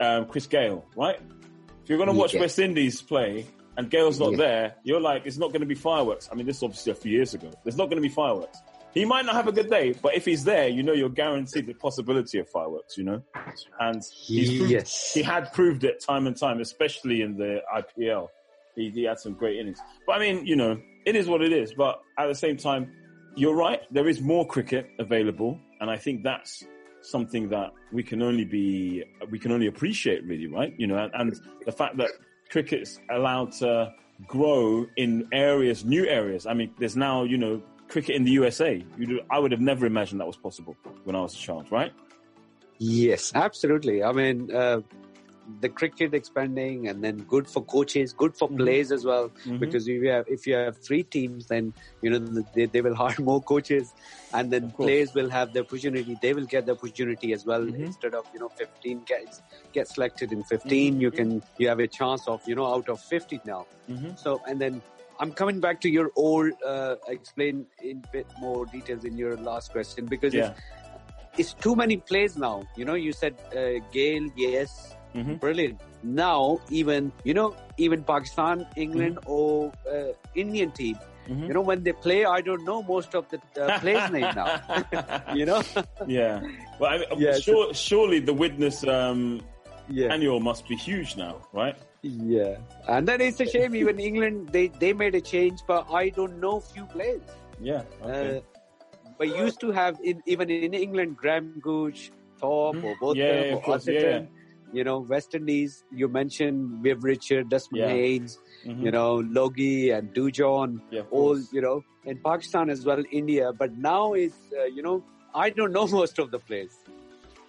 um, 0.00 0.26
Chris 0.26 0.46
Gayle, 0.46 0.84
right? 0.96 1.18
If 1.82 1.88
you're 1.88 1.98
going 1.98 2.08
to 2.10 2.14
watch 2.14 2.34
Yeah. 2.34 2.40
West 2.40 2.58
Indies 2.58 3.00
play 3.00 3.46
and 3.76 3.88
Gayle's 3.90 4.18
not 4.20 4.32
Yeah. 4.32 4.36
there, 4.38 4.74
you're 4.84 5.00
like, 5.00 5.22
it's 5.24 5.38
not 5.38 5.48
going 5.52 5.60
to 5.60 5.66
be 5.66 5.74
fireworks. 5.74 6.28
I 6.30 6.34
mean, 6.34 6.46
this 6.46 6.56
is 6.58 6.62
obviously 6.62 6.92
a 6.92 6.94
few 6.96 7.12
years 7.12 7.32
ago. 7.34 7.50
There's 7.64 7.76
not 7.76 7.86
going 7.90 7.96
to 8.02 8.06
be 8.08 8.14
fireworks. 8.14 8.58
He 8.94 9.04
might 9.04 9.26
not 9.26 9.34
have 9.34 9.46
a 9.46 9.52
good 9.52 9.70
day, 9.70 9.94
but 10.00 10.14
if 10.14 10.24
he's 10.24 10.44
there, 10.44 10.68
you 10.68 10.82
know 10.82 10.92
you're 10.92 11.08
guaranteed 11.08 11.66
the 11.66 11.74
possibility 11.74 12.38
of 12.38 12.48
fireworks, 12.48 12.96
you 12.96 13.04
know? 13.04 13.22
And 13.78 14.02
he's 14.26 14.56
proved, 14.58 14.70
yes, 14.70 15.12
he 15.12 15.22
had 15.22 15.52
proved 15.52 15.84
it 15.84 16.00
time 16.00 16.26
and 16.26 16.36
time, 16.36 16.60
especially 16.60 17.22
in 17.22 17.36
the 17.36 17.60
IPL. 17.74 18.28
He, 18.74 18.90
he 18.90 19.04
had 19.04 19.18
some 19.18 19.34
great 19.34 19.58
innings. 19.58 19.78
But 20.06 20.16
I 20.16 20.18
mean, 20.20 20.46
you 20.46 20.56
know, 20.56 20.80
it 21.04 21.16
is 21.16 21.26
what 21.28 21.42
it 21.42 21.52
is. 21.52 21.74
But 21.74 22.00
at 22.16 22.26
the 22.26 22.34
same 22.34 22.56
time, 22.56 22.92
you're 23.36 23.54
right. 23.54 23.82
There 23.90 24.08
is 24.08 24.20
more 24.20 24.46
cricket 24.46 24.88
available. 24.98 25.58
And 25.80 25.90
I 25.90 25.96
think 25.96 26.22
that's 26.22 26.64
something 27.02 27.48
that 27.50 27.72
we 27.92 28.02
can 28.02 28.22
only 28.22 28.44
be, 28.44 29.04
we 29.30 29.38
can 29.38 29.52
only 29.52 29.66
appreciate 29.66 30.24
really, 30.24 30.46
right? 30.46 30.74
You 30.78 30.86
know, 30.86 30.96
and, 30.98 31.12
and 31.14 31.40
the 31.64 31.72
fact 31.72 31.96
that 31.98 32.10
cricket's 32.50 32.98
allowed 33.10 33.52
to 33.52 33.92
grow 34.26 34.86
in 34.96 35.28
areas, 35.32 35.84
new 35.84 36.06
areas. 36.06 36.46
I 36.46 36.54
mean, 36.54 36.72
there's 36.78 36.96
now, 36.96 37.24
you 37.24 37.38
know, 37.38 37.62
cricket 37.88 38.16
in 38.16 38.24
the 38.24 38.32
USA. 38.32 38.82
You 38.98 39.06
do, 39.06 39.20
I 39.30 39.38
would 39.38 39.52
have 39.52 39.60
never 39.60 39.86
imagined 39.86 40.20
that 40.20 40.26
was 40.26 40.36
possible 40.36 40.76
when 41.04 41.16
I 41.16 41.20
was 41.20 41.34
a 41.34 41.38
child, 41.38 41.70
right? 41.70 41.92
yes, 42.78 43.32
absolutely. 43.34 44.02
I 44.04 44.12
mean, 44.12 44.54
uh, 44.54 44.80
the 45.60 45.68
cricket 45.70 46.12
expanding, 46.12 46.88
and 46.88 47.02
then 47.02 47.16
good 47.26 47.48
for 47.48 47.64
coaches, 47.64 48.12
good 48.12 48.36
for 48.36 48.48
Mhm. 48.50 48.58
players 48.58 48.92
as 48.92 49.04
well. 49.06 49.30
Mhm. 49.46 49.58
Because 49.60 49.88
if 49.88 50.02
you 50.02 50.10
have 50.10 50.26
if 50.28 50.46
you 50.46 50.54
have 50.54 50.76
three 50.76 51.02
teams, 51.02 51.46
then 51.46 51.72
you 52.02 52.10
know 52.10 52.18
they, 52.54 52.66
they 52.66 52.82
will 52.82 52.94
hire 52.94 53.16
more 53.30 53.40
coaches, 53.42 53.94
and 54.34 54.52
then 54.52 54.70
players 54.72 55.14
will 55.14 55.30
have 55.30 55.54
the 55.54 55.60
opportunity. 55.60 56.18
They 56.20 56.34
will 56.34 56.44
get 56.44 56.66
the 56.66 56.72
opportunity 56.72 57.32
as 57.32 57.46
well. 57.46 57.62
Mhm. 57.62 57.86
Instead 57.86 58.14
of 58.14 58.26
you 58.34 58.40
know 58.40 58.50
15 58.58 59.02
get 59.06 59.40
get 59.72 59.88
selected 59.88 60.32
in 60.32 60.44
15, 60.44 61.00
you 61.00 61.10
can 61.10 61.42
you 61.58 61.66
have 61.68 61.80
a 61.80 61.88
chance 61.88 62.28
of 62.28 62.46
you 62.46 62.54
know 62.54 62.66
out 62.74 62.88
of 62.90 63.00
50 63.00 63.40
now. 63.46 63.66
So 64.16 64.40
and 64.46 64.60
then. 64.60 64.82
I'm 65.20 65.32
coming 65.32 65.58
back 65.60 65.80
to 65.82 65.88
your 65.90 66.10
old, 66.16 66.52
uh, 66.64 66.96
explain 67.08 67.66
in 67.82 68.02
bit 68.12 68.26
more 68.40 68.66
details 68.66 69.04
in 69.04 69.16
your 69.16 69.36
last 69.36 69.72
question 69.72 70.06
because 70.06 70.34
Yeah. 70.34 70.52
it's, 70.52 70.60
it's 71.38 71.54
too 71.54 71.74
many 71.74 71.96
plays 71.96 72.36
now. 72.36 72.62
You 72.76 72.84
know, 72.84 72.94
you 72.94 73.12
said 73.12 73.34
uh, 73.56 73.80
Gayle, 73.92 74.28
yes, 74.36 74.94
Mhm. 75.14 75.40
brilliant. 75.40 75.80
Now, 76.02 76.60
even 76.70 77.10
you 77.24 77.34
know, 77.34 77.56
even 77.76 78.04
Pakistan, 78.04 78.66
England, 78.76 79.18
Mm-hmm. 79.18 79.32
or 79.32 79.72
uh, 79.92 80.12
Indian 80.34 80.70
team, 80.70 80.96
Mhm. 81.28 81.48
you 81.48 81.54
know, 81.54 81.60
when 81.70 81.82
they 81.82 81.92
play, 81.92 82.24
I 82.24 82.40
don't 82.40 82.64
know 82.64 82.82
most 82.82 83.14
of 83.14 83.26
the 83.30 83.38
uh, 83.62 83.78
players' 83.80 84.10
name 84.16 84.30
now. 84.34 84.50
You 85.40 85.46
know, 85.46 85.62
yeah. 86.06 86.40
Well, 86.78 86.90
I 86.94 86.98
mean, 86.98 87.08
Yeah, 87.26 87.32
so- 87.48 87.72
surely 87.72 88.20
the 88.20 88.34
Wisden 88.34 88.70
um, 88.88 89.40
yeah, 89.88 90.12
annual 90.14 90.40
must 90.40 90.68
be 90.68 90.76
huge 90.76 91.16
now, 91.16 91.34
right? 91.52 91.76
Yeah. 92.02 92.56
And 92.88 93.06
then 93.08 93.20
it's 93.20 93.40
a 93.40 93.46
shame. 93.46 93.74
Even 93.74 93.98
England, 93.98 94.48
they 94.52 94.68
they 94.68 94.92
made 94.92 95.14
a 95.14 95.20
change, 95.20 95.60
but 95.66 95.86
I 95.92 96.10
don't 96.10 96.38
know 96.40 96.60
few 96.60 96.84
players. 96.86 97.22
Yeah. 97.60 97.82
Okay. 98.02 98.38
Uh, 98.38 98.40
but 99.18 99.28
used 99.36 99.60
to 99.60 99.72
have 99.72 99.98
in, 100.02 100.22
even 100.26 100.48
in 100.48 100.74
England, 100.74 101.16
Graham 101.16 101.58
Gooch, 101.60 102.12
Thorpe, 102.40 102.76
Mhm. 102.76 102.84
or 102.84 102.94
both 103.00 103.16
Yeah, 103.16 103.26
them, 103.32 103.44
yeah, 103.46 103.54
or 103.54 103.62
course, 103.62 103.88
yeah, 103.88 104.22
You 104.72 104.84
know, 104.84 104.98
West 105.00 105.34
Indies. 105.34 105.82
You 105.90 106.08
mentioned 106.08 106.82
Viv 106.84 107.02
Richard, 107.02 107.48
Desmond 107.48 107.82
Yeah. 107.82 107.88
Haynes. 107.96 108.38
Mhm. 108.66 108.82
You 108.84 108.90
know, 108.92 109.14
Logie 109.38 109.90
and 109.90 110.12
Dujon. 110.14 110.80
yeah, 110.90 111.00
all 111.10 111.34
course. 111.34 111.52
you 111.52 111.60
know 111.62 111.82
in 112.04 112.18
Pakistan 112.18 112.70
as 112.70 112.84
well, 112.86 113.02
India. 113.10 113.52
But 113.52 113.76
now 113.76 114.12
it's 114.12 114.38
uh, 114.56 114.64
you 114.76 114.82
know 114.82 115.02
I 115.34 115.50
don't 115.50 115.72
know 115.72 115.86
most 116.00 116.18
of 116.18 116.30
the 116.30 116.38
players. 116.38 116.74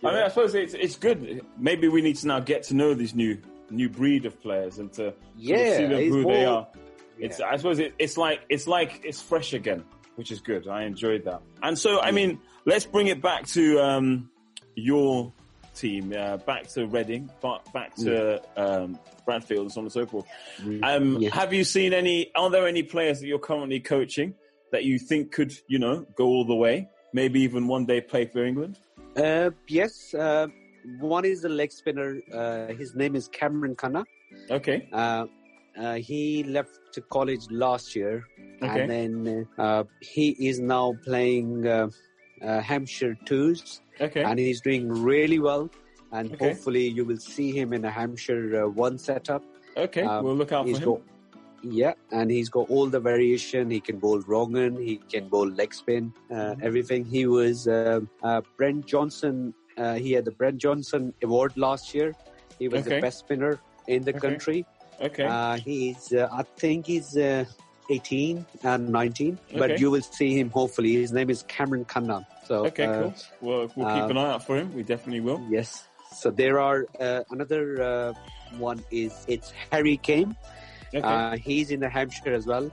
I 0.04 0.12
mean, 0.14 0.24
I 0.24 0.30
suppose 0.30 0.56
it's 0.56 0.74
it's 0.74 0.96
good. 0.98 1.42
Maybe 1.58 1.88
we 1.88 2.02
need 2.02 2.16
to 2.24 2.28
now 2.28 2.40
get 2.40 2.64
to 2.70 2.74
know 2.74 2.94
these 2.94 3.14
new 3.14 3.38
new 3.72 3.90
breed 3.90 4.26
of 4.26 4.40
players 4.42 4.80
and 4.80 4.92
to 4.94 4.98
sort 5.04 5.60
of 5.60 5.76
see 5.76 5.86
them 5.86 6.10
who 6.10 6.24
they 6.24 6.46
more- 6.46 6.48
are. 6.48 6.68
It's 7.20 7.42
I 7.42 7.58
suppose 7.58 7.80
it, 7.80 7.94
it's 8.00 8.16
like 8.18 8.42
it's 8.48 8.66
like 8.68 9.02
it's 9.04 9.22
fresh 9.22 9.54
again, 9.54 9.84
which 10.16 10.32
is 10.32 10.40
good. 10.40 10.68
I 10.70 10.84
enjoyed 10.84 11.26
that. 11.26 11.42
And 11.62 11.78
so 11.78 12.00
I 12.00 12.12
mean, 12.12 12.40
let's 12.66 12.86
bring 12.86 13.08
it 13.08 13.22
back 13.22 13.46
to 13.48 13.80
um, 13.82 14.30
your 14.76 15.34
team, 15.76 16.14
uh, 16.18 16.38
back 16.38 16.68
to 16.70 16.88
Reading, 16.88 17.30
but 17.42 17.72
back 17.74 17.94
to 17.98 18.42
um, 18.56 18.98
Bradfield 19.26 19.64
and 19.64 19.72
so 19.72 19.80
on 19.82 19.86
and 19.86 19.92
so 19.92 20.06
forth. 20.06 20.26
Um, 20.84 21.18
Yeah. 21.18 21.30
Have 21.36 21.54
you 21.54 21.64
seen 21.66 21.94
any? 21.94 22.32
Are 22.36 22.50
there 22.50 22.68
any 22.68 22.84
players 22.84 23.20
that 23.20 23.28
you're 23.28 23.40
currently 23.40 23.82
coaching 23.82 24.34
that 24.72 24.86
you 24.86 24.98
think 24.98 25.32
could, 25.34 25.54
you 25.68 25.80
know, 25.80 26.06
go 26.16 26.26
all 26.26 26.46
the 26.46 26.56
way? 26.56 26.88
Maybe 27.12 27.42
even 27.42 27.68
one 27.68 27.86
day 27.86 28.00
play 28.02 28.26
for 28.26 28.46
England. 28.46 28.78
Uh, 29.18 29.50
yes, 29.68 30.14
uh, 30.14 30.48
one 31.00 31.26
is 31.26 31.42
the 31.42 31.50
leg 31.50 31.72
spinner. 31.72 32.22
Uh, 32.34 32.68
his 32.74 32.96
name 32.96 33.16
is 33.16 33.28
Cameron 33.28 33.76
Khanna. 33.76 34.04
Okay. 34.50 34.88
Uh, 34.92 35.26
uh, 35.78 35.96
he 35.96 36.44
left 36.44 36.80
to 36.94 37.02
college 37.02 37.46
last 37.52 37.96
year, 37.96 38.24
Okay. 38.62 38.82
and 38.82 38.90
then 38.90 39.48
uh, 39.58 39.84
he 40.02 40.30
is 40.50 40.60
now 40.60 40.94
playing 41.06 41.68
uh, 41.68 41.90
uh, 42.42 42.60
Hampshire 42.60 43.16
twos, 43.26 43.82
Okay. 44.02 44.24
and 44.24 44.38
he's 44.40 44.62
doing 44.62 44.90
really 44.90 45.40
well. 45.40 45.70
And 46.12 46.32
Okay. 46.34 46.50
hopefully, 46.50 46.88
you 46.88 47.06
will 47.06 47.18
see 47.20 47.52
him 47.52 47.72
in 47.74 47.86
a 47.86 47.92
Hampshire 47.92 48.64
uh, 48.64 48.68
one 48.68 48.98
setup. 48.98 49.44
Okay. 49.78 50.02
um, 50.02 50.24
we'll 50.26 50.36
look 50.36 50.52
out 50.52 50.68
for 50.68 50.78
him. 50.78 50.84
got 50.90 51.02
yeah, 51.62 51.94
and 52.12 52.32
he's 52.32 52.48
got 52.50 52.70
all 52.70 52.88
the 52.88 53.00
variation. 53.02 53.70
He 53.70 53.82
can 53.82 54.00
bowl 54.00 54.22
wrong'un, 54.22 54.78
he 54.82 54.96
can 55.12 55.28
bowl 55.28 55.48
leg 55.48 55.74
spin, 55.74 56.14
uh, 56.32 56.36
Mhm. 56.56 56.64
everything. 56.64 57.04
He 57.06 57.26
was 57.28 57.68
uh, 57.68 58.00
uh, 58.24 58.42
Brian 58.58 58.82
Johnston. 58.84 59.54
Uh, 59.80 59.96
he 59.96 60.12
had 60.12 60.26
the 60.26 60.32
Brian 60.32 60.60
Johnston 60.60 61.14
Award 61.24 61.56
last 61.56 61.94
year. 61.94 62.14
He 62.60 62.68
was 62.68 62.82
Okay. 62.86 62.96
the 62.96 63.02
best 63.02 63.20
spinner 63.20 63.60
in 63.88 64.04
the 64.04 64.12
Okay. 64.12 64.20
country. 64.20 64.66
Okay. 65.02 65.24
Uh, 65.24 65.56
he's, 65.56 66.12
uh, 66.12 66.28
I 66.32 66.44
think 66.44 66.86
he's 66.88 67.16
uh, 67.16 67.46
18 67.90 68.46
and 68.64 68.90
19, 68.90 69.40
Okay. 69.50 69.58
but 69.60 69.80
you 69.80 69.90
will 69.90 70.02
see 70.02 70.38
him 70.38 70.50
hopefully. 70.50 70.94
His 70.96 71.14
name 71.14 71.30
is 71.30 71.44
Cameron 71.48 71.86
Khanna. 71.86 72.26
So, 72.46 72.66
okay. 72.68 72.86
uh, 72.86 73.02
cool. 73.02 73.14
Well, 73.42 73.72
we'll 73.76 73.94
keep 73.96 74.10
an 74.10 74.18
eye 74.18 74.32
out 74.34 74.46
for 74.46 74.58
him. 74.58 74.74
We 74.76 74.84
definitely 74.84 75.22
will. 75.22 75.42
Yes. 75.50 75.88
So 76.16 76.30
there 76.30 76.60
are 76.60 76.86
uh, 77.00 77.24
another 77.30 77.82
uh, 77.82 78.14
one 78.58 78.84
is 78.92 79.14
it's 79.28 79.54
Harry 79.72 79.98
Kane. 79.98 80.36
Okay. 80.94 81.02
Uh, 81.08 81.38
he's 81.38 81.70
in 81.72 81.80
the 81.80 81.88
Hampshire 81.88 82.34
as 82.34 82.46
well, 82.48 82.70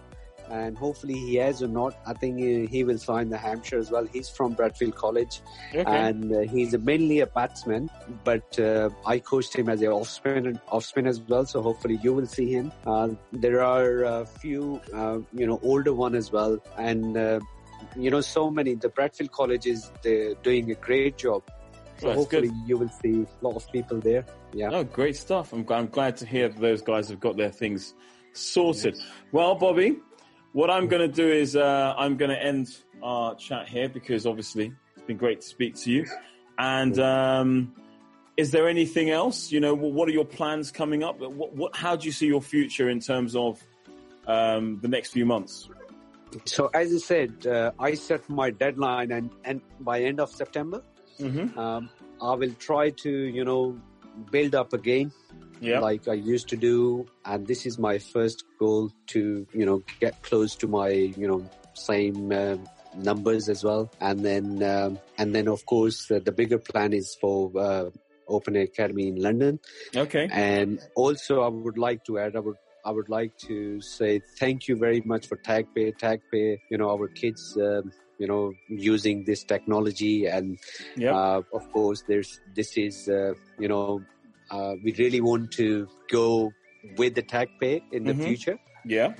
and 0.50 0.76
hopefully 0.76 1.14
he 1.14 1.36
has 1.36 1.62
or 1.62 1.68
not. 1.68 1.98
I 2.06 2.12
think 2.12 2.38
he, 2.38 2.66
he 2.66 2.84
will 2.84 2.98
sign 2.98 3.28
the 3.28 3.38
Hampshire 3.38 3.78
as 3.78 3.90
well. 3.90 4.06
He's 4.12 4.28
from 4.28 4.52
Bradfield 4.52 4.94
College, 4.94 5.40
okay. 5.74 5.84
and 5.86 6.34
uh, 6.34 6.40
he's 6.40 6.76
mainly 6.78 7.20
a 7.20 7.26
batsman. 7.26 7.90
But 8.24 8.58
uh, 8.58 8.90
I 9.04 9.18
coached 9.18 9.54
him 9.54 9.68
as 9.68 9.82
a 9.82 9.88
off 9.88 10.08
spin, 10.08 10.60
off 10.68 10.84
spin 10.84 11.06
as 11.06 11.20
well. 11.20 11.46
So 11.46 11.62
hopefully 11.62 11.98
you 12.02 12.12
will 12.12 12.26
see 12.26 12.50
him. 12.50 12.72
Uh, 12.86 13.10
there 13.32 13.62
are 13.62 14.04
a 14.04 14.26
few, 14.26 14.80
uh, 14.92 15.18
you 15.32 15.46
know, 15.46 15.60
older 15.62 15.92
one 15.92 16.14
as 16.14 16.32
well, 16.32 16.58
and 16.76 17.16
uh, 17.16 17.40
you 17.96 18.10
know, 18.10 18.20
so 18.20 18.50
many. 18.50 18.74
The 18.74 18.88
Bradfield 18.88 19.32
College 19.32 19.66
is 19.66 19.90
they're 20.02 20.34
doing 20.34 20.70
a 20.70 20.74
great 20.74 21.18
job. 21.18 21.42
So 21.98 22.08
That's 22.08 22.18
hopefully 22.18 22.48
good. 22.48 22.68
you 22.68 22.76
will 22.76 22.90
see 22.90 23.22
a 23.22 23.44
lot 23.44 23.56
of 23.56 23.72
people 23.72 24.00
there. 24.00 24.26
Yeah. 24.52 24.68
Oh, 24.70 24.84
great 24.84 25.16
stuff. 25.16 25.52
I'm, 25.54 25.66
I'm 25.70 25.86
glad 25.86 26.18
to 26.18 26.26
hear 26.26 26.48
those 26.48 26.82
guys 26.82 27.08
have 27.08 27.20
got 27.20 27.38
their 27.38 27.50
things 27.50 27.94
sorted. 28.34 28.98
Well, 29.32 29.54
Bobby, 29.54 29.96
what 30.56 30.70
I'm 30.70 30.86
going 30.88 31.02
to 31.02 31.14
do 31.14 31.28
is 31.28 31.54
uh, 31.54 31.94
I'm 31.98 32.16
going 32.16 32.30
to 32.30 32.42
end 32.42 32.74
our 33.02 33.34
chat 33.34 33.68
here 33.68 33.90
because 33.90 34.24
obviously 34.24 34.72
it's 34.94 35.04
been 35.06 35.18
great 35.18 35.42
to 35.42 35.46
speak 35.46 35.74
to 35.82 35.90
you. 35.90 36.06
And 36.58 36.98
um, 36.98 37.74
is 38.38 38.52
there 38.52 38.66
anything 38.66 39.10
else? 39.10 39.52
You 39.52 39.60
know, 39.60 39.74
what 39.74 40.08
are 40.08 40.12
your 40.12 40.24
plans 40.24 40.72
coming 40.72 41.04
up? 41.04 41.20
What, 41.20 41.54
what, 41.54 41.76
how 41.76 41.94
do 41.94 42.06
you 42.06 42.12
see 42.12 42.26
your 42.26 42.40
future 42.40 42.88
in 42.88 43.00
terms 43.00 43.36
of 43.36 43.62
um, 44.26 44.78
the 44.80 44.88
next 44.88 45.10
few 45.10 45.26
months? 45.26 45.68
So 46.46 46.70
as 46.72 46.90
I 46.90 46.98
said, 46.98 47.46
uh, 47.46 47.72
I 47.78 47.92
set 47.92 48.26
my 48.30 48.48
deadline 48.48 49.12
and, 49.12 49.30
and 49.44 49.60
by 49.80 50.04
end 50.04 50.20
of 50.20 50.30
September, 50.30 50.82
Mm-hmm. 51.20 51.58
um, 51.58 51.88
I 52.20 52.34
will 52.34 52.52
try 52.58 52.90
to, 52.90 53.10
you 53.10 53.44
know, 53.44 53.80
build 54.30 54.54
up 54.54 54.72
again 54.72 55.12
Yeah. 55.60 55.80
like 55.80 56.06
I 56.06 56.12
used 56.12 56.48
to 56.50 56.56
do. 56.56 57.06
And 57.24 57.46
this 57.46 57.64
is 57.64 57.78
my 57.78 57.98
first 57.98 58.44
goal 58.58 58.90
to, 59.08 59.46
you 59.54 59.64
know, 59.64 59.82
get 60.00 60.22
close 60.22 60.54
to 60.56 60.68
my, 60.68 60.90
you 60.90 61.26
know, 61.26 61.48
same 61.72 62.30
uh, 62.30 62.56
numbers 62.94 63.48
as 63.48 63.64
well. 63.64 63.90
And 64.00 64.20
then, 64.20 64.62
um, 64.62 64.98
and 65.18 65.34
then 65.34 65.48
of 65.48 65.64
course, 65.64 66.10
uh, 66.10 66.20
the 66.22 66.32
bigger 66.32 66.58
plan 66.58 66.92
is 66.92 67.16
for 67.20 67.50
uh, 67.58 67.90
Open 68.28 68.56
Academy 68.56 69.08
in 69.08 69.16
London. 69.16 69.60
okay. 69.96 70.28
And 70.30 70.78
also, 70.94 71.40
I 71.42 71.48
would 71.48 71.78
like 71.78 72.04
to 72.04 72.18
add, 72.18 72.36
I 72.36 72.40
would, 72.40 72.56
I 72.84 72.90
would 72.90 73.08
like 73.08 73.36
to 73.48 73.80
say 73.80 74.20
thank 74.38 74.68
you 74.68 74.76
very 74.76 75.00
much 75.04 75.26
for 75.26 75.36
TagPay. 75.36 75.98
TagPay, 75.98 76.58
you 76.70 76.78
know, 76.78 76.90
our 76.90 77.08
kids, 77.08 77.56
um, 77.60 77.92
you 78.18 78.26
know, 78.26 78.54
using 78.68 79.24
this 79.24 79.44
technology, 79.44 80.26
and 80.26 80.58
Yeah. 80.96 81.14
uh, 81.14 81.42
of 81.52 81.70
course, 81.72 82.02
there's 82.08 82.40
this 82.54 82.76
is, 82.76 83.08
uh, 83.08 83.34
you 83.58 83.68
know, 83.68 84.02
uh, 84.50 84.74
we 84.82 84.92
really 84.94 85.20
want 85.20 85.50
to 85.52 85.86
go 86.08 86.52
with 86.96 87.14
the 87.14 87.22
tag 87.22 87.48
pay 87.60 87.82
in 87.92 88.04
the 88.04 88.14
Mhm. 88.14 88.22
future. 88.24 88.58
yeah. 88.84 89.14